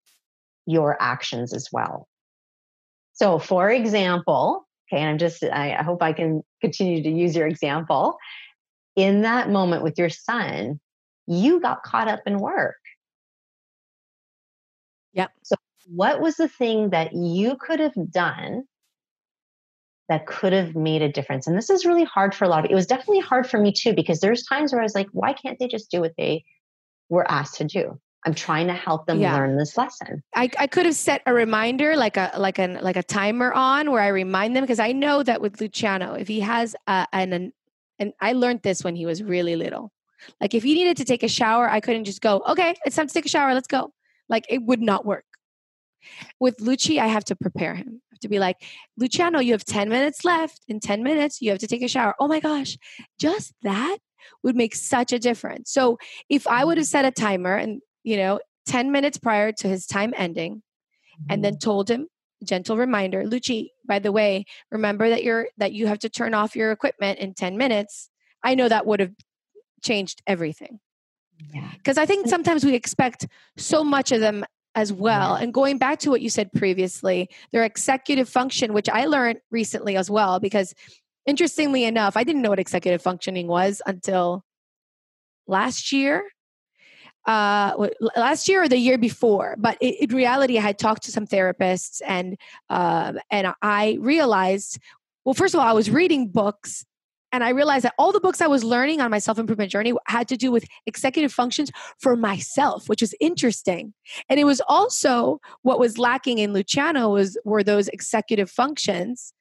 your 0.65 1.02
actions 1.02 1.54
as 1.54 1.68
well. 1.72 2.08
So 3.13 3.39
for 3.39 3.70
example 3.70 4.68
Okay. 4.91 5.02
And 5.02 5.10
I'm 5.10 5.17
just, 5.17 5.43
I, 5.43 5.75
I 5.75 5.84
hope 5.84 6.02
I 6.02 6.13
can 6.13 6.41
continue 6.62 7.04
to 7.04 7.10
use 7.10 7.36
your 7.36 7.47
example. 7.47 8.17
In 8.95 9.21
that 9.21 9.49
moment 9.49 9.84
with 9.84 9.97
your 9.97 10.10
son, 10.10 10.80
you 11.28 11.60
got 11.60 11.84
caught 11.84 12.08
up 12.08 12.21
in 12.25 12.39
work. 12.39 12.78
Yep. 15.13 15.32
So, 15.43 15.56
what 15.88 16.21
was 16.21 16.36
the 16.36 16.47
thing 16.47 16.89
that 16.91 17.13
you 17.13 17.56
could 17.58 17.80
have 17.80 17.93
done 18.12 18.63
that 20.08 20.25
could 20.28 20.54
have 20.54 20.75
made 20.75 21.02
a 21.02 21.12
difference? 21.12 21.47
And 21.47 21.58
this 21.58 21.69
is 21.69 21.86
really 21.86 22.04
hard 22.04 22.36
for 22.36 22.45
a 22.45 22.49
lot 22.49 22.65
of 22.65 22.71
it 22.71 22.75
was 22.75 22.88
definitely 22.88 23.21
hard 23.21 23.47
for 23.47 23.60
me 23.60 23.71
too, 23.71 23.93
because 23.93 24.19
there's 24.19 24.43
times 24.43 24.71
where 24.71 24.82
I 24.82 24.84
was 24.84 24.95
like, 24.95 25.08
why 25.12 25.34
can't 25.34 25.58
they 25.60 25.67
just 25.67 25.91
do 25.91 26.02
what 26.02 26.13
they 26.17 26.43
were 27.10 27.30
asked 27.30 27.56
to 27.58 27.63
do? 27.63 27.99
I'm 28.25 28.36
trying 28.36 28.67
to 28.67 28.73
help 28.73 29.05
them 29.05 29.19
yeah. 29.19 29.36
learn 29.36 29.58
this 29.58 29.77
lesson. 29.77 30.21
I, 30.36 30.49
I 30.60 30.67
could 30.67 30.86
have 30.86 30.95
set 30.95 31.21
a 31.25 31.34
reminder, 31.34 31.95
like 31.95 32.17
a 32.17 32.32
like 32.38 32.60
a 32.60 32.79
like 32.82 32.97
a 32.97 33.03
timer 33.03 33.53
on, 33.53 33.91
where 33.91 34.01
I 34.01 34.08
remind 34.08 34.55
them 34.55 34.63
because 34.63 34.79
I 34.79 34.91
know 34.91 35.23
that 35.23 35.41
with 35.41 35.62
Luciano, 35.62 36.15
if 36.15 36.27
he 36.27 36.41
has 36.41 36.75
a, 36.88 37.08
an 37.13 37.53
and 37.99 38.13
I 38.19 38.34
learned 38.34 38.62
this 38.62 38.84
when 38.84 38.95
he 38.95 39.05
was 39.05 39.21
really 39.21 39.55
little. 39.55 39.91
Like 40.41 40.53
if 40.53 40.63
he 40.63 40.73
needed 40.73 40.97
to 40.97 41.05
take 41.05 41.23
a 41.23 41.27
shower, 41.27 41.69
I 41.69 41.79
couldn't 41.79 42.05
just 42.05 42.21
go, 42.21 42.41
okay, 42.47 42.75
it's 42.86 42.95
time 42.95 43.08
to 43.08 43.13
take 43.13 43.25
a 43.25 43.29
shower, 43.29 43.53
let's 43.53 43.67
go. 43.67 43.93
Like 44.27 44.45
it 44.49 44.63
would 44.63 44.82
not 44.82 45.05
work. 45.05 45.25
With 46.39 46.58
Lucci, 46.58 46.99
I 46.99 47.08
have 47.08 47.25
to 47.25 47.36
prepare 47.36 47.75
him. 47.75 48.01
I 48.12 48.15
have 48.15 48.19
to 48.21 48.29
be 48.29 48.39
like, 48.39 48.58
Luciano, 48.97 49.39
you 49.39 49.51
have 49.51 49.65
10 49.65 49.89
minutes 49.89 50.23
left. 50.23 50.62
In 50.67 50.79
10 50.79 51.03
minutes, 51.03 51.41
you 51.41 51.51
have 51.51 51.60
to 51.60 51.67
take 51.67 51.82
a 51.82 51.88
shower. 51.88 52.15
Oh 52.19 52.27
my 52.27 52.39
gosh, 52.39 52.77
just 53.19 53.53
that 53.63 53.97
would 54.43 54.55
make 54.55 54.75
such 54.75 55.12
a 55.12 55.19
difference. 55.19 55.71
So 55.71 55.97
if 56.29 56.47
I 56.47 56.63
would 56.63 56.77
have 56.77 56.88
set 56.88 57.05
a 57.05 57.12
timer, 57.12 57.55
and 57.55 57.82
you 58.03 58.17
know, 58.17 58.39
10 58.65 58.91
minutes 58.91 59.17
prior 59.17 59.51
to 59.51 59.67
his 59.67 59.85
time 59.85 60.13
ending 60.15 60.62
and 61.27 61.43
then 61.43 61.53
mm-hmm. 61.53 61.69
told 61.69 61.89
him 61.89 62.07
gentle 62.43 62.77
reminder 62.77 63.23
lucci 63.23 63.69
by 63.85 63.99
the 63.99 64.12
way 64.12 64.45
remember 64.71 65.09
that 65.09 65.23
you're 65.23 65.47
that 65.57 65.73
you 65.73 65.88
have 65.88 65.99
to 65.99 66.07
turn 66.07 66.33
off 66.33 66.55
your 66.55 66.71
equipment 66.71 67.19
in 67.19 67.33
10 67.33 67.57
minutes 67.57 68.09
i 68.43 68.55
know 68.55 68.69
that 68.69 68.85
would 68.85 68.99
have 68.99 69.12
changed 69.83 70.21
everything 70.25 70.79
because 71.73 71.97
yeah. 71.97 72.03
i 72.03 72.05
think 72.05 72.27
sometimes 72.27 72.63
we 72.63 72.75
expect 72.75 73.27
so 73.57 73.83
much 73.83 74.12
of 74.12 74.21
them 74.21 74.45
as 74.75 74.93
well 74.93 75.35
yeah. 75.35 75.43
and 75.43 75.53
going 75.53 75.77
back 75.77 75.99
to 75.99 76.09
what 76.09 76.21
you 76.21 76.29
said 76.29 76.49
previously 76.53 77.27
their 77.51 77.63
executive 77.63 78.29
function 78.29 78.71
which 78.71 78.88
i 78.88 79.05
learned 79.05 79.39
recently 79.51 79.97
as 79.97 80.09
well 80.09 80.39
because 80.39 80.73
interestingly 81.25 81.83
enough 81.83 82.15
i 82.15 82.23
didn't 82.23 82.41
know 82.41 82.49
what 82.49 82.59
executive 82.59 83.01
functioning 83.01 83.47
was 83.47 83.81
until 83.85 84.45
last 85.47 85.91
year 85.91 86.23
uh, 87.30 87.88
last 88.15 88.50
year 88.50 88.63
or 88.63 88.68
the 88.68 88.78
year 88.78 88.98
before. 88.98 89.56
But 89.60 89.78
in 89.80 90.10
reality, 90.10 90.58
I 90.58 90.62
had 90.62 90.80
talked 90.80 91.04
to 91.04 91.12
some 91.12 91.28
therapists, 91.28 92.02
and 92.06 92.38
uh, 92.72 93.13
and 93.30 93.54
I 93.62 93.98
realized, 94.02 94.80
well, 95.26 95.36
first 95.36 95.54
of 95.54 95.60
all, 95.60 95.68
I 95.68 95.74
was 95.74 95.92
reading 95.92 96.30
books. 96.30 96.86
And 97.32 97.44
I 97.44 97.50
realized 97.50 97.86
that 97.86 97.94
all 98.00 98.12
the 98.12 98.20
books 98.20 98.42
I 98.42 98.48
was 98.48 98.63
learning 98.63 99.02
on 99.02 99.12
my 99.12 99.20
self 99.20 99.38
improvement 99.38 99.72
journey 99.72 99.94
had 100.08 100.28
to 100.30 100.38
do 100.38 100.52
with 100.52 100.65
executive 100.88 101.32
functions 101.32 101.70
for 102.00 102.15
myself, 102.15 102.89
which 102.89 103.02
was 103.02 103.13
interesting. 103.20 103.94
And 104.30 104.39
it 104.39 104.46
was 104.46 104.60
also 104.68 105.39
what 105.62 105.80
was 105.80 106.00
lacking 106.00 106.39
in 106.39 106.52
Luciano 106.54 107.10
was 107.10 107.38
were 107.46 107.63
those 107.63 107.88
executive 107.89 108.50
functions 108.50 109.34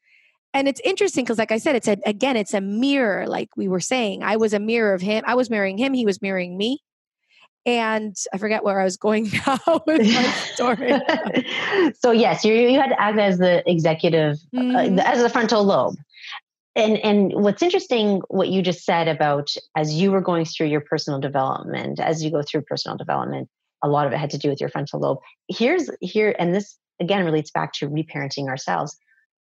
and 0.55 0.67
it's 0.67 0.81
interesting 0.83 1.25
because 1.25 1.37
like 1.37 1.53
i 1.53 1.59
said 1.59 1.77
it's 1.77 1.89
a, 1.89 1.99
again 2.07 2.35
it's 2.35 2.55
a 2.55 2.61
mirror 2.61 3.27
like 3.27 3.51
we 3.55 3.69
were 3.69 3.81
saying 3.81 4.23
i 4.23 4.35
was 4.35 4.55
a 4.55 4.59
mirror 4.59 4.95
of 4.95 5.03
him 5.03 5.23
i 5.27 5.35
was 5.35 5.51
mirroring 5.51 5.77
him 5.77 5.93
he 5.93 6.07
was 6.07 6.23
mirroring 6.23 6.57
me 6.57 6.81
and 7.67 8.17
I 8.33 8.39
forget 8.39 8.65
where 8.65 8.81
I 8.81 8.85
was 8.85 8.97
going 8.97 9.31
now 9.47 9.83
with 9.87 10.03
my 10.03 10.23
story. 10.55 10.93
so 12.01 12.11
yes, 12.13 12.45
you 12.45 12.55
you 12.55 12.79
had 12.79 12.89
to 12.89 13.01
act 13.01 13.19
as 13.19 13.39
the 13.39 13.69
executive, 13.71 14.37
uh, 14.57 14.61
mm-hmm. 14.61 14.99
uh, 14.99 15.03
as 15.03 15.23
the 15.23 15.31
frontal 15.31 15.65
lobe. 15.65 15.97
And 16.77 16.97
and 16.99 17.33
what's 17.35 17.63
interesting, 17.63 18.23
what 18.29 18.49
you 18.49 18.63
just 18.63 18.85
said 18.85 19.09
about 19.09 19.51
as 19.77 19.95
you 19.95 20.13
were 20.13 20.21
going 20.21 20.45
through 20.45 20.69
your 20.69 20.81
personal 20.81 21.21
development, 21.21 22.01
as 22.01 22.23
you 22.23 22.31
go 22.31 22.43
through 22.43 22.63
personal 22.63 22.97
development, 22.97 23.49
a 23.83 23.89
lot 23.89 24.07
of 24.07 24.13
it 24.13 24.19
had 24.19 24.31
to 24.31 24.39
do 24.39 24.49
with 24.49 24.61
your 24.61 24.71
frontal 24.71 25.01
lobe. 25.01 25.19
Here's 25.49 25.91
here, 26.01 26.35
and 26.39 26.55
this 26.55 26.79
again 27.01 27.25
relates 27.25 27.51
back 27.51 27.73
to 27.75 27.89
reparenting 27.89 28.49
ourselves. 28.49 28.97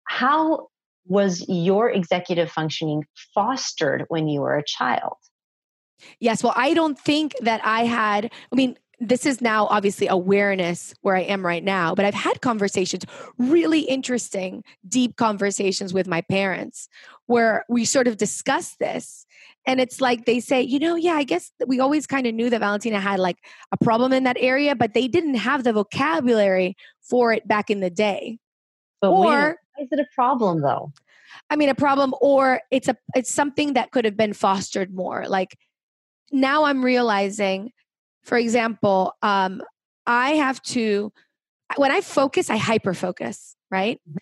How 0.07 0.67
was 1.07 1.45
your 1.47 1.89
executive 1.89 2.51
functioning 2.51 3.03
fostered 3.33 4.05
when 4.07 4.27
you 4.27 4.41
were 4.41 4.57
a 4.57 4.63
child? 4.65 5.17
Yes. 6.19 6.43
Well, 6.43 6.53
I 6.55 6.73
don't 6.73 6.99
think 6.99 7.33
that 7.41 7.61
I 7.63 7.85
had, 7.85 8.31
I 8.51 8.55
mean, 8.55 8.77
this 8.99 9.25
is 9.25 9.41
now 9.41 9.67
obviously 9.67 10.07
awareness 10.07 10.93
where 11.01 11.15
I 11.15 11.21
am 11.21 11.45
right 11.45 11.63
now, 11.63 11.95
but 11.95 12.05
I've 12.05 12.13
had 12.13 12.41
conversations, 12.41 13.03
really 13.37 13.81
interesting, 13.81 14.63
deep 14.87 15.17
conversations 15.17 15.93
with 15.93 16.07
my 16.07 16.21
parents 16.21 16.87
where 17.25 17.65
we 17.67 17.85
sort 17.85 18.07
of 18.07 18.17
discuss 18.17 18.75
this. 18.79 19.25
And 19.67 19.81
it's 19.81 19.99
like 19.99 20.25
they 20.25 20.39
say, 20.39 20.61
you 20.61 20.79
know, 20.79 20.95
yeah, 20.95 21.15
I 21.15 21.23
guess 21.23 21.51
we 21.65 21.79
always 21.79 22.07
kind 22.07 22.27
of 22.27 22.35
knew 22.35 22.49
that 22.49 22.59
Valentina 22.59 22.99
had 22.99 23.19
like 23.19 23.37
a 23.71 23.77
problem 23.83 24.13
in 24.13 24.23
that 24.23 24.37
area, 24.39 24.75
but 24.75 24.93
they 24.93 25.07
didn't 25.07 25.35
have 25.35 25.63
the 25.63 25.73
vocabulary 25.73 26.77
for 27.01 27.33
it 27.33 27.47
back 27.47 27.69
in 27.69 27.79
the 27.79 27.89
day. 27.89 28.37
But 29.01 29.11
or 29.11 29.57
is 29.79 29.87
it 29.91 29.99
a 29.99 30.05
problem 30.13 30.61
though? 30.61 30.91
I 31.49 31.55
mean, 31.55 31.69
a 31.69 31.75
problem, 31.75 32.13
or 32.21 32.61
it's 32.71 32.87
a 32.87 32.95
it's 33.15 33.33
something 33.33 33.73
that 33.73 33.91
could 33.91 34.05
have 34.05 34.15
been 34.15 34.33
fostered 34.33 34.93
more. 34.93 35.25
Like 35.27 35.57
now 36.35 36.65
I'm 36.65 36.83
realizing, 36.83 37.71
for 38.23 38.37
example, 38.37 39.13
um, 39.21 39.61
I 40.05 40.31
have 40.31 40.61
to, 40.63 41.11
when 41.77 41.91
I 41.91 42.01
focus, 42.01 42.49
I 42.49 42.57
hyper 42.57 42.93
focus, 42.93 43.55
right? 43.71 43.99
Mm-hmm. 44.07 44.17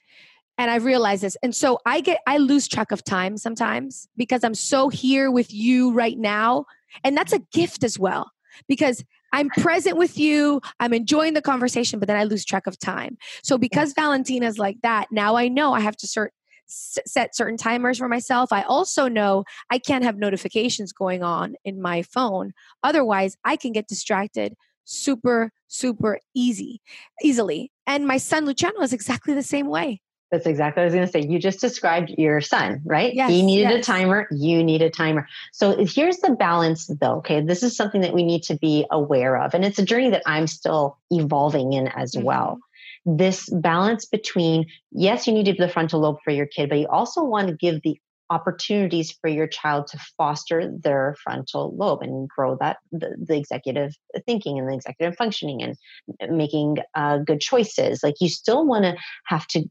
And 0.59 0.69
I've 0.69 0.85
realized 0.85 1.23
this. 1.23 1.35
And 1.41 1.55
so 1.55 1.79
I 1.85 1.99
get, 2.01 2.19
I 2.27 2.37
lose 2.37 2.67
track 2.67 2.91
of 2.91 3.03
time 3.03 3.37
sometimes 3.37 4.07
because 4.15 4.43
I'm 4.43 4.53
so 4.53 4.89
here 4.89 5.31
with 5.31 5.51
you 5.51 5.91
right 5.91 6.17
now. 6.17 6.65
And 7.03 7.17
that's 7.17 7.33
a 7.33 7.39
gift 7.51 7.83
as 7.83 7.97
well 7.97 8.31
because 8.67 9.03
I'm 9.33 9.49
present 9.49 9.97
with 9.97 10.17
you. 10.17 10.61
I'm 10.79 10.93
enjoying 10.93 11.33
the 11.33 11.41
conversation, 11.41 11.99
but 11.99 12.07
then 12.07 12.17
I 12.17 12.23
lose 12.25 12.45
track 12.45 12.67
of 12.67 12.77
time. 12.77 13.17
So 13.41 13.57
because 13.57 13.93
Valentina's 13.93 14.59
like 14.59 14.77
that, 14.83 15.07
now 15.11 15.35
I 15.35 15.47
know 15.47 15.73
I 15.73 15.79
have 15.79 15.97
to 15.97 16.07
start 16.07 16.33
set 16.67 17.35
certain 17.35 17.57
timers 17.57 17.97
for 17.97 18.07
myself. 18.07 18.51
I 18.51 18.63
also 18.63 19.07
know 19.07 19.43
I 19.69 19.77
can't 19.77 20.03
have 20.03 20.17
notifications 20.17 20.91
going 20.91 21.23
on 21.23 21.55
in 21.63 21.81
my 21.81 22.01
phone. 22.01 22.53
Otherwise, 22.83 23.37
I 23.43 23.55
can 23.55 23.71
get 23.71 23.87
distracted 23.87 24.55
super 24.85 25.51
super 25.67 26.19
easy 26.35 26.81
easily 27.23 27.71
And 27.87 28.05
my 28.05 28.17
son 28.17 28.45
Luciano 28.45 28.81
is 28.81 28.91
exactly 28.91 29.33
the 29.33 29.41
same 29.43 29.67
way. 29.67 30.01
That's 30.31 30.47
exactly 30.47 30.81
what 30.81 30.83
I 30.83 30.85
was 30.85 30.93
going 30.95 31.05
to 31.05 31.11
say. 31.11 31.21
You 31.21 31.37
just 31.37 31.61
described 31.61 32.09
your 32.17 32.41
son, 32.41 32.81
right? 32.85 33.13
Yes, 33.13 33.29
he 33.29 33.43
needed 33.43 33.69
yes. 33.69 33.79
a 33.79 33.81
timer. 33.83 34.27
You 34.31 34.63
need 34.63 34.81
a 34.81 34.89
timer. 34.89 35.27
So 35.51 35.85
here's 35.85 36.17
the 36.17 36.31
balance, 36.31 36.87
though. 36.87 37.17
Okay. 37.17 37.41
This 37.41 37.61
is 37.61 37.77
something 37.77 38.01
that 38.01 38.13
we 38.15 38.23
need 38.23 38.41
to 38.43 38.57
be 38.57 38.87
aware 38.89 39.37
of. 39.37 39.53
And 39.53 39.63
it's 39.63 39.77
a 39.77 39.85
journey 39.85 40.09
that 40.09 40.23
I'm 40.25 40.47
still 40.47 40.97
evolving 41.11 41.73
in 41.73 41.87
as 41.89 42.13
Mhm. 42.13 42.23
well. 42.23 42.59
This 43.05 43.49
balance 43.49 44.05
between, 44.05 44.65
yes, 44.91 45.27
you 45.27 45.33
need 45.33 45.45
to 45.45 45.53
be 45.53 45.59
the 45.59 45.67
frontal 45.67 46.01
lobe 46.01 46.17
for 46.23 46.31
your 46.31 46.45
kid, 46.45 46.69
but 46.69 46.79
you 46.79 46.87
also 46.87 47.23
want 47.23 47.49
to 47.49 47.55
give 47.55 47.81
the 47.81 47.99
opportunities 48.29 49.11
for 49.11 49.27
your 49.27 49.47
child 49.47 49.87
to 49.87 49.99
foster 50.17 50.71
their 50.81 51.15
frontal 51.23 51.75
lobe 51.75 52.01
and 52.01 52.27
grow 52.27 52.57
that 52.59 52.77
the, 52.91 53.15
the 53.21 53.37
executive 53.37 53.93
thinking 54.25 54.57
and 54.57 54.67
the 54.67 54.73
executive 54.73 55.15
functioning 55.15 55.61
and 55.61 56.35
making 56.35 56.77
uh, 56.95 57.17
good 57.17 57.39
choices. 57.39 58.01
Like 58.01 58.15
you 58.19 58.29
still 58.29 58.65
want 58.65 58.85
to 58.85 58.95
have 59.25 59.45
to 59.47 59.65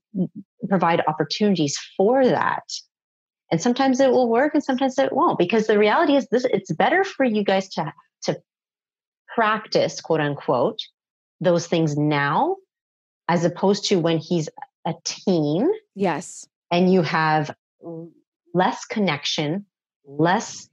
provide 0.68 1.02
opportunities 1.08 1.76
for 1.96 2.24
that. 2.24 2.62
And 3.50 3.60
sometimes 3.60 4.00
it 4.00 4.10
will 4.10 4.30
work 4.30 4.54
and 4.54 4.62
sometimes 4.62 4.98
it 4.98 5.12
won't 5.12 5.38
because 5.38 5.66
the 5.66 5.78
reality 5.78 6.16
is 6.16 6.26
this 6.28 6.44
it's 6.44 6.72
better 6.72 7.04
for 7.04 7.24
you 7.24 7.44
guys 7.44 7.68
to 7.70 7.92
to 8.22 8.38
practice 9.34 10.00
quote 10.00 10.20
unquote 10.20 10.78
those 11.40 11.66
things 11.66 11.96
now 11.96 12.56
as 13.32 13.46
opposed 13.46 13.86
to 13.86 13.96
when 13.96 14.18
he's 14.18 14.50
a 14.86 14.92
teen 15.04 15.66
Yes. 15.94 16.46
and 16.70 16.92
you 16.92 17.00
have 17.00 17.54
less 18.52 18.84
connection 18.84 19.64
less 20.06 20.68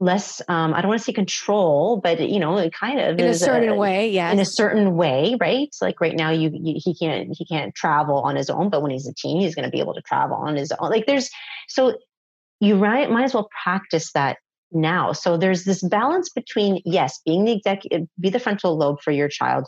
less 0.00 0.40
um 0.48 0.72
i 0.72 0.80
don't 0.80 0.88
want 0.88 1.00
to 1.00 1.04
say 1.04 1.12
control 1.12 2.00
but 2.02 2.20
you 2.20 2.38
know 2.40 2.56
it 2.56 2.72
kind 2.72 2.98
of 3.00 3.18
In 3.18 3.26
a 3.26 3.34
certain 3.34 3.76
way, 3.76 4.08
yes. 4.10 4.32
in 4.32 4.38
a 4.38 4.44
certain 4.46 4.96
way 4.96 5.36
right 5.40 5.68
like 5.82 6.00
right 6.00 6.16
now 6.16 6.30
you, 6.30 6.50
you 6.54 6.80
he 6.82 6.94
can't 6.94 7.28
he 7.36 7.44
can't 7.44 7.74
travel 7.74 8.20
on 8.22 8.34
his 8.36 8.48
own 8.48 8.70
but 8.70 8.80
when 8.80 8.90
he's 8.92 9.06
a 9.08 9.12
teen 9.12 9.40
he's 9.40 9.54
going 9.54 9.64
to 9.64 9.70
be 9.70 9.80
able 9.80 9.94
to 9.94 10.02
travel 10.02 10.36
on 10.36 10.56
his 10.56 10.72
own 10.78 10.88
like 10.90 11.04
there's 11.06 11.28
so 11.68 11.98
you 12.60 12.76
right 12.78 13.10
might 13.10 13.24
as 13.24 13.34
well 13.34 13.48
practice 13.62 14.12
that 14.12 14.38
now 14.72 15.12
so 15.12 15.36
there's 15.36 15.64
this 15.64 15.82
balance 15.82 16.30
between 16.30 16.80
yes 16.86 17.20
being 17.26 17.44
the 17.44 17.52
executive 17.52 18.06
be 18.18 18.30
the 18.30 18.38
frontal 18.40 18.78
lobe 18.78 19.00
for 19.02 19.10
your 19.10 19.28
child 19.28 19.66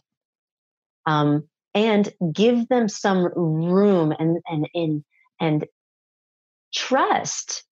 um 1.07 1.43
and 1.75 2.13
give 2.33 2.69
them 2.69 2.89
some 2.89 3.29
room 3.35 4.13
and 4.19 4.39
and 4.47 4.69
and 4.75 5.05
and 5.41 5.67
trust 6.75 7.65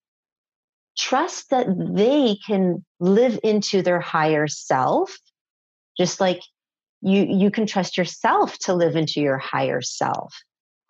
trust 0.97 1.49
that 1.49 1.67
they 1.95 2.37
can 2.45 2.85
live 2.99 3.39
into 3.43 3.81
their 3.81 4.01
higher 4.01 4.47
self. 4.47 5.17
Just 5.97 6.19
like 6.19 6.41
you 7.01 7.25
you 7.29 7.51
can 7.51 7.65
trust 7.65 7.97
yourself 7.97 8.57
to 8.59 8.73
live 8.73 8.95
into 8.95 9.21
your 9.21 9.37
higher 9.37 9.81
self. 9.81 10.33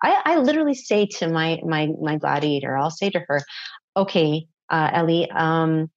I 0.04 0.22
i 0.26 0.36
literally 0.38 0.76
say 0.76 1.06
to 1.18 1.28
my 1.28 1.60
my 1.66 1.90
my 2.02 2.18
gladiator 2.18 2.78
i'll 2.78 2.90
say 2.90 3.10
to 3.10 3.20
her 3.28 3.44
okay 3.98 4.48
uh 4.70 4.90
ellie 4.94 5.30
um 5.32 5.90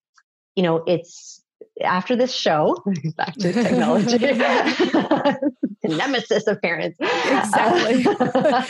you 0.56 0.62
know 0.62 0.82
it's 0.86 1.42
after 1.82 2.16
this 2.16 2.32
show 2.32 2.82
back 3.16 3.34
to 3.34 3.52
technology 3.62 4.18
nemesis 5.96 6.46
of 6.46 6.60
parents 6.62 6.98
Exactly. 7.00 8.06
Uh, 8.06 8.64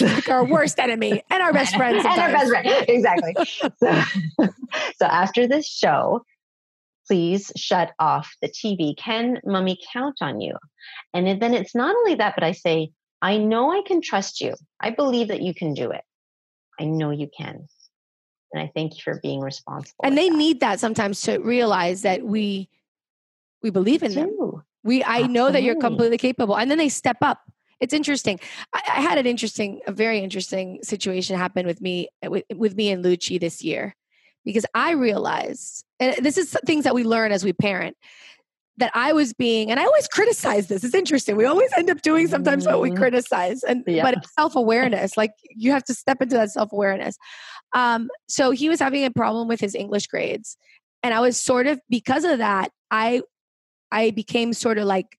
like 0.14 0.28
our 0.28 0.44
worst 0.44 0.78
enemy 0.78 1.22
and 1.30 1.42
our 1.42 1.52
best 1.52 1.76
friends. 1.76 2.04
and 2.04 2.20
our 2.20 2.30
best 2.30 2.48
friend. 2.48 2.66
Exactly. 2.88 3.34
so, 3.78 4.48
so 4.96 5.06
after 5.06 5.46
this 5.46 5.66
show, 5.66 6.24
please 7.06 7.52
shut 7.56 7.92
off 7.98 8.30
the 8.42 8.48
TV. 8.48 8.96
Can 8.96 9.40
mommy 9.44 9.78
count 9.92 10.16
on 10.20 10.40
you? 10.40 10.54
And 11.14 11.40
then 11.40 11.54
it's 11.54 11.74
not 11.74 11.94
only 11.94 12.16
that, 12.16 12.34
but 12.34 12.44
I 12.44 12.52
say, 12.52 12.90
I 13.22 13.38
know 13.38 13.72
I 13.72 13.82
can 13.86 14.00
trust 14.00 14.40
you. 14.40 14.54
I 14.80 14.90
believe 14.90 15.28
that 15.28 15.42
you 15.42 15.54
can 15.54 15.74
do 15.74 15.90
it. 15.90 16.02
I 16.78 16.84
know 16.84 17.10
you 17.10 17.28
can. 17.36 17.66
And 18.52 18.62
I 18.62 18.70
thank 18.74 18.96
you 18.96 19.02
for 19.02 19.20
being 19.22 19.40
responsible. 19.40 20.04
And 20.04 20.16
they 20.16 20.28
that. 20.28 20.36
need 20.36 20.60
that 20.60 20.80
sometimes 20.80 21.22
to 21.22 21.38
realize 21.38 22.02
that 22.02 22.22
we 22.22 22.68
we 23.62 23.70
believe 23.70 24.02
in 24.02 24.14
them. 24.14 24.62
We 24.86 25.04
I 25.04 25.26
know 25.26 25.50
that 25.50 25.62
you're 25.62 25.74
completely 25.80 26.18
capable. 26.18 26.56
And 26.56 26.70
then 26.70 26.78
they 26.78 26.88
step 26.88 27.18
up. 27.20 27.40
It's 27.80 27.92
interesting. 27.92 28.40
I, 28.72 28.80
I 28.96 29.00
had 29.02 29.18
an 29.18 29.26
interesting, 29.26 29.80
a 29.86 29.92
very 29.92 30.20
interesting 30.20 30.78
situation 30.82 31.36
happen 31.36 31.66
with 31.66 31.80
me 31.80 32.08
with, 32.26 32.44
with 32.54 32.74
me 32.76 32.90
and 32.90 33.04
Lucci 33.04 33.38
this 33.38 33.62
year 33.62 33.94
because 34.44 34.64
I 34.74 34.92
realized, 34.92 35.84
and 36.00 36.16
this 36.24 36.38
is 36.38 36.56
things 36.64 36.84
that 36.84 36.94
we 36.94 37.04
learn 37.04 37.32
as 37.32 37.44
we 37.44 37.52
parent, 37.52 37.96
that 38.78 38.92
I 38.94 39.12
was 39.12 39.32
being, 39.32 39.70
and 39.70 39.80
I 39.80 39.84
always 39.84 40.06
criticize 40.06 40.68
this. 40.68 40.84
It's 40.84 40.94
interesting. 40.94 41.36
We 41.36 41.46
always 41.46 41.70
end 41.76 41.90
up 41.90 42.02
doing 42.02 42.28
sometimes 42.28 42.66
what 42.66 42.80
we 42.80 42.90
Mhm. 42.90 42.96
criticize, 42.96 43.62
and 43.62 43.82
Yeah. 43.86 44.02
but 44.02 44.18
it's 44.18 44.34
self 44.34 44.54
awareness. 44.54 45.16
like 45.16 45.32
you 45.48 45.72
have 45.72 45.84
to 45.84 45.94
step 45.94 46.20
into 46.22 46.36
that 46.36 46.50
self 46.50 46.72
awareness. 46.72 47.16
Um, 47.74 48.08
so 48.28 48.50
he 48.52 48.68
was 48.68 48.78
having 48.78 49.04
a 49.04 49.10
problem 49.10 49.48
with 49.48 49.60
his 49.60 49.74
English 49.74 50.06
grades, 50.08 50.56
and 51.02 51.12
I 51.14 51.20
was 51.20 51.38
sort 51.38 51.66
of 51.66 51.80
because 51.88 52.24
of 52.24 52.38
that. 52.38 52.70
I 52.90 53.22
I 53.92 54.10
became 54.10 54.52
sort 54.52 54.78
of 54.78 54.84
like 54.86 55.18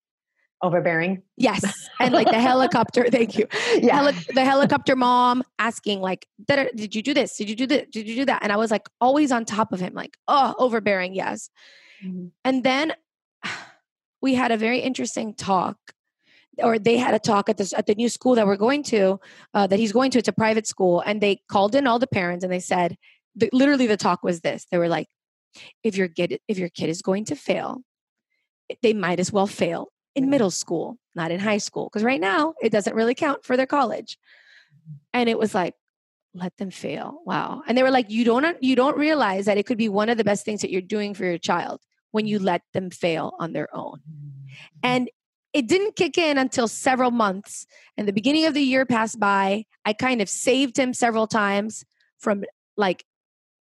Overbearing. 0.63 1.21
yes, 1.37 1.61
and 1.99 2.11
like 2.13 2.27
the 2.31 2.39
helicopter. 2.39 3.05
Thank 3.11 3.37
you 3.37 3.45
Yeah. 3.75 3.97
heli- 3.97 4.25
the 4.33 4.43
helicopter 4.43 4.95
mom 4.95 5.43
asking 5.59 6.01
like 6.01 6.25
did 6.47 6.95
you 6.95 7.03
do 7.03 7.13
this 7.13 7.37
did 7.37 7.47
you 7.49 7.55
do 7.55 7.67
this 7.67 7.85
did 7.91 8.07
you 8.07 8.15
do 8.15 8.25
that 8.25 8.41
and 8.41 8.51
i 8.51 8.55
was 8.57 8.71
like 8.71 8.87
always 8.99 9.31
on 9.31 9.45
top 9.45 9.71
of 9.71 9.79
him 9.79 9.93
like 9.93 10.17
oh 10.27 10.55
overbearing 10.57 11.13
yes 11.13 11.49
Mhm. 12.03 12.31
and 12.43 12.63
then 12.63 12.93
we 14.21 14.33
had 14.33 14.51
a 14.51 14.57
very 14.57 14.79
interesting 14.79 15.33
talk 15.35 15.77
or 16.63 16.79
they 16.79 16.97
had 16.97 17.13
a 17.13 17.19
talk 17.19 17.49
at 17.49 17.57
this 17.57 17.71
at 17.73 17.85
the 17.85 17.93
new 17.95 18.09
school 18.09 18.33
that 18.35 18.47
we're 18.47 18.57
going 18.57 18.81
to 18.83 19.19
uh, 19.53 19.67
that 19.67 19.77
he's 19.79 19.91
going 19.91 20.09
to 20.11 20.17
it's 20.19 20.27
a 20.27 20.33
private 20.33 20.65
school 20.65 21.01
and 21.05 21.21
they 21.21 21.39
called 21.49 21.75
in 21.75 21.85
all 21.85 21.99
the 21.99 22.07
parents 22.07 22.43
and 22.43 22.51
they 22.51 22.59
said 22.59 22.97
the, 23.35 23.47
literally 23.53 23.85
the 23.85 23.97
talk 23.97 24.23
was 24.23 24.41
this 24.41 24.65
they 24.71 24.77
were 24.79 24.89
like 24.89 25.07
if 25.83 25.95
your 25.95 26.07
kid 26.07 26.39
if 26.47 26.57
your 26.57 26.69
kid 26.69 26.89
is 26.89 27.01
going 27.03 27.25
to 27.25 27.35
fail 27.35 27.81
they 28.81 28.93
might 28.93 29.19
as 29.19 29.31
well 29.31 29.47
fail 29.47 29.89
in 30.15 30.29
middle 30.29 30.51
school 30.51 30.97
not 31.17 31.31
in 31.31 31.39
high 31.41 31.57
school 31.57 31.89
because 31.91 32.03
right 32.03 32.21
now 32.21 32.53
it 32.61 32.71
doesn't 32.71 32.95
really 32.95 33.15
count 33.15 33.43
for 33.43 33.57
their 33.57 33.65
college. 33.65 34.17
And 35.13 35.27
it 35.27 35.37
was 35.37 35.53
like 35.53 35.73
let 36.33 36.55
them 36.57 36.69
fail. 36.69 37.21
Wow. 37.25 37.63
And 37.67 37.77
they 37.77 37.83
were 37.83 37.91
like 37.91 38.09
you 38.09 38.23
don't 38.23 38.63
you 38.63 38.75
don't 38.77 38.97
realize 38.97 39.45
that 39.45 39.57
it 39.57 39.65
could 39.65 39.77
be 39.77 39.89
one 39.89 40.07
of 40.07 40.17
the 40.17 40.23
best 40.23 40.45
things 40.45 40.61
that 40.61 40.71
you're 40.71 40.81
doing 40.81 41.13
for 41.13 41.25
your 41.25 41.39
child 41.39 41.81
when 42.11 42.27
you 42.27 42.39
let 42.39 42.61
them 42.73 42.89
fail 42.89 43.33
on 43.39 43.51
their 43.51 43.75
own. 43.75 43.99
Mm-hmm. 43.99 44.57
And 44.83 45.09
it 45.53 45.67
didn't 45.67 45.95
kick 45.95 46.17
in 46.17 46.37
until 46.37 46.67
several 46.67 47.09
months 47.09 47.65
and 47.97 48.07
the 48.07 48.13
beginning 48.13 48.45
of 48.45 48.53
the 48.53 48.61
year 48.61 48.85
passed 48.85 49.19
by. 49.19 49.65
I 49.83 49.93
kind 49.93 50.21
of 50.21 50.29
saved 50.29 50.77
him 50.77 50.93
several 50.93 51.25
times 51.25 51.83
from 52.19 52.43
like 52.77 53.03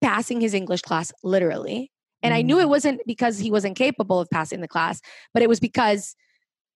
passing 0.03 0.43
his 0.43 0.53
english 0.53 0.83
class 0.83 1.11
literally 1.25 1.91
and 2.27 2.35
i 2.35 2.43
knew 2.43 2.59
it 2.59 2.66
mm. 2.66 2.70
wasn't 2.70 3.01
because 3.07 3.39
he 3.39 3.51
wasn't 3.51 3.77
capable 3.77 4.20
of 4.20 4.29
passing 4.31 4.61
the 4.61 4.68
class 4.68 5.01
but 5.33 5.43
it 5.43 5.49
was 5.49 5.61
because 5.61 6.14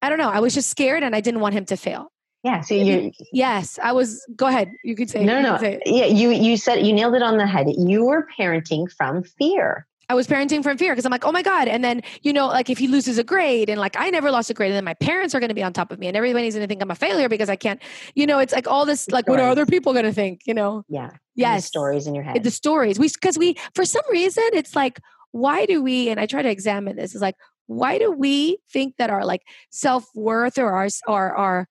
i 0.02 0.08
don't 0.08 0.18
know 0.18 0.30
i 0.30 0.40
was 0.40 0.54
just 0.54 0.70
scared 0.70 1.02
and 1.02 1.14
i 1.14 1.20
didn't 1.20 1.40
want 1.40 1.54
him 1.54 1.64
to 1.64 1.76
fail 1.76 2.12
Yeah. 2.42 2.60
So 2.62 2.74
you 2.74 3.12
yes 3.32 3.78
i 3.82 3.92
was 3.92 4.24
go 4.34 4.46
ahead 4.46 4.72
you 4.82 4.94
could 4.96 5.10
say 5.10 5.24
no, 5.24 5.42
no. 5.42 5.58
Yeah, 5.84 6.06
you 6.06 6.30
you 6.30 6.56
said 6.56 6.86
you 6.86 6.92
nailed 6.92 7.14
it 7.14 7.22
on 7.22 7.36
the 7.36 7.46
head. 7.46 7.66
You 7.76 8.04
were 8.06 8.26
parenting 8.38 8.90
from 8.98 9.22
fear. 9.22 9.86
I 10.10 10.14
was 10.14 10.26
parenting 10.26 10.60
from 10.64 10.76
fear 10.76 10.92
because 10.92 11.06
I'm 11.06 11.12
like, 11.12 11.24
oh 11.24 11.30
my 11.30 11.42
God. 11.42 11.68
And 11.68 11.84
then, 11.84 12.02
you 12.22 12.32
know, 12.32 12.48
like 12.48 12.68
if 12.68 12.78
he 12.78 12.88
loses 12.88 13.16
a 13.16 13.22
grade 13.22 13.70
and 13.70 13.78
like 13.78 13.94
I 13.96 14.10
never 14.10 14.32
lost 14.32 14.50
a 14.50 14.54
grade, 14.54 14.72
and 14.72 14.76
then 14.76 14.84
my 14.84 14.94
parents 14.94 15.36
are 15.36 15.40
going 15.40 15.50
to 15.50 15.54
be 15.54 15.62
on 15.62 15.72
top 15.72 15.92
of 15.92 16.00
me 16.00 16.08
and 16.08 16.16
everybody's 16.16 16.54
going 16.54 16.64
to 16.64 16.68
think 16.68 16.82
I'm 16.82 16.90
a 16.90 16.96
failure 16.96 17.28
because 17.28 17.48
I 17.48 17.54
can't, 17.54 17.80
you 18.16 18.26
know, 18.26 18.40
it's 18.40 18.52
like 18.52 18.66
all 18.66 18.84
this, 18.84 19.08
like, 19.12 19.28
what 19.28 19.38
are 19.38 19.48
other 19.48 19.66
people 19.66 19.92
going 19.92 20.06
to 20.06 20.12
think, 20.12 20.40
you 20.46 20.54
know? 20.54 20.84
Yeah. 20.88 21.10
The 21.10 21.18
Yes. 21.36 21.66
stories 21.66 22.08
in 22.08 22.16
your 22.16 22.24
head. 22.24 22.42
The 22.42 22.50
stories. 22.50 22.98
We, 22.98 23.08
because 23.08 23.38
we, 23.38 23.56
for 23.76 23.84
some 23.84 24.02
reason, 24.10 24.42
it's 24.52 24.74
like, 24.74 24.98
why 25.32 25.66
do 25.66 25.82
we, 25.82 26.08
and 26.08 26.18
I 26.18 26.26
try 26.26 26.42
to 26.42 26.50
examine 26.50 26.96
this, 26.96 27.14
is 27.14 27.22
like, 27.22 27.36
why 27.66 27.98
do 27.98 28.10
we 28.10 28.58
think 28.72 28.96
that 28.98 29.10
our 29.10 29.24
like 29.24 29.42
self 29.70 30.06
worth 30.14 30.58
or 30.58 30.72
our, 30.72 30.88
or 31.06 31.36
our, 31.36 31.68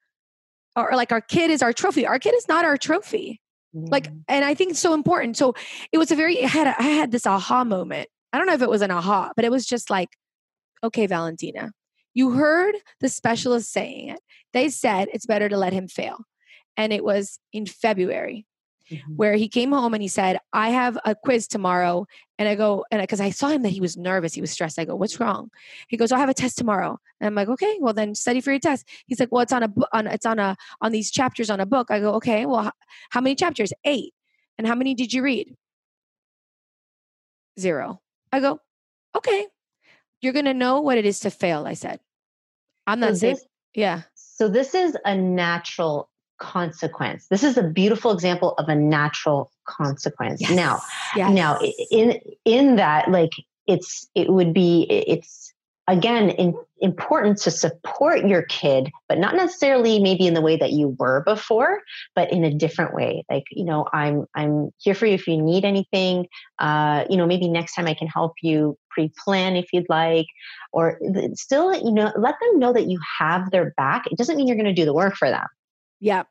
or 0.76 0.92
like 0.96 1.12
our 1.12 1.22
kid 1.22 1.52
is 1.52 1.62
our 1.62 1.74
trophy? 1.74 2.08
Our 2.08 2.20
kid 2.20 2.36
is 2.36 2.48
not 2.48 2.64
our 2.64 2.78
trophy. 2.78 3.42
Like 3.74 4.08
and 4.28 4.44
i 4.44 4.54
think 4.56 4.72
it's 4.72 4.80
so 4.80 4.94
important. 4.94 5.38
So 5.38 5.54
it 5.92 5.98
was 5.98 6.12
a 6.12 6.16
very 6.16 6.44
i 6.44 6.48
had 6.48 6.68
a, 6.68 6.76
i 6.80 6.86
had 6.86 7.12
this 7.12 7.28
aha 7.28 7.64
moment. 7.64 8.10
I 8.34 8.38
don't 8.38 8.48
know 8.48 8.54
if 8.54 8.62
it 8.62 8.70
was 8.70 8.82
an 8.82 8.92
aha 8.92 9.32
but 9.36 9.46
it 9.46 9.52
was 9.52 9.66
just 9.66 9.90
like 9.90 10.10
okay 10.84 11.06
valentina 11.06 11.72
you 12.14 12.32
heard 12.32 12.76
the 13.00 13.10
specialist 13.10 13.72
saying 13.72 14.10
it. 14.10 14.20
They 14.54 14.70
said 14.70 15.10
it's 15.14 15.26
better 15.26 15.50
to 15.50 15.58
let 15.58 15.74
him 15.74 15.88
fail. 15.88 16.18
And 16.78 16.92
it 16.92 17.04
was 17.04 17.40
in 17.54 17.66
february 17.66 18.48
Mhm. 18.92 19.16
where 19.16 19.36
he 19.36 19.48
came 19.48 19.72
home 19.72 19.94
and 19.94 20.02
he 20.02 20.08
said 20.08 20.40
i 20.54 20.70
have 20.70 20.98
a 21.06 21.14
quiz 21.16 21.48
tomorrow. 21.48 22.06
And 22.38 22.48
i 22.48 22.56
go 22.56 22.86
and 22.92 23.02
because 23.02 23.20
I, 23.22 23.30
saw 23.32 23.50
him 23.50 23.64
that 23.64 23.70
he 23.70 23.82
was 23.82 23.98
nervous 23.98 24.34
he 24.34 24.42
was 24.42 24.52
stressed. 24.52 24.80
I 24.80 24.86
go 24.86 24.96
what's 24.96 25.20
wrong? 25.20 25.50
He 25.90 25.98
goes 25.98 26.12
"Oh, 26.12 26.16
i 26.16 26.20
have 26.20 26.30
a 26.30 26.34
test 26.34 26.58
tomorrow. 26.58 26.98
And 27.20 27.28
i'm 27.28 27.36
like 27.36 27.50
okay 27.50 27.78
well 27.80 27.94
then 27.94 28.16
study 28.16 28.42
for 28.42 28.52
your 28.52 28.60
test. 28.60 28.88
He's 29.08 29.20
like 29.20 29.30
well 29.32 29.42
it's 29.42 29.54
on 29.54 29.64
a 29.64 29.70
on 29.94 30.08
it's 30.08 30.26
on 30.26 30.40
a 30.40 30.56
on 30.82 30.92
these 30.92 31.12
chapters 31.12 31.50
on 31.50 31.60
a 31.60 31.66
book. 31.66 31.92
I 31.92 32.00
go 32.00 32.14
okay 32.16 32.46
well 32.46 32.72
how 33.12 33.22
many 33.22 33.36
chapters? 33.36 33.72
Eight. 33.86 34.14
And 34.58 34.68
how 34.68 34.76
many 34.76 34.94
did 34.96 35.14
you 35.14 35.22
read? 35.24 35.56
Zero. 37.60 38.02
I 38.32 38.40
go 38.40 38.60
okay 39.16 39.48
you're 40.22 40.34
gonna 40.34 40.54
know 40.54 40.82
what 40.82 40.98
it 40.98 41.06
is 41.06 41.20
to 41.22 41.30
fail 41.32 41.66
i 41.66 41.74
said. 41.74 42.00
I'm 42.88 43.00
So 43.02 43.08
not 43.08 43.18
saying 43.18 43.36
this- 43.36 43.46
yeah. 43.74 44.02
So 44.16 44.48
this 44.48 44.74
is 44.74 44.98
a 45.06 45.16
natural 45.16 46.09
consequence. 46.40 47.28
This 47.28 47.44
is 47.44 47.58
a 47.58 47.64
beautiful 47.64 48.12
example 48.12 48.54
of 48.58 48.68
a 48.70 48.76
natural 48.76 49.52
consequence. 49.66 50.42
Yes. 50.42 50.52
Now, 50.52 50.82
Yes. 51.16 51.32
now 51.32 51.60
in 51.92 52.20
in 52.46 52.76
that 52.78 53.10
like 53.10 53.32
it's 53.68 54.10
it 54.16 54.30
would 54.30 54.54
be 54.54 54.86
it's 54.90 55.54
again 55.88 56.30
in, 56.30 56.56
important 56.82 57.38
to 57.40 57.52
support 57.52 58.26
your 58.26 58.44
kid 58.44 58.90
but 59.10 59.18
not 59.18 59.36
necessarily 59.36 60.00
maybe 60.00 60.26
in 60.28 60.34
the 60.34 60.42
way 60.42 60.56
that 60.56 60.72
you 60.72 60.96
were 61.00 61.22
before 61.26 61.82
but 62.16 62.32
in 62.32 62.46
a 62.46 62.54
different 62.54 62.94
way 62.94 63.26
like 63.30 63.44
you 63.52 63.66
know 63.66 63.86
i'm 63.92 64.26
i'm 64.36 64.70
here 64.78 64.96
for 64.96 65.08
you 65.08 65.14
if 65.14 65.28
you 65.28 65.42
need 65.42 65.66
anything 65.66 66.26
uh 66.60 67.04
you 67.10 67.18
know 67.18 67.26
maybe 67.26 67.50
next 67.50 67.76
time 67.76 67.88
i 67.88 67.94
can 67.94 68.08
help 68.08 68.34
you 68.42 68.78
pre-plan 68.92 69.56
if 69.58 69.74
you'd 69.74 69.90
like 69.90 70.28
or 70.72 71.00
still 71.34 71.74
you 71.74 71.92
know 71.92 72.14
let 72.18 72.36
them 72.40 72.60
know 72.60 72.72
that 72.72 72.88
you 72.88 73.00
have 73.20 73.52
their 73.52 73.74
back 73.76 74.08
it 74.08 74.18
doesn't 74.18 74.38
mean 74.38 74.48
you're 74.48 74.56
going 74.56 74.66
to 74.66 74.74
do 74.74 74.86
the 74.86 74.94
work 74.94 75.16
for 75.16 75.30
them 75.30 75.48
yeah. 76.00 76.24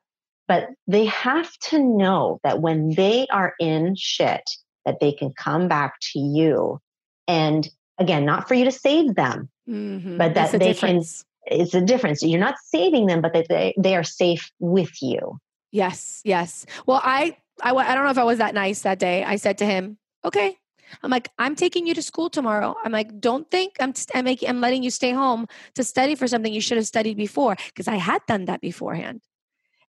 but 0.46 0.68
they 0.86 1.04
have 1.06 1.50
to 1.70 1.78
know 1.78 2.40
that 2.42 2.60
when 2.60 2.94
they 2.94 3.26
are 3.30 3.54
in 3.60 3.94
shit 3.96 4.48
that 4.84 5.00
they 5.00 5.12
can 5.12 5.32
come 5.32 5.68
back 5.68 5.94
to 6.00 6.18
you 6.18 6.80
and 7.26 7.68
again 7.98 8.24
not 8.24 8.48
for 8.48 8.54
you 8.54 8.64
to 8.64 8.72
save 8.72 9.14
them 9.14 9.48
Mhm. 9.68 10.16
But 10.16 10.32
that 10.34 10.52
the 10.52 10.58
they 10.58 10.72
can- 10.72 11.02
it's 11.44 11.74
a 11.74 11.80
difference 11.80 12.22
you're 12.22 12.40
not 12.40 12.56
saving 12.64 13.06
them 13.06 13.20
but 13.20 13.32
that 13.34 13.48
they, 13.48 13.74
they 13.78 13.94
are 13.96 14.04
safe 14.04 14.50
with 14.58 15.02
you 15.02 15.38
Yes, 15.70 16.22
yes. 16.24 16.64
Well, 16.86 17.00
I, 17.04 17.36
I, 17.62 17.72
I 17.74 17.94
don't 17.94 18.04
know 18.04 18.10
if 18.10 18.18
I 18.18 18.24
was 18.24 18.38
that 18.38 18.54
nice 18.54 18.82
that 18.82 18.98
day. 18.98 19.22
I 19.24 19.36
said 19.36 19.58
to 19.58 19.66
him, 19.66 19.98
"Okay." 20.24 20.56
I'm 21.02 21.10
like, 21.10 21.28
"I'm 21.38 21.54
taking 21.54 21.86
you 21.86 21.92
to 21.92 22.02
school 22.02 22.30
tomorrow." 22.30 22.74
I'm 22.82 22.92
like, 22.92 23.20
"Don't 23.20 23.50
think 23.50 23.76
I'm, 23.78 23.92
I'm 24.14 24.24
making, 24.24 24.48
I'm 24.48 24.60
letting 24.62 24.82
you 24.82 24.90
stay 24.90 25.12
home 25.12 25.46
to 25.74 25.84
study 25.84 26.14
for 26.14 26.26
something 26.26 26.52
you 26.52 26.62
should 26.62 26.78
have 26.78 26.86
studied 26.86 27.18
before 27.18 27.56
because 27.66 27.86
I 27.86 27.96
had 27.96 28.22
done 28.26 28.46
that 28.46 28.62
beforehand." 28.62 29.20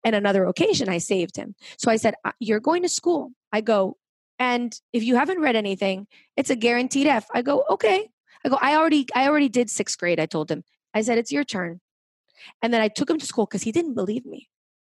And 0.03 0.15
another 0.15 0.45
occasion, 0.45 0.87
I 0.89 0.97
saved 0.99 1.35
him. 1.35 1.55
So 1.77 1.91
I 1.91 1.97
said, 1.97 2.15
"Uh, 2.23 2.31
"You're 2.39 2.59
going 2.61 2.83
to 2.83 2.89
school." 2.89 3.31
I 3.51 3.61
go, 3.61 3.97
and 4.37 4.73
if 4.93 5.03
you 5.03 5.15
haven't 5.15 5.41
read 5.41 5.55
anything, 5.55 6.07
it's 6.37 6.49
a 6.49 6.55
guaranteed 6.55 7.07
F. 7.07 7.27
I 7.33 7.41
go, 7.41 7.63
"Okay." 7.69 8.09
I 8.45 8.49
go, 8.49 8.57
"I 8.61 8.75
already, 8.77 9.05
I 9.13 9.27
already 9.27 9.49
did 9.49 9.69
sixth 9.69 9.97
grade." 9.99 10.19
I 10.19 10.25
told 10.25 10.49
him. 10.49 10.63
I 10.93 11.01
said, 11.01 11.17
"It's 11.17 11.31
your 11.31 11.43
turn," 11.43 11.81
and 12.61 12.73
then 12.73 12.81
I 12.81 12.87
took 12.87 13.09
him 13.09 13.19
to 13.19 13.25
school 13.25 13.45
because 13.45 13.63
he 13.63 13.71
didn't 13.73 13.93
believe 13.95 14.25
me 14.25 14.49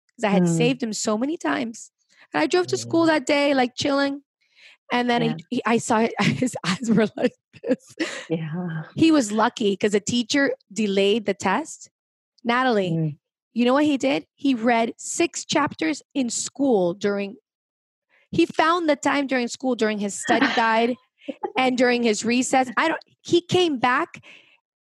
because 0.08 0.24
I 0.24 0.30
had 0.30 0.42
Hmm. 0.48 0.56
saved 0.56 0.82
him 0.82 0.92
so 0.92 1.16
many 1.16 1.36
times. 1.36 1.92
And 2.34 2.42
I 2.42 2.46
drove 2.46 2.66
to 2.68 2.76
school 2.76 3.06
that 3.06 3.26
day, 3.26 3.54
like 3.54 3.76
chilling. 3.76 4.22
And 4.92 5.08
then 5.08 5.22
Yeah. 5.22 5.34
he, 5.50 5.56
he, 5.56 5.62
I 5.66 5.78
saw 5.78 6.00
it, 6.00 6.14
his 6.20 6.56
eyes 6.64 6.90
were 6.90 7.06
like 7.16 7.34
this. 7.62 7.94
yeah 8.28 8.82
He 8.96 9.10
was 9.12 9.30
lucky 9.30 9.72
because 9.72 9.92
the 9.92 10.00
teacher 10.00 10.54
delayed 10.72 11.26
the 11.26 11.34
test. 11.34 11.90
Natalie, 12.44 12.90
Mm. 12.90 13.18
You 13.56 13.64
know 13.64 13.72
what 13.72 13.84
he 13.86 13.96
did? 13.96 14.26
He 14.34 14.54
read 14.54 14.92
six 14.98 15.46
chapters 15.46 16.02
in 16.14 16.28
school 16.28 16.92
during, 16.92 17.36
he 18.30 18.44
found 18.44 18.86
the 18.86 18.96
time 18.96 19.26
during 19.26 19.48
school 19.48 19.74
during 19.74 19.98
his 19.98 20.12
study 20.12 20.46
guide 20.56 20.94
and 21.56 21.78
during 21.78 22.02
his 22.02 22.22
recess. 22.22 22.70
I 22.76 22.88
don't, 22.88 23.00
he 23.22 23.40
came 23.40 23.78
back 23.78 24.22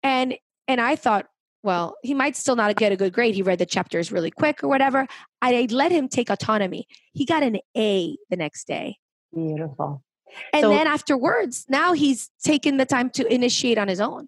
and, 0.03 0.35
and 0.67 0.81
I 0.81 0.97
thought, 0.97 1.27
well, 1.63 1.95
he 2.03 2.13
might 2.13 2.35
still 2.35 2.57
not 2.57 2.75
get 2.75 2.91
a 2.91 2.97
good 2.97 3.13
grade. 3.13 3.33
He 3.33 3.43
read 3.43 3.59
the 3.59 3.65
chapters 3.65 4.11
really 4.11 4.29
quick 4.29 4.61
or 4.61 4.67
whatever. 4.67 5.07
I 5.41 5.67
let 5.71 5.93
him 5.93 6.09
take 6.09 6.29
autonomy. 6.29 6.85
He 7.13 7.23
got 7.23 7.43
an 7.43 7.59
A 7.77 8.17
the 8.29 8.35
next 8.35 8.67
day. 8.67 8.97
beautiful 9.33 10.03
And 10.51 10.63
So- 10.63 10.69
then 10.69 10.85
afterwards, 10.85 11.65
now 11.69 11.93
he's 11.93 12.29
taken 12.43 12.75
the 12.75 12.85
time 12.85 13.09
to 13.11 13.25
initiate 13.33 13.77
on 13.77 13.87
his 13.87 14.01
own. 14.01 14.27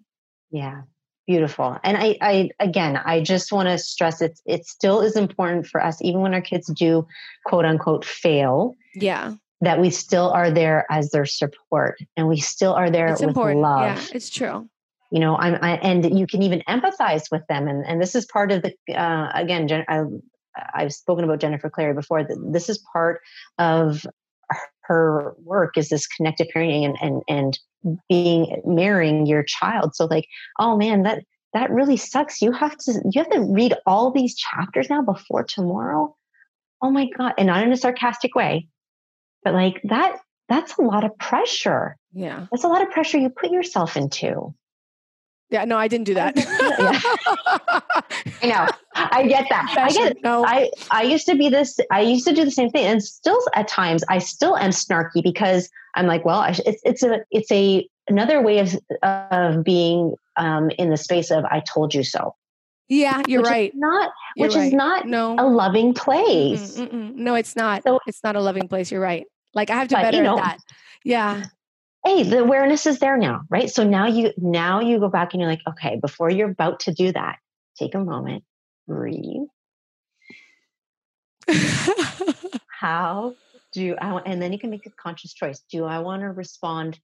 yeah 0.50 0.84
beautiful 1.28 1.76
and 1.84 1.98
i 1.98 2.16
i 2.22 2.48
again 2.58 2.96
i 3.04 3.20
just 3.20 3.52
want 3.52 3.68
to 3.68 3.76
stress 3.76 4.22
it 4.22 4.40
it 4.46 4.64
still 4.66 5.02
is 5.02 5.14
important 5.14 5.66
for 5.66 5.84
us 5.84 6.00
even 6.00 6.22
when 6.22 6.32
our 6.32 6.40
kids 6.40 6.66
do 6.74 7.06
quote 7.44 7.66
unquote 7.66 8.02
fail 8.04 8.74
Yeah. 8.94 9.34
that 9.60 9.78
we 9.78 9.90
still 9.90 10.30
are 10.30 10.50
there 10.50 10.86
as 10.90 11.10
their 11.10 11.26
support 11.26 11.98
and 12.16 12.26
we 12.28 12.38
still 12.40 12.72
are 12.72 12.90
there 12.90 13.08
It's 13.08 13.20
with 13.20 13.28
important. 13.28 13.60
love 13.60 13.82
Yeah, 13.82 14.02
it's 14.14 14.30
true. 14.30 14.70
you 15.12 15.20
know 15.20 15.36
i'm 15.36 15.56
I, 15.62 15.72
and 15.76 16.18
you 16.18 16.26
can 16.26 16.42
even 16.42 16.62
empathize 16.66 17.30
with 17.30 17.42
them 17.48 17.68
and 17.68 17.84
and 17.86 18.00
this 18.00 18.14
is 18.14 18.24
part 18.24 18.50
of 18.50 18.62
the 18.62 18.72
uh, 18.96 19.30
again 19.34 19.68
Jen, 19.68 19.84
I, 19.86 20.04
i've 20.74 20.94
spoken 20.94 21.24
about 21.24 21.40
jennifer 21.40 21.68
Kolari 21.68 21.94
before 21.94 22.24
that 22.24 22.38
this 22.52 22.70
is 22.70 22.78
part 22.90 23.20
of 23.58 24.06
her 24.88 25.34
work 25.44 25.78
is 25.78 25.90
this 25.90 26.06
connected 26.06 26.48
parenting 26.54 26.84
and 26.84 26.96
and 27.00 27.22
and 27.28 27.58
being 28.08 28.60
mirroring 28.66 29.26
your 29.26 29.44
child. 29.44 29.94
So 29.94 30.06
like 30.06 30.26
oh 30.58 30.76
man 30.76 31.04
that 31.04 31.24
that 31.54 31.70
really 31.70 31.96
sucks. 31.96 32.42
You 32.42 32.52
have 32.52 32.76
to 32.78 33.00
you 33.12 33.22
have 33.22 33.30
to 33.30 33.40
read 33.40 33.74
all 33.86 34.10
these 34.10 34.34
chapters 34.34 34.90
now 34.90 35.02
before 35.02 35.44
tomorrow? 35.44 36.16
Oh 36.82 36.90
my 36.90 37.08
god. 37.16 37.34
And 37.38 37.46
not 37.46 37.62
in 37.62 37.72
a 37.72 37.76
sarcastic 37.76 38.34
way 38.34 38.68
but 39.44 39.54
like 39.54 39.80
that 39.84 40.18
that's 40.48 40.78
a 40.78 40.82
lot 40.82 41.04
of 41.04 41.16
pressure. 41.18 41.96
Yeah. 42.12 42.46
that's 42.50 42.64
a 42.64 42.68
lot 42.68 42.82
of 42.82 42.90
pressure 42.90 43.18
you 43.18 43.28
put 43.28 43.50
yourself 43.50 43.96
into 43.96 44.54
Yeah. 45.50 45.64
No, 45.64 45.76
I 45.78 45.88
didn't 45.88 46.04
do 46.06 46.14
that. 46.14 46.34
I 48.42 48.46
know. 48.46 48.66
I 48.94 49.26
get 49.26 49.46
that. 49.50 49.74
I 49.78 49.90
get 49.90 50.12
it. 50.12 50.18
No. 50.22 50.44
I, 50.44 50.70
I 50.90 51.02
used 51.02 51.26
to 51.26 51.34
be 51.36 51.48
this, 51.48 51.78
I 51.90 52.00
used 52.02 52.26
to 52.26 52.34
do 52.34 52.44
the 52.44 52.50
same 52.50 52.70
thing. 52.70 52.84
And 52.84 53.02
still 53.02 53.40
at 53.54 53.68
times 53.68 54.04
I 54.08 54.18
still 54.18 54.56
am 54.56 54.70
snarky 54.70 55.22
because 55.22 55.68
I'm 55.94 56.06
like, 56.06 56.24
well, 56.24 56.40
I, 56.40 56.50
it's, 56.66 56.82
it's 56.84 57.02
a, 57.02 57.20
it's 57.30 57.50
a, 57.50 57.88
another 58.08 58.42
way 58.42 58.58
of, 58.58 58.76
of 59.02 59.64
being 59.64 60.14
um, 60.36 60.70
in 60.78 60.90
the 60.90 60.96
space 60.96 61.30
of, 61.30 61.44
I 61.44 61.60
told 61.60 61.94
you 61.94 62.02
so. 62.04 62.34
yeah, 62.88 63.22
you're 63.26 63.42
which 63.42 63.50
right. 63.50 63.72
not, 63.74 64.12
which 64.36 64.54
right. 64.54 64.66
is 64.66 64.72
not 64.72 65.06
No. 65.06 65.34
a 65.38 65.46
loving 65.48 65.94
place. 65.94 66.76
Mm-mm, 66.78 66.90
mm-mm. 66.90 67.14
No, 67.14 67.34
it's 67.34 67.56
not. 67.56 67.82
So- 67.84 68.00
it's 68.06 68.22
not 68.22 68.36
a 68.36 68.40
loving 68.40 68.68
place. 68.68 68.90
You're 68.90 69.00
right. 69.00 69.26
Like 69.54 69.70
I 69.70 69.74
have 69.76 69.88
to 69.88 69.94
But, 69.94 70.02
better 70.02 70.16
you 70.18 70.22
know- 70.22 70.38
at 70.38 70.44
that. 70.44 70.58
Yeah. 71.04 71.44
Hey, 72.08 72.22
the 72.22 72.38
awareness 72.38 72.86
is 72.86 73.00
there 73.00 73.18
now, 73.18 73.42
right? 73.50 73.68
So 73.68 73.84
now 73.84 74.06
you, 74.06 74.32
now 74.38 74.80
you 74.80 74.98
go 74.98 75.10
back 75.10 75.34
and 75.34 75.42
you're 75.42 75.50
like, 75.50 75.60
okay, 75.68 75.98
before 76.00 76.30
you're 76.30 76.48
about 76.48 76.80
to 76.80 76.94
do 76.94 77.12
that, 77.12 77.36
take 77.78 77.94
a 77.94 77.98
moment, 78.02 78.44
breathe. 78.86 79.46
how 82.80 83.34
do 83.74 83.94
I 84.00 84.22
and 84.24 84.40
then 84.40 84.54
you 84.54 84.58
can 84.58 84.70
make 84.70 84.86
a 84.86 84.90
conscious 84.90 85.34
choice. 85.34 85.62
Do 85.70 85.84
I 85.84 85.98
want 85.98 86.22
to 86.22 86.28
respond? 86.28 86.98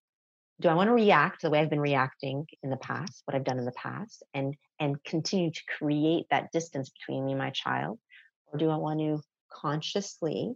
Do 0.63 0.71
I 0.71 0.75
want 0.75 0.89
to 0.89 0.95
react 0.95 1.43
the 1.43 1.51
way 1.51 1.61
I've 1.61 1.69
been 1.69 1.81
reacting 1.81 2.47
in 2.63 2.71
the 2.71 2.79
past, 2.79 3.25
what 3.27 3.35
I've 3.35 3.45
done 3.45 3.59
in 3.59 3.67
the 3.67 3.73
past, 3.73 4.23
and 4.33 4.57
and 4.81 5.05
continue 5.05 5.51
to 5.51 5.63
create 5.79 6.25
that 6.31 6.51
distance 6.51 6.89
between 6.89 7.27
me 7.27 7.33
and 7.33 7.39
my 7.39 7.51
child? 7.51 7.99
Or 8.47 8.59
do 8.59 8.71
I 8.71 8.77
want 8.77 9.01
to 9.01 9.21
consciously 9.53 10.55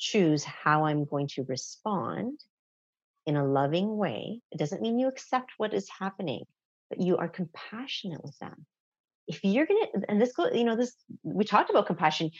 choose 0.00 0.42
how 0.44 0.84
I'm 0.84 1.04
going 1.04 1.28
to 1.34 1.44
respond 1.44 2.40
in 3.26 3.36
a 3.36 3.46
loving 3.46 3.96
way? 3.96 4.40
It 4.50 4.58
doesn't 4.58 4.82
mean 4.82 4.98
you 4.98 5.06
accept 5.08 5.52
what 5.58 5.74
is 5.74 5.88
happening, 5.88 6.44
but 6.88 7.00
you 7.00 7.18
are 7.18 7.28
compassionate 7.28 8.24
with 8.24 8.36
them. 8.38 8.66
If 9.28 9.44
you're 9.44 9.66
gonna, 9.66 9.86
and 10.08 10.20
this 10.20 10.32
go, 10.32 10.50
you 10.50 10.64
know, 10.64 10.74
this 10.74 10.94
we 11.22 11.44
talked 11.44 11.70
about 11.70 11.86
compassion 11.86 12.30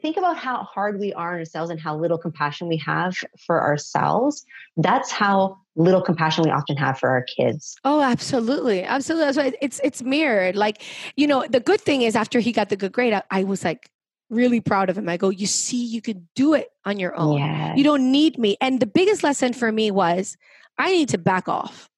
think 0.00 0.16
about 0.16 0.36
how 0.36 0.62
hard 0.62 0.98
we 0.98 1.12
are 1.12 1.34
on 1.34 1.38
ourselves 1.38 1.70
and 1.70 1.80
how 1.80 1.96
little 1.96 2.18
compassion 2.18 2.68
we 2.68 2.76
have 2.78 3.14
for 3.46 3.62
ourselves. 3.62 4.44
That's 4.76 5.10
how 5.10 5.58
little 5.76 6.02
compassion 6.02 6.44
we 6.44 6.50
often 6.50 6.76
have 6.76 6.98
for 6.98 7.10
our 7.10 7.22
kids. 7.22 7.76
Oh, 7.84 8.00
absolutely, 8.00 8.82
absolutely. 8.82 9.26
That's 9.26 9.36
why 9.36 9.52
it's 9.60 9.80
it's 9.84 10.02
mirrored. 10.02 10.56
Like 10.56 10.82
you 11.16 11.26
know, 11.26 11.46
the 11.48 11.60
good 11.60 11.80
thing 11.80 12.02
is 12.02 12.16
after 12.16 12.40
he 12.40 12.52
got 12.52 12.68
the 12.68 12.76
good 12.76 12.92
grade, 12.92 13.12
I, 13.12 13.22
I 13.30 13.44
was 13.44 13.64
like 13.64 13.90
really 14.34 14.60
proud 14.60 14.90
of 14.90 14.98
him. 14.98 15.08
I 15.08 15.16
go, 15.16 15.30
you 15.30 15.46
see, 15.46 15.84
you 15.84 16.02
can 16.02 16.28
do 16.34 16.54
it 16.54 16.68
on 16.84 16.98
your 16.98 17.16
own. 17.16 17.38
Yeah. 17.38 17.74
You 17.74 17.84
don't 17.84 18.10
need 18.10 18.38
me. 18.38 18.56
And 18.60 18.80
the 18.80 18.86
biggest 18.86 19.22
lesson 19.22 19.52
for 19.52 19.70
me 19.70 19.90
was 19.90 20.36
I 20.78 20.90
need 20.90 21.08
to 21.10 21.18
back 21.18 21.48
off. 21.48 21.88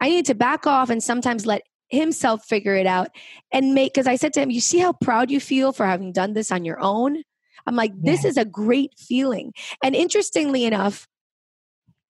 I 0.00 0.08
need 0.08 0.26
to 0.26 0.34
back 0.34 0.66
off 0.66 0.90
and 0.90 1.02
sometimes 1.02 1.46
let 1.46 1.62
himself 1.88 2.44
figure 2.44 2.74
it 2.74 2.86
out 2.86 3.08
and 3.52 3.74
make 3.74 3.92
because 3.92 4.06
I 4.06 4.16
said 4.16 4.32
to 4.34 4.40
him, 4.40 4.50
You 4.50 4.60
see 4.60 4.78
how 4.78 4.92
proud 4.92 5.30
you 5.30 5.40
feel 5.40 5.72
for 5.72 5.84
having 5.86 6.12
done 6.12 6.34
this 6.34 6.52
on 6.52 6.64
your 6.64 6.80
own? 6.80 7.22
I'm 7.66 7.76
like, 7.76 7.92
this 8.00 8.24
Yeah. 8.24 8.30
is 8.30 8.36
a 8.36 8.44
great 8.44 8.92
feeling. 8.96 9.52
And 9.82 9.94
interestingly 9.94 10.64
enough, 10.64 11.06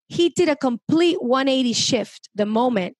he 0.08 0.28
did 0.28 0.48
a 0.48 0.56
complete 0.56 1.22
180 1.22 1.72
shift 1.72 2.28
the 2.34 2.46
moment 2.46 2.96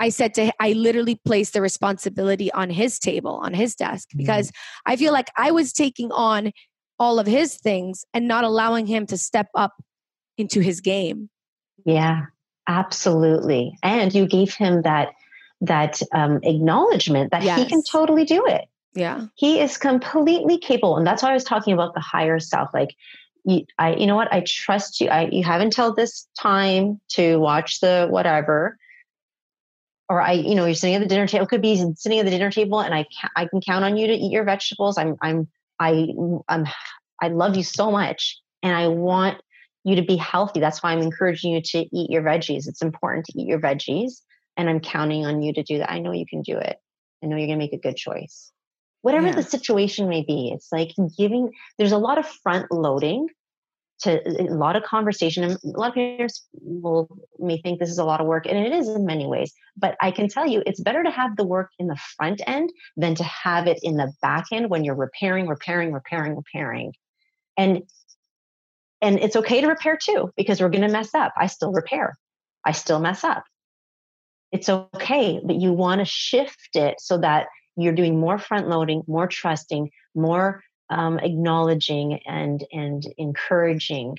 I 0.00 0.08
said 0.08 0.34
to 0.34 0.52
I 0.60 0.72
literally 0.72 1.20
placed 1.24 1.52
the 1.52 1.60
responsibility 1.60 2.52
on 2.52 2.70
his 2.70 2.98
table, 2.98 3.36
on 3.42 3.54
his 3.54 3.74
desk, 3.74 4.08
Mhm. 4.14 4.18
because 4.18 4.52
I 4.86 4.96
feel 4.96 5.12
like 5.12 5.30
I 5.36 5.50
was 5.50 5.72
taking 5.72 6.10
on 6.12 6.52
all 6.98 7.18
of 7.18 7.26
his 7.26 7.56
things 7.56 8.04
and 8.12 8.28
not 8.28 8.44
allowing 8.44 8.86
him 8.86 9.06
to 9.06 9.16
step 9.18 9.48
up 9.54 9.72
into 10.36 10.60
his 10.60 10.80
game. 10.80 11.30
Yeah, 11.84 12.22
absolutely. 12.68 13.78
And 13.82 14.14
you 14.14 14.26
gave 14.26 14.54
him 14.54 14.82
that 14.82 15.08
that 15.60 16.00
um, 16.12 16.40
acknowledgement 16.42 17.30
that 17.30 17.42
he 17.42 17.64
can 17.64 17.82
totally 17.82 18.24
do 18.24 18.44
it. 18.46 18.64
Yeah. 18.94 19.26
He 19.34 19.60
is 19.60 19.76
completely 19.78 20.58
capable, 20.58 20.96
and 20.96 21.06
that's 21.06 21.22
why 21.22 21.30
I 21.30 21.34
was 21.34 21.44
talking 21.44 21.72
about 21.72 21.94
the 21.94 22.00
higher 22.00 22.38
self. 22.38 22.68
Like, 22.74 22.94
you, 23.44 23.64
I, 23.78 23.94
you 23.94 24.06
know 24.06 24.14
what? 24.14 24.32
I 24.32 24.40
trust 24.46 25.00
you. 25.00 25.08
I, 25.08 25.28
you 25.32 25.42
haven't 25.42 25.66
until 25.68 25.94
this 25.94 26.28
time 26.38 27.00
to 27.10 27.38
watch 27.38 27.80
the 27.80 28.06
whatever. 28.10 28.76
Or 30.08 30.20
I, 30.20 30.32
you 30.32 30.54
know, 30.54 30.66
you're 30.66 30.74
sitting 30.74 30.96
at 30.96 31.00
the 31.00 31.08
dinner 31.08 31.26
table. 31.26 31.44
It 31.44 31.48
could 31.48 31.62
be 31.62 31.76
sitting 31.96 32.18
at 32.18 32.24
the 32.24 32.30
dinner 32.30 32.50
table, 32.50 32.80
and 32.80 32.94
I, 32.94 33.04
ca- 33.04 33.30
I 33.36 33.46
can 33.46 33.60
count 33.60 33.84
on 33.84 33.96
you 33.96 34.06
to 34.06 34.12
eat 34.12 34.32
your 34.32 34.44
vegetables. 34.44 34.98
I'm, 34.98 35.16
I'm, 35.22 35.48
I, 35.80 36.08
I'm, 36.48 36.66
I 37.20 37.28
love 37.28 37.56
you 37.56 37.62
so 37.62 37.90
much, 37.90 38.40
and 38.62 38.74
I 38.74 38.88
want 38.88 39.40
you 39.82 39.96
to 39.96 40.02
be 40.02 40.16
healthy. 40.16 40.60
That's 40.60 40.82
why 40.82 40.92
I'm 40.92 41.00
encouraging 41.00 41.52
you 41.52 41.62
to 41.62 41.78
eat 41.78 42.10
your 42.10 42.22
veggies. 42.22 42.68
It's 42.68 42.82
important 42.82 43.26
to 43.26 43.40
eat 43.40 43.48
your 43.48 43.60
veggies, 43.60 44.20
and 44.56 44.68
I'm 44.68 44.80
counting 44.80 45.24
on 45.26 45.42
you 45.42 45.52
to 45.54 45.62
do 45.62 45.78
that. 45.78 45.90
I 45.90 46.00
know 46.00 46.12
you 46.12 46.26
can 46.26 46.42
do 46.42 46.58
it. 46.58 46.76
I 47.22 47.26
know 47.26 47.36
you're 47.36 47.46
going 47.46 47.58
to 47.58 47.64
make 47.64 47.72
a 47.72 47.78
good 47.78 47.96
choice. 47.96 48.52
Whatever 49.02 49.28
yeah. 49.28 49.34
the 49.34 49.42
situation 49.42 50.08
may 50.08 50.22
be, 50.22 50.50
it's 50.54 50.68
like 50.70 50.92
giving. 51.16 51.50
There's 51.78 51.92
a 51.92 51.98
lot 51.98 52.18
of 52.18 52.26
front 52.26 52.70
loading 52.70 53.28
to 54.00 54.20
a 54.40 54.54
lot 54.54 54.76
of 54.76 54.82
conversation 54.82 55.44
and 55.44 55.52
a 55.64 55.78
lot 55.78 55.88
of 55.88 55.94
parents 55.94 56.46
will 56.52 57.08
may 57.38 57.58
think 57.58 57.78
this 57.78 57.90
is 57.90 57.98
a 57.98 58.04
lot 58.04 58.20
of 58.20 58.26
work 58.26 58.46
and 58.46 58.58
it 58.58 58.72
is 58.72 58.88
in 58.88 59.06
many 59.06 59.26
ways 59.26 59.52
but 59.76 59.96
i 60.00 60.10
can 60.10 60.28
tell 60.28 60.46
you 60.46 60.62
it's 60.66 60.80
better 60.80 61.02
to 61.02 61.10
have 61.10 61.36
the 61.36 61.46
work 61.46 61.70
in 61.78 61.86
the 61.86 61.96
front 62.16 62.40
end 62.46 62.70
than 62.96 63.14
to 63.14 63.24
have 63.24 63.66
it 63.66 63.78
in 63.82 63.96
the 63.96 64.12
back 64.20 64.46
end 64.52 64.70
when 64.70 64.84
you're 64.84 64.94
repairing 64.94 65.46
repairing 65.46 65.92
repairing 65.92 66.36
repairing. 66.36 66.92
And 67.56 67.82
and 69.00 69.18
it's 69.18 69.36
okay 69.36 69.60
to 69.60 69.66
repair 69.66 69.98
too 70.02 70.30
because 70.36 70.60
we're 70.60 70.70
going 70.70 70.86
to 70.86 70.88
mess 70.88 71.14
up. 71.14 71.34
I 71.36 71.46
still 71.46 71.72
repair. 71.72 72.16
I 72.64 72.72
still 72.72 73.00
mess 73.00 73.24
up. 73.24 73.44
It's 74.52 74.68
okay 74.68 75.40
but 75.44 75.56
you 75.56 75.72
want 75.72 76.00
to 76.00 76.04
shift 76.04 76.70
it 76.74 77.00
so 77.00 77.18
that 77.18 77.48
you're 77.76 77.92
doing 77.92 78.20
more 78.20 78.38
front 78.38 78.68
loading 78.68 79.02
more 79.08 79.26
trusting 79.26 79.90
more 80.14 80.62
um, 80.90 81.18
acknowledging 81.18 82.20
and 82.26 82.64
and 82.72 83.04
encouraging 83.18 84.16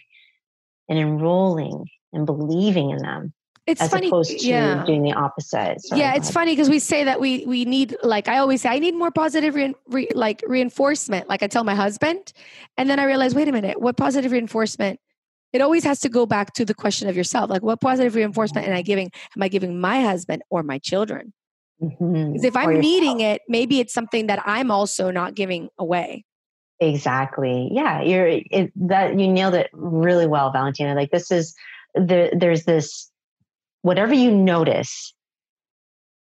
and 0.89 0.99
enrolling 0.99 1.85
and 2.13 2.25
believing 2.25 2.91
in 2.91 2.97
them 2.97 3.33
it's 3.67 3.81
as 3.81 3.89
funny, 3.89 4.07
opposed 4.07 4.39
to 4.39 4.47
yeah. 4.47 4.83
doing 4.85 5.01
the 5.01 5.13
opposite. 5.13 5.81
Sorry, 5.81 5.99
yeah, 5.99 6.13
it's 6.13 6.29
funny 6.29 6.51
because 6.51 6.69
we 6.69 6.77
say 6.77 7.03
that 7.03 7.19
we 7.19 7.45
we 7.45 7.65
need 7.65 7.95
like 8.03 8.27
I 8.27 8.37
always 8.37 8.61
say 8.61 8.69
I 8.69 8.79
need 8.79 8.93
more 8.93 9.11
positive 9.11 9.55
re, 9.55 9.73
re, 9.87 10.07
like 10.13 10.43
reinforcement. 10.45 11.27
Like 11.27 11.41
I 11.41 11.47
tell 11.47 11.63
my 11.63 11.73
husband, 11.73 12.31
and 12.77 12.89
then 12.89 12.99
I 12.99 13.05
realize, 13.05 13.33
wait 13.33 13.47
a 13.47 13.51
minute, 13.51 13.81
what 13.81 13.97
positive 13.97 14.31
reinforcement? 14.31 14.99
It 15.51 15.61
always 15.61 15.83
has 15.83 15.99
to 16.01 16.09
go 16.09 16.25
back 16.25 16.53
to 16.55 16.65
the 16.65 16.73
question 16.73 17.07
of 17.07 17.15
yourself. 17.15 17.49
Like, 17.49 17.63
what 17.63 17.81
positive 17.81 18.13
reinforcement 18.13 18.67
am 18.67 18.75
I 18.75 18.81
giving? 18.81 19.09
Am 19.35 19.41
I 19.41 19.47
giving 19.47 19.79
my 19.79 20.01
husband 20.01 20.43
or 20.49 20.61
my 20.61 20.77
children? 20.77 21.33
Because 21.79 21.97
mm-hmm. 21.99 22.45
if 22.45 22.55
I'm 22.55 22.79
needing 22.79 23.21
it, 23.21 23.41
maybe 23.47 23.79
it's 23.79 23.93
something 23.93 24.27
that 24.27 24.41
I'm 24.45 24.69
also 24.69 25.11
not 25.11 25.33
giving 25.33 25.69
away. 25.79 26.25
Exactly. 26.79 27.69
Yeah, 27.71 28.01
you're 28.01 28.27
it, 28.27 28.71
that 28.75 29.17
you 29.19 29.27
nailed 29.27 29.53
it 29.53 29.69
really 29.73 30.27
well, 30.27 30.51
Valentina. 30.51 30.93
Like 30.93 31.11
this 31.11 31.31
is 31.31 31.55
the 31.93 32.35
there's 32.37 32.65
this 32.65 33.09
whatever 33.81 34.13
you 34.13 34.31
notice 34.31 35.13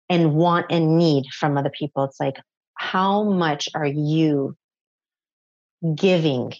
and 0.09 0.35
want 0.35 0.67
and 0.69 0.97
need 0.97 1.25
from 1.37 1.57
other 1.57 1.71
people. 1.71 2.05
It's 2.05 2.19
like 2.19 2.37
how 2.75 3.23
much 3.23 3.67
are 3.75 3.85
you 3.85 4.55
giving 5.95 6.53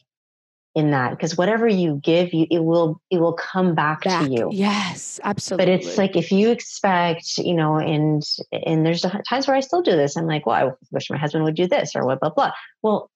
in 0.76 0.92
that 0.92 1.10
because 1.10 1.36
whatever 1.36 1.68
you 1.68 2.00
give 2.04 2.34
you 2.34 2.46
it 2.52 2.64
will 2.64 3.02
it 3.10 3.20
will 3.20 3.34
come 3.34 3.74
back, 3.74 4.04
back, 4.04 4.24
to 4.24 4.32
you 4.32 4.50
yes 4.52 5.20
absolutely 5.24 5.66
but 5.66 5.74
it's 5.74 5.98
like 5.98 6.16
if 6.16 6.32
you 6.32 6.52
expect 6.52 7.40
you 7.40 7.56
know 7.56 7.78
and 7.78 8.22
and 8.52 8.86
there's 8.86 9.04
times 9.28 9.48
where 9.48 9.58
i 9.58 9.60
still 9.60 9.82
do 9.82 9.94
this 9.94 10.16
i'm 10.16 10.28
like 10.28 10.46
well 10.46 10.56
i 10.56 10.72
wish 10.92 11.10
my 11.10 11.18
husband 11.18 11.44
would 11.44 11.56
do 11.56 11.66
this 11.66 11.96
or 11.96 12.06
what 12.06 12.20
blah 12.20 12.30
blah 12.30 12.52
well 12.84 13.10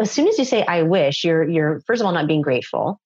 as 0.00 0.10
soon 0.10 0.28
as 0.28 0.38
you 0.38 0.44
say 0.44 0.64
I 0.64 0.82
wish, 0.82 1.24
you're 1.24 1.48
you're 1.48 1.80
first 1.86 2.00
of 2.00 2.06
all 2.06 2.12
not 2.12 2.26
being 2.26 2.42
grateful. 2.42 3.00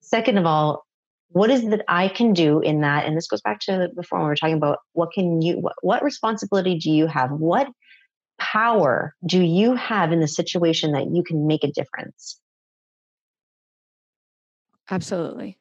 Second 0.00 0.38
of 0.38 0.46
all, 0.46 0.84
what 1.28 1.50
is 1.50 1.68
that 1.70 1.82
I 1.88 2.08
can 2.08 2.32
do 2.32 2.60
in 2.60 2.82
that? 2.82 3.06
And 3.06 3.16
this 3.16 3.26
goes 3.26 3.40
back 3.40 3.60
to 3.60 3.88
before 3.94 4.20
we 4.20 4.26
were 4.26 4.36
talking 4.36 4.56
about 4.56 4.78
what 4.92 5.12
can 5.12 5.42
you 5.42 5.56
what, 5.56 5.74
what 5.82 6.04
responsibility 6.04 6.78
do 6.78 6.90
you 6.90 7.06
have? 7.06 7.30
What 7.30 7.68
power 8.38 9.14
do 9.26 9.40
you 9.40 9.74
have 9.74 10.12
in 10.12 10.20
the 10.20 10.28
situation 10.28 10.92
that 10.92 11.06
you 11.10 11.22
can 11.22 11.46
make 11.46 11.64
a 11.64 11.72
difference? 11.72 12.38
Absolutely. 14.90 15.58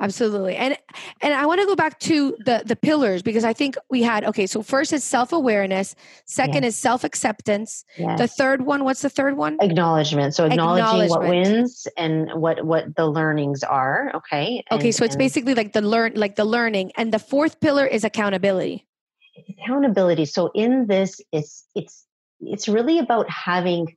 Absolutely. 0.00 0.56
And 0.56 0.78
and 1.20 1.34
I 1.34 1.44
want 1.44 1.60
to 1.60 1.66
go 1.66 1.76
back 1.76 1.98
to 2.00 2.34
the 2.44 2.62
the 2.64 2.74
pillars 2.74 3.22
because 3.22 3.44
I 3.44 3.52
think 3.52 3.76
we 3.90 4.02
had 4.02 4.24
okay, 4.24 4.46
so 4.46 4.62
first 4.62 4.94
is 4.94 5.04
self-awareness, 5.04 5.94
second 6.24 6.62
yes. 6.62 6.72
is 6.74 6.76
self-acceptance. 6.78 7.84
Yes. 7.98 8.18
The 8.18 8.26
third 8.26 8.62
one, 8.62 8.84
what's 8.84 9.02
the 9.02 9.10
third 9.10 9.36
one? 9.36 9.58
Acknowledgement. 9.60 10.34
So 10.34 10.46
acknowledging 10.46 11.10
what 11.10 11.28
wins 11.28 11.86
and 11.98 12.30
what 12.32 12.64
what 12.64 12.96
the 12.96 13.06
learnings 13.06 13.62
are, 13.62 14.10
okay? 14.14 14.64
And, 14.70 14.80
okay, 14.80 14.90
so 14.90 15.04
it's 15.04 15.16
basically 15.16 15.54
like 15.54 15.74
the 15.74 15.82
learn 15.82 16.14
like 16.14 16.36
the 16.36 16.46
learning 16.46 16.92
and 16.96 17.12
the 17.12 17.18
fourth 17.18 17.60
pillar 17.60 17.84
is 17.86 18.02
accountability. 18.02 18.86
Accountability. 19.60 20.24
So 20.24 20.50
in 20.54 20.86
this 20.86 21.20
it's 21.30 21.66
it's 21.74 22.06
it's 22.40 22.68
really 22.68 22.98
about 22.98 23.28
having 23.28 23.96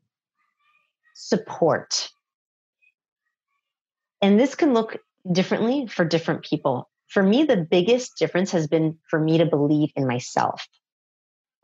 support. 1.16 2.10
And 4.22 4.38
this 4.38 4.56
can 4.56 4.74
look 4.74 4.98
differently 5.32 5.88
for 5.88 6.06
different 6.06 6.44
people. 6.44 6.90
For 7.08 7.22
me, 7.22 7.44
the 7.44 7.58
biggest 7.58 8.18
difference 8.18 8.52
has 8.52 8.68
been 8.68 8.98
for 9.10 9.20
me 9.20 9.38
to 9.38 9.46
believe 9.46 9.92
in 9.96 10.08
myself. 10.08 10.68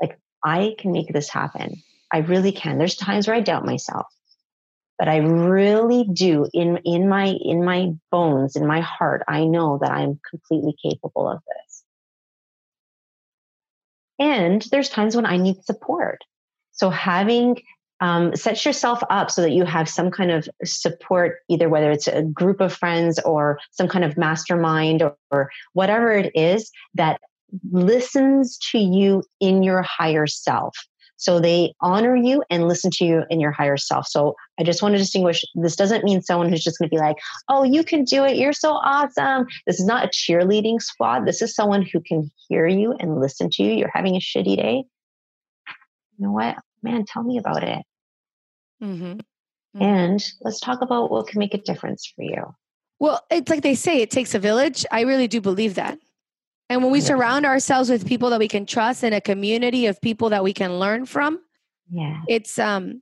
Like, 0.01 0.19
I 0.43 0.75
can 0.77 0.91
make 0.91 1.11
this 1.11 1.29
happen. 1.29 1.81
I 2.11 2.19
really 2.19 2.51
can. 2.51 2.77
There's 2.77 2.95
times 2.95 3.27
where 3.27 3.35
I 3.35 3.41
doubt 3.41 3.65
myself, 3.65 4.07
but 4.97 5.07
I 5.07 5.17
really 5.17 6.07
do 6.11 6.47
in, 6.53 6.77
in 6.85 7.09
my, 7.09 7.25
in 7.25 7.63
my 7.63 7.91
bones, 8.11 8.55
in 8.55 8.65
my 8.65 8.81
heart, 8.81 9.23
I 9.27 9.45
know 9.45 9.79
that 9.81 9.91
I'm 9.91 10.19
completely 10.29 10.75
capable 10.81 11.27
of 11.29 11.39
this. 11.47 11.83
And 14.19 14.61
there's 14.71 14.89
times 14.89 15.15
when 15.15 15.25
I 15.25 15.37
need 15.37 15.63
support. 15.63 16.23
So 16.71 16.89
having 16.89 17.61
um, 18.01 18.35
set 18.35 18.65
yourself 18.65 19.01
up 19.09 19.29
so 19.29 19.41
that 19.41 19.51
you 19.51 19.65
have 19.65 19.89
some 19.89 20.11
kind 20.11 20.31
of 20.31 20.47
support, 20.63 21.39
either 21.49 21.69
whether 21.69 21.91
it's 21.91 22.07
a 22.07 22.23
group 22.23 22.61
of 22.61 22.73
friends 22.73 23.19
or 23.19 23.59
some 23.71 23.87
kind 23.87 24.05
of 24.05 24.17
mastermind 24.17 25.01
or, 25.01 25.15
or 25.31 25.49
whatever 25.73 26.11
it 26.11 26.31
is 26.35 26.71
that 26.93 27.19
listens 27.71 28.57
to 28.71 28.77
you 28.77 29.23
in 29.39 29.63
your 29.63 29.81
higher 29.81 30.27
self. 30.27 30.75
So 31.19 31.37
they 31.41 31.73
honor 31.81 32.15
you 32.15 32.43
and 32.49 32.69
listen 32.69 32.91
to 32.91 33.05
you 33.05 33.23
in 33.29 33.41
your 33.41 33.51
higher 33.51 33.75
self. 33.75 34.07
So 34.07 34.35
I 34.57 34.63
just 34.63 34.81
want 34.81 34.93
to 34.93 34.99
distinguish 34.99 35.43
this 35.53 35.75
doesn't 35.75 36.05
mean 36.05 36.21
someone 36.21 36.47
who's 36.47 36.63
just 36.63 36.79
going 36.79 36.89
to 36.89 36.95
be 36.95 36.99
like, 36.99 37.17
oh, 37.49 37.63
you 37.63 37.83
can 37.83 38.05
do 38.05 38.23
it. 38.23 38.37
You're 38.37 38.53
so 38.53 38.71
awesome. 38.71 39.45
This 39.67 39.81
is 39.81 39.85
not 39.85 40.05
a 40.05 40.07
cheerleading 40.07 40.81
squad. 40.81 41.27
This 41.27 41.41
is 41.41 41.53
someone 41.53 41.81
who 41.81 41.99
can 41.99 42.31
hear 42.47 42.67
you 42.67 42.93
and 42.93 43.19
listen 43.19 43.49
to 43.51 43.63
you. 43.63 43.73
You're 43.73 43.91
having 43.93 44.15
a 44.15 44.19
shitty 44.19 44.55
day. 44.55 44.85
You 46.17 46.25
know 46.25 46.31
what? 46.31 46.55
Man, 46.81 47.03
tell 47.05 47.23
me 47.23 47.37
about 47.37 47.63
it. 47.65 47.83
Mm-hmm. 48.81 49.19
Mm-hmm. 49.75 49.81
And 49.81 50.23
let's 50.41 50.59
talk 50.59 50.81
about 50.81 51.11
what 51.11 51.27
can 51.27 51.39
make 51.39 51.53
a 51.53 51.57
difference 51.59 52.11
for 52.15 52.23
you. 52.23 52.55
Well, 52.99 53.23
it's 53.31 53.49
like 53.49 53.61
they 53.61 53.75
say, 53.75 54.01
it 54.01 54.11
takes 54.11 54.35
a 54.35 54.39
village. 54.39 54.85
I 54.91 55.01
really 55.01 55.27
do 55.27 55.41
believe 55.41 55.75
that. 55.75 55.99
And 56.69 56.83
when 56.83 56.91
we 56.91 56.99
yeah. 56.99 57.05
surround 57.05 57.45
ourselves 57.45 57.89
with 57.89 58.07
people 58.07 58.29
that 58.29 58.39
we 58.39 58.47
can 58.47 58.65
trust 58.65 59.03
in 59.03 59.13
a 59.13 59.21
community 59.21 59.85
of 59.87 59.99
people 60.01 60.29
that 60.29 60.43
we 60.43 60.53
can 60.53 60.79
learn 60.79 61.05
from, 61.05 61.39
yeah, 61.89 62.21
it's 62.27 62.59
um, 62.59 63.01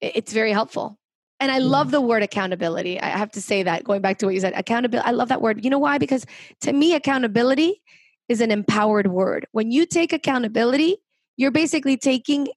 it's 0.00 0.32
very 0.32 0.52
helpful. 0.52 0.98
And 1.38 1.52
I 1.52 1.58
yeah. 1.58 1.66
love 1.66 1.90
the 1.90 2.00
word 2.00 2.22
accountability. 2.22 3.00
I 3.00 3.06
have 3.06 3.30
to 3.32 3.42
say 3.42 3.62
that 3.62 3.84
going 3.84 4.00
back 4.00 4.18
to 4.18 4.26
what 4.26 4.34
you 4.34 4.40
said, 4.40 4.54
accountability. 4.56 5.06
I 5.06 5.12
love 5.12 5.28
that 5.28 5.42
word. 5.42 5.64
You 5.64 5.70
know 5.70 5.78
why? 5.78 5.98
Because 5.98 6.24
to 6.62 6.72
me, 6.72 6.94
accountability 6.94 7.82
is 8.28 8.40
an 8.40 8.50
empowered 8.50 9.08
word. 9.08 9.46
When 9.52 9.70
you 9.70 9.86
take 9.86 10.12
accountability, 10.12 10.96
you're 11.36 11.50
basically 11.50 11.96
taking, 11.96 12.48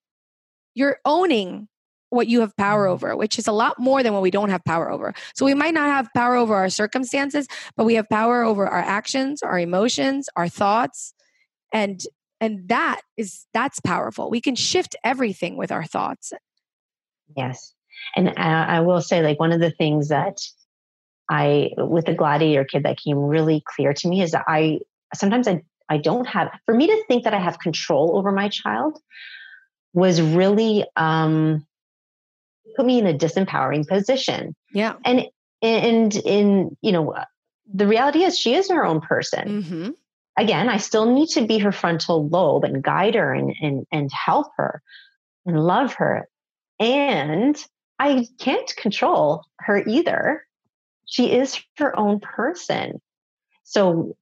you're 0.73 0.99
owning 1.05 1.67
what 2.09 2.27
you 2.27 2.41
have 2.41 2.55
power 2.57 2.85
mm-hmm. 2.85 2.93
over, 2.93 3.15
which 3.15 3.37
is 3.37 3.47
a 3.47 3.51
lot 3.51 3.79
more 3.79 4.03
than 4.03 4.13
what 4.13 4.21
we 4.21 4.31
don't 4.31 4.49
have 4.49 4.63
power 4.63 4.89
over. 4.89 5.13
So 5.33 5.45
we 5.45 5.53
might 5.53 5.73
not 5.73 5.87
have 5.87 6.09
power 6.13 6.35
over 6.35 6.55
our 6.55 6.69
circumstances, 6.69 7.47
but 7.75 7.85
we 7.85 7.95
have 7.95 8.09
power 8.09 8.43
over 8.43 8.67
our 8.67 8.79
actions, 8.79 9.41
our 9.41 9.59
emotions, 9.59 10.29
our 10.35 10.47
thoughts, 10.47 11.13
and 11.73 12.01
and 12.39 12.67
that 12.69 13.01
is 13.17 13.47
that's 13.53 13.79
powerful. 13.79 14.29
We 14.29 14.41
can 14.41 14.55
shift 14.55 14.95
everything 15.03 15.57
with 15.57 15.71
our 15.71 15.83
thoughts. 15.83 16.33
Yes, 17.35 17.73
and 18.15 18.33
I, 18.37 18.77
I 18.77 18.79
will 18.81 19.01
say, 19.01 19.21
like 19.21 19.39
one 19.39 19.51
of 19.51 19.59
the 19.59 19.71
things 19.71 20.09
that 20.09 20.37
I 21.29 21.71
with 21.77 22.05
the 22.05 22.13
gladiator 22.13 22.63
kid 22.63 22.83
that 22.83 22.97
came 22.97 23.17
really 23.17 23.63
clear 23.65 23.93
to 23.93 24.07
me 24.07 24.21
is 24.21 24.31
that 24.31 24.45
I 24.47 24.79
sometimes 25.13 25.47
I 25.47 25.61
I 25.89 25.97
don't 25.97 26.27
have 26.27 26.51
for 26.65 26.73
me 26.73 26.87
to 26.87 27.03
think 27.07 27.23
that 27.23 27.33
I 27.33 27.39
have 27.39 27.59
control 27.59 28.17
over 28.17 28.31
my 28.31 28.49
child 28.49 28.99
was 29.93 30.21
really 30.21 30.85
um 30.95 31.65
put 32.77 32.85
me 32.85 32.99
in 32.99 33.07
a 33.07 33.13
disempowering 33.13 33.85
position. 33.85 34.55
Yeah. 34.71 34.95
And 35.03 35.25
and 35.61 36.15
in 36.15 36.77
you 36.81 36.93
know 36.93 37.15
the 37.73 37.87
reality 37.87 38.23
is 38.23 38.37
she 38.37 38.53
is 38.53 38.69
her 38.69 38.85
own 38.85 39.01
person. 39.01 39.63
Mm-hmm. 39.63 39.89
Again, 40.37 40.69
I 40.69 40.77
still 40.77 41.11
need 41.11 41.29
to 41.29 41.45
be 41.45 41.57
her 41.57 41.71
frontal 41.71 42.29
lobe 42.29 42.63
and 42.63 42.81
guide 42.81 43.15
her 43.15 43.33
and 43.33 43.53
and 43.61 43.85
and 43.91 44.09
help 44.13 44.47
her 44.55 44.81
and 45.45 45.59
love 45.59 45.95
her. 45.95 46.29
And 46.79 47.57
I 47.99 48.27
can't 48.39 48.75
control 48.75 49.43
her 49.59 49.83
either. 49.85 50.45
She 51.05 51.31
is 51.31 51.59
her 51.77 51.97
own 51.97 52.19
person. 52.19 53.01
So, 53.63 54.15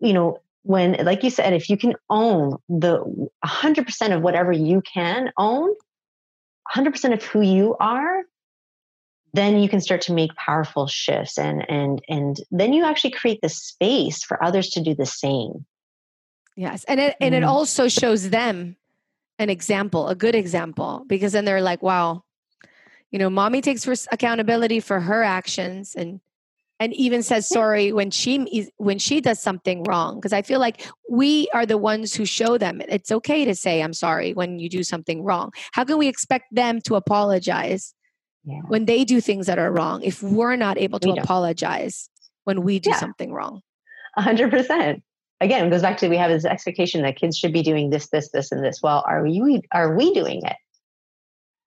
you 0.00 0.12
know, 0.12 0.38
when, 0.62 0.92
like 1.04 1.24
you 1.24 1.30
said, 1.30 1.54
if 1.54 1.70
you 1.70 1.76
can 1.76 1.94
own 2.10 2.56
the 2.68 3.02
100% 3.44 4.16
of 4.16 4.22
whatever 4.22 4.52
you 4.52 4.82
can 4.82 5.32
own, 5.36 5.74
100% 6.70 7.12
of 7.12 7.22
who 7.24 7.40
you 7.40 7.76
are, 7.80 8.22
then 9.34 9.58
you 9.58 9.68
can 9.68 9.80
start 9.80 10.02
to 10.02 10.12
make 10.12 10.34
powerful 10.36 10.86
shifts 10.86 11.38
and 11.38 11.68
and 11.70 12.02
and 12.08 12.38
then 12.50 12.72
you 12.72 12.84
actually 12.84 13.10
create 13.10 13.40
the 13.42 13.48
space 13.48 14.22
for 14.22 14.42
others 14.42 14.70
to 14.70 14.80
do 14.80 14.94
the 14.94 15.06
same 15.06 15.64
yes 16.56 16.84
and 16.84 17.00
it 17.00 17.16
and 17.20 17.34
it 17.34 17.40
mm-hmm. 17.40 17.48
also 17.48 17.88
shows 17.88 18.30
them 18.30 18.76
an 19.38 19.50
example 19.50 20.08
a 20.08 20.14
good 20.14 20.34
example 20.34 21.04
because 21.06 21.32
then 21.32 21.44
they're 21.44 21.62
like 21.62 21.82
wow 21.82 22.22
you 23.10 23.18
know 23.18 23.30
mommy 23.30 23.60
takes 23.60 23.86
accountability 24.12 24.80
for 24.80 25.00
her 25.00 25.22
actions 25.22 25.94
and 25.94 26.20
and 26.82 26.92
even 26.94 27.22
says 27.22 27.48
sorry 27.48 27.92
when 27.92 28.10
she 28.10 28.70
when 28.78 28.98
she 28.98 29.20
does 29.20 29.40
something 29.40 29.84
wrong 29.84 30.16
because 30.16 30.32
i 30.32 30.42
feel 30.42 30.58
like 30.58 30.86
we 31.08 31.48
are 31.54 31.66
the 31.66 31.78
ones 31.78 32.14
who 32.14 32.24
show 32.24 32.58
them 32.58 32.82
it's 32.88 33.12
okay 33.12 33.44
to 33.44 33.54
say 33.54 33.82
i'm 33.82 33.92
sorry 33.92 34.32
when 34.34 34.58
you 34.58 34.68
do 34.68 34.82
something 34.82 35.22
wrong. 35.22 35.52
How 35.72 35.84
can 35.84 35.98
we 35.98 36.08
expect 36.08 36.46
them 36.54 36.80
to 36.82 36.94
apologize 36.96 37.94
yeah. 38.44 38.60
when 38.68 38.86
they 38.86 39.04
do 39.04 39.20
things 39.20 39.46
that 39.46 39.58
are 39.58 39.72
wrong 39.72 40.02
if 40.02 40.22
we're 40.22 40.56
not 40.56 40.78
able 40.78 40.98
to 41.00 41.10
apologize 41.12 42.08
when 42.44 42.62
we 42.62 42.78
do 42.78 42.90
yeah. 42.90 42.98
something 42.98 43.32
wrong? 43.32 43.62
100% 44.18 45.02
again 45.40 45.66
it 45.66 45.70
goes 45.70 45.82
back 45.82 45.96
to 45.98 46.08
we 46.08 46.16
have 46.16 46.30
this 46.30 46.44
expectation 46.44 47.02
that 47.02 47.16
kids 47.16 47.36
should 47.36 47.52
be 47.52 47.62
doing 47.62 47.90
this 47.90 48.08
this 48.08 48.30
this 48.30 48.52
and 48.52 48.64
this. 48.64 48.80
Well 48.82 49.04
are 49.06 49.22
we 49.22 49.62
are 49.72 49.96
we 49.96 50.12
doing 50.12 50.42
it? 50.44 50.56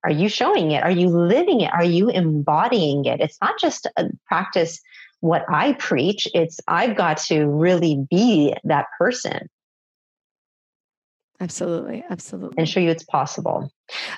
Are 0.04 0.12
you 0.12 0.28
showing 0.28 0.70
it? 0.70 0.84
Are 0.84 0.90
you 1.02 1.08
living 1.08 1.60
it? 1.62 1.72
Are 1.72 1.84
you 1.84 2.08
embodying 2.08 3.06
it? 3.06 3.20
It's 3.20 3.38
not 3.42 3.58
just 3.58 3.86
a 3.96 4.04
practice 4.26 4.80
what 5.20 5.44
i 5.48 5.72
preach 5.74 6.28
it's 6.34 6.60
i've 6.68 6.96
got 6.96 7.16
to 7.16 7.46
really 7.46 8.06
be 8.10 8.54
that 8.64 8.86
person 8.98 9.48
Absolutely. 11.40 12.02
Absolutely. 12.08 12.54
And 12.56 12.68
show 12.68 12.80
you 12.80 12.90
it's 12.90 13.04
possible. 13.04 13.70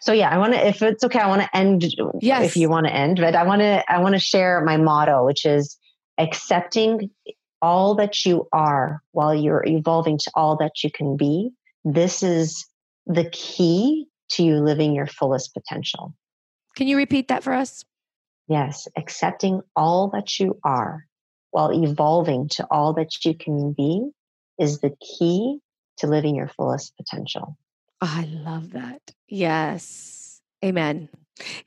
So 0.03 0.13
yeah, 0.13 0.31
I 0.31 0.39
want 0.39 0.53
to, 0.55 0.67
if 0.67 0.83
it's 0.83 1.03
okay, 1.05 1.19
I 1.19 1.27
want 1.27 1.43
to 1.43 1.57
end. 1.57 1.85
Yes. 2.21 2.45
If 2.45 2.57
you 2.57 2.69
want 2.69 2.87
to 2.87 2.95
end, 2.95 3.19
but 3.19 3.35
I 3.35 3.43
want 3.43 3.61
to, 3.61 3.83
I 3.93 3.99
want 3.99 4.15
to 4.15 4.21
share 4.21 4.63
my 4.65 4.77
motto, 4.77 5.25
which 5.25 5.45
is 5.45 5.77
accepting 6.19 7.11
all 7.61 7.95
that 7.97 8.25
you 8.25 8.47
are 8.53 9.01
while 9.13 9.35
you're 9.35 9.65
evolving 9.67 10.19
to 10.19 10.31
all 10.35 10.57
that 10.59 10.85
you 10.85 10.91
can 10.91 11.17
be. 11.17 11.51
This 11.85 12.23
is 12.23 12.65
the 13.07 13.29
key 13.31 14.07
to 14.31 14.45
you 14.45 14.61
living 14.61 14.95
your 14.95 15.07
fullest 15.07 15.55
potential. 15.55 16.15
Can 16.77 16.87
you 16.87 16.97
repeat 16.97 17.29
that 17.29 17.43
for 17.43 17.53
us? 17.53 17.85
Yes. 18.49 18.89
Accepting 18.97 19.63
all 19.77 20.11
that 20.15 20.39
you 20.39 20.59
are 20.65 21.07
while 21.51 21.73
evolving 21.73 22.49
to 22.49 22.67
all 22.71 22.95
that 22.95 23.25
you 23.25 23.35
can 23.35 23.73
be 23.73 24.11
is 24.59 24.81
the 24.81 24.97
key 25.01 25.61
to 25.99 26.07
living 26.07 26.35
your 26.35 26.49
fullest 26.49 26.97
potential. 26.97 27.57
Oh, 28.01 28.15
I 28.17 28.25
love 28.25 28.73
that. 28.73 29.01
Yes. 29.29 30.41
Amen. 30.65 31.09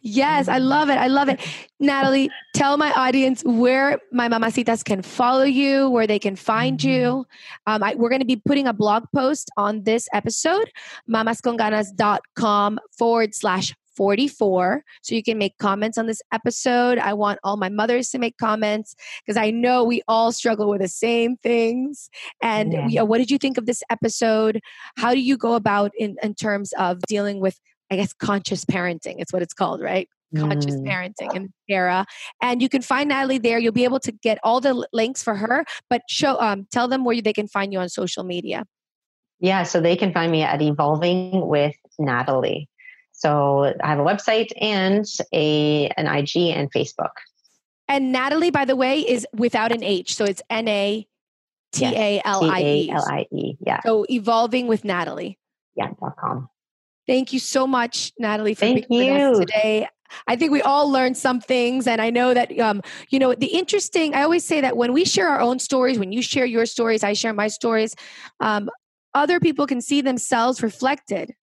Yes, 0.01 0.47
I 0.47 0.57
love 0.57 0.89
it. 0.89 0.97
I 0.97 1.07
love 1.07 1.29
it. 1.29 1.39
Natalie, 1.79 2.29
tell 2.53 2.77
my 2.77 2.91
audience 2.91 3.41
where 3.45 3.99
my 4.11 4.27
mamacitas 4.27 4.83
can 4.83 5.01
follow 5.01 5.43
you, 5.43 5.89
where 5.89 6.07
they 6.07 6.19
can 6.19 6.35
find 6.35 6.77
mm-hmm. 6.77 6.89
you. 6.89 7.25
Um, 7.67 7.83
I, 7.83 7.95
we're 7.95 8.09
going 8.09 8.21
to 8.21 8.25
be 8.25 8.41
putting 8.45 8.67
a 8.67 8.73
blog 8.73 9.05
post 9.15 9.49
on 9.57 9.83
this 9.83 10.07
episode, 10.13 10.69
mamasconganas.com 11.09 12.79
forward 12.97 13.33
slash 13.33 13.73
44. 14.01 14.83
So 15.03 15.13
you 15.13 15.21
can 15.21 15.37
make 15.37 15.59
comments 15.59 15.95
on 15.95 16.07
this 16.07 16.23
episode. 16.31 16.97
I 16.97 17.13
want 17.13 17.37
all 17.43 17.55
my 17.55 17.69
mothers 17.69 18.09
to 18.09 18.17
make 18.17 18.35
comments 18.39 18.95
because 19.23 19.37
I 19.37 19.51
know 19.51 19.83
we 19.83 20.01
all 20.07 20.31
struggle 20.31 20.71
with 20.71 20.81
the 20.81 20.87
same 20.87 21.37
things. 21.37 22.09
And 22.41 22.73
yeah. 22.89 23.03
uh, 23.03 23.05
what 23.05 23.19
did 23.19 23.29
you 23.29 23.37
think 23.37 23.59
of 23.59 23.67
this 23.67 23.83
episode? 23.91 24.59
How 24.97 25.13
do 25.13 25.19
you 25.19 25.37
go 25.37 25.53
about 25.53 25.91
in, 25.95 26.17
in 26.23 26.33
terms 26.33 26.73
of 26.79 26.97
dealing 27.07 27.41
with, 27.41 27.59
I 27.91 27.97
guess, 27.97 28.11
conscious 28.11 28.65
parenting? 28.65 29.17
It's 29.19 29.31
what 29.31 29.43
it's 29.43 29.53
called, 29.53 29.81
right? 29.81 30.09
conscious 30.35 30.77
mm. 30.77 30.87
parenting 30.87 31.35
in 31.35 31.51
era 31.67 32.05
and 32.41 32.61
you 32.61 32.69
can 32.69 32.81
find 32.81 33.09
natalie 33.09 33.37
there 33.37 33.59
you'll 33.59 33.73
be 33.73 33.83
able 33.83 33.99
to 33.99 34.13
get 34.13 34.37
all 34.45 34.61
the 34.61 34.87
links 34.93 35.21
for 35.21 35.35
her 35.35 35.65
but 35.89 36.03
show 36.07 36.39
um, 36.39 36.65
tell 36.71 36.87
them 36.87 37.03
where 37.03 37.21
they 37.21 37.33
can 37.33 37.49
find 37.49 37.73
you 37.73 37.79
on 37.79 37.89
social 37.89 38.23
media 38.23 38.63
yeah 39.41 39.63
so 39.63 39.81
they 39.81 39.97
can 39.97 40.13
find 40.13 40.31
me 40.31 40.41
at 40.41 40.61
evolving 40.61 41.45
with 41.49 41.75
natalie 41.99 42.69
so 43.21 43.71
I 43.83 43.87
have 43.87 43.99
a 43.99 44.03
website 44.03 44.51
and 44.59 45.05
a 45.31 45.87
an 45.89 46.07
IG 46.07 46.37
and 46.57 46.71
Facebook. 46.73 47.11
And 47.87 48.11
Natalie, 48.11 48.49
by 48.49 48.65
the 48.65 48.75
way, 48.75 49.01
is 49.01 49.27
without 49.33 49.71
an 49.71 49.83
H. 49.83 50.15
So 50.15 50.25
it's 50.25 50.41
N 50.49 50.67
A 50.67 51.05
T 51.71 51.85
A 51.85 52.21
L 52.25 52.49
I 52.49 52.61
E. 52.61 52.89
L 52.89 53.05
I 53.07 53.27
E. 53.31 53.57
Yeah. 53.65 53.79
So 53.85 54.07
evolving 54.09 54.65
with 54.65 54.83
Natalie. 54.83 55.37
Yeah. 55.75 55.89
Dot 55.99 56.15
com. 56.19 56.49
Thank 57.07 57.31
you 57.31 57.39
so 57.39 57.67
much, 57.67 58.11
Natalie, 58.17 58.55
for 58.55 58.61
Thank 58.61 58.87
being 58.87 59.15
you. 59.15 59.29
with 59.29 59.39
us 59.39 59.45
today. 59.45 59.87
I 60.27 60.35
think 60.35 60.51
we 60.51 60.61
all 60.61 60.89
learned 60.89 61.15
some 61.15 61.39
things, 61.39 61.87
and 61.87 62.01
I 62.01 62.09
know 62.09 62.33
that 62.33 62.57
um, 62.59 62.81
you 63.09 63.19
know 63.19 63.35
the 63.35 63.47
interesting. 63.47 64.15
I 64.15 64.23
always 64.23 64.43
say 64.43 64.61
that 64.61 64.75
when 64.75 64.93
we 64.93 65.05
share 65.05 65.29
our 65.29 65.41
own 65.41 65.59
stories, 65.59 65.99
when 65.99 66.11
you 66.11 66.23
share 66.23 66.45
your 66.45 66.65
stories, 66.65 67.03
I 67.03 67.13
share 67.13 67.33
my 67.33 67.49
stories. 67.49 67.95
Um, 68.39 68.69
other 69.13 69.39
people 69.39 69.67
can 69.67 69.79
see 69.79 70.01
themselves 70.01 70.63
reflected 70.63 71.35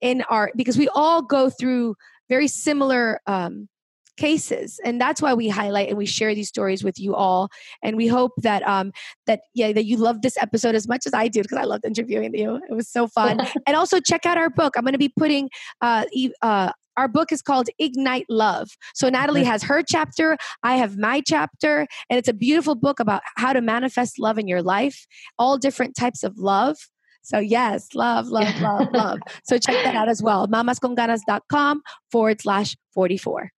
in 0.00 0.22
our 0.22 0.50
because 0.56 0.76
we 0.76 0.88
all 0.88 1.22
go 1.22 1.50
through 1.50 1.96
very 2.28 2.48
similar 2.48 3.20
um, 3.26 3.68
cases 4.16 4.80
and 4.84 5.00
that's 5.00 5.20
why 5.20 5.34
we 5.34 5.48
highlight 5.48 5.88
and 5.88 5.98
we 5.98 6.06
share 6.06 6.34
these 6.34 6.48
stories 6.48 6.84
with 6.84 6.98
you 6.98 7.14
all. 7.14 7.48
And 7.82 7.96
we 7.96 8.06
hope 8.06 8.32
that 8.38 8.66
um 8.66 8.92
that 9.26 9.40
yeah 9.54 9.72
that 9.72 9.84
you 9.84 9.96
love 9.96 10.22
this 10.22 10.36
episode 10.40 10.74
as 10.74 10.86
much 10.86 11.06
as 11.06 11.14
i 11.14 11.28
do 11.28 11.42
because 11.42 11.58
i 11.58 11.64
loved 11.64 11.84
interviewing 11.84 12.34
you. 12.34 12.60
It 12.68 12.74
was 12.74 12.88
so 12.88 13.06
fun. 13.08 13.40
And 13.66 13.76
also 13.76 14.00
check 14.00 14.26
out 14.26 14.36
our 14.36 14.50
book. 14.50 14.74
I'm 14.76 14.84
going 14.84 14.92
to 14.92 14.98
be 14.98 15.12
putting 15.16 15.48
uh, 15.80 16.04
uh 16.42 16.72
our 16.96 17.08
book 17.08 17.32
is 17.32 17.42
called 17.42 17.68
Ignite 17.78 18.26
Love. 18.28 18.70
So 18.94 19.08
Natalie 19.08 19.42
has 19.42 19.64
her 19.64 19.82
chapter, 19.82 20.36
I 20.62 20.76
have 20.76 20.96
my 20.96 21.22
chapter, 21.26 21.86
and 22.08 22.18
it's 22.18 22.28
a 22.28 22.32
beautiful 22.32 22.76
book 22.76 23.00
about 23.00 23.22
how 23.36 23.52
to 23.52 23.60
manifest 23.60 24.18
love 24.18 24.38
in 24.38 24.46
your 24.46 24.62
life, 24.62 25.06
all 25.38 25.58
different 25.58 25.96
types 25.96 26.22
of 26.22 26.38
love. 26.38 26.76
So, 27.24 27.38
yes, 27.38 27.94
love, 27.94 28.28
love, 28.28 28.60
love, 28.60 28.92
love. 28.92 29.18
So, 29.44 29.58
check 29.58 29.82
that 29.84 29.96
out 29.96 30.08
as 30.08 30.22
well. 30.22 30.46
mamasconganas.com 30.46 31.82
forward 32.12 32.40
slash 32.40 32.76
44. 32.92 33.50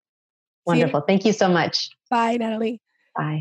Wonderful. 0.65 1.03
Thank 1.03 1.25
you 1.25 1.33
so 1.33 1.49
much. 1.49 1.91
Bye, 2.11 2.37
Natalie. 2.39 2.81
Bye. 3.15 3.41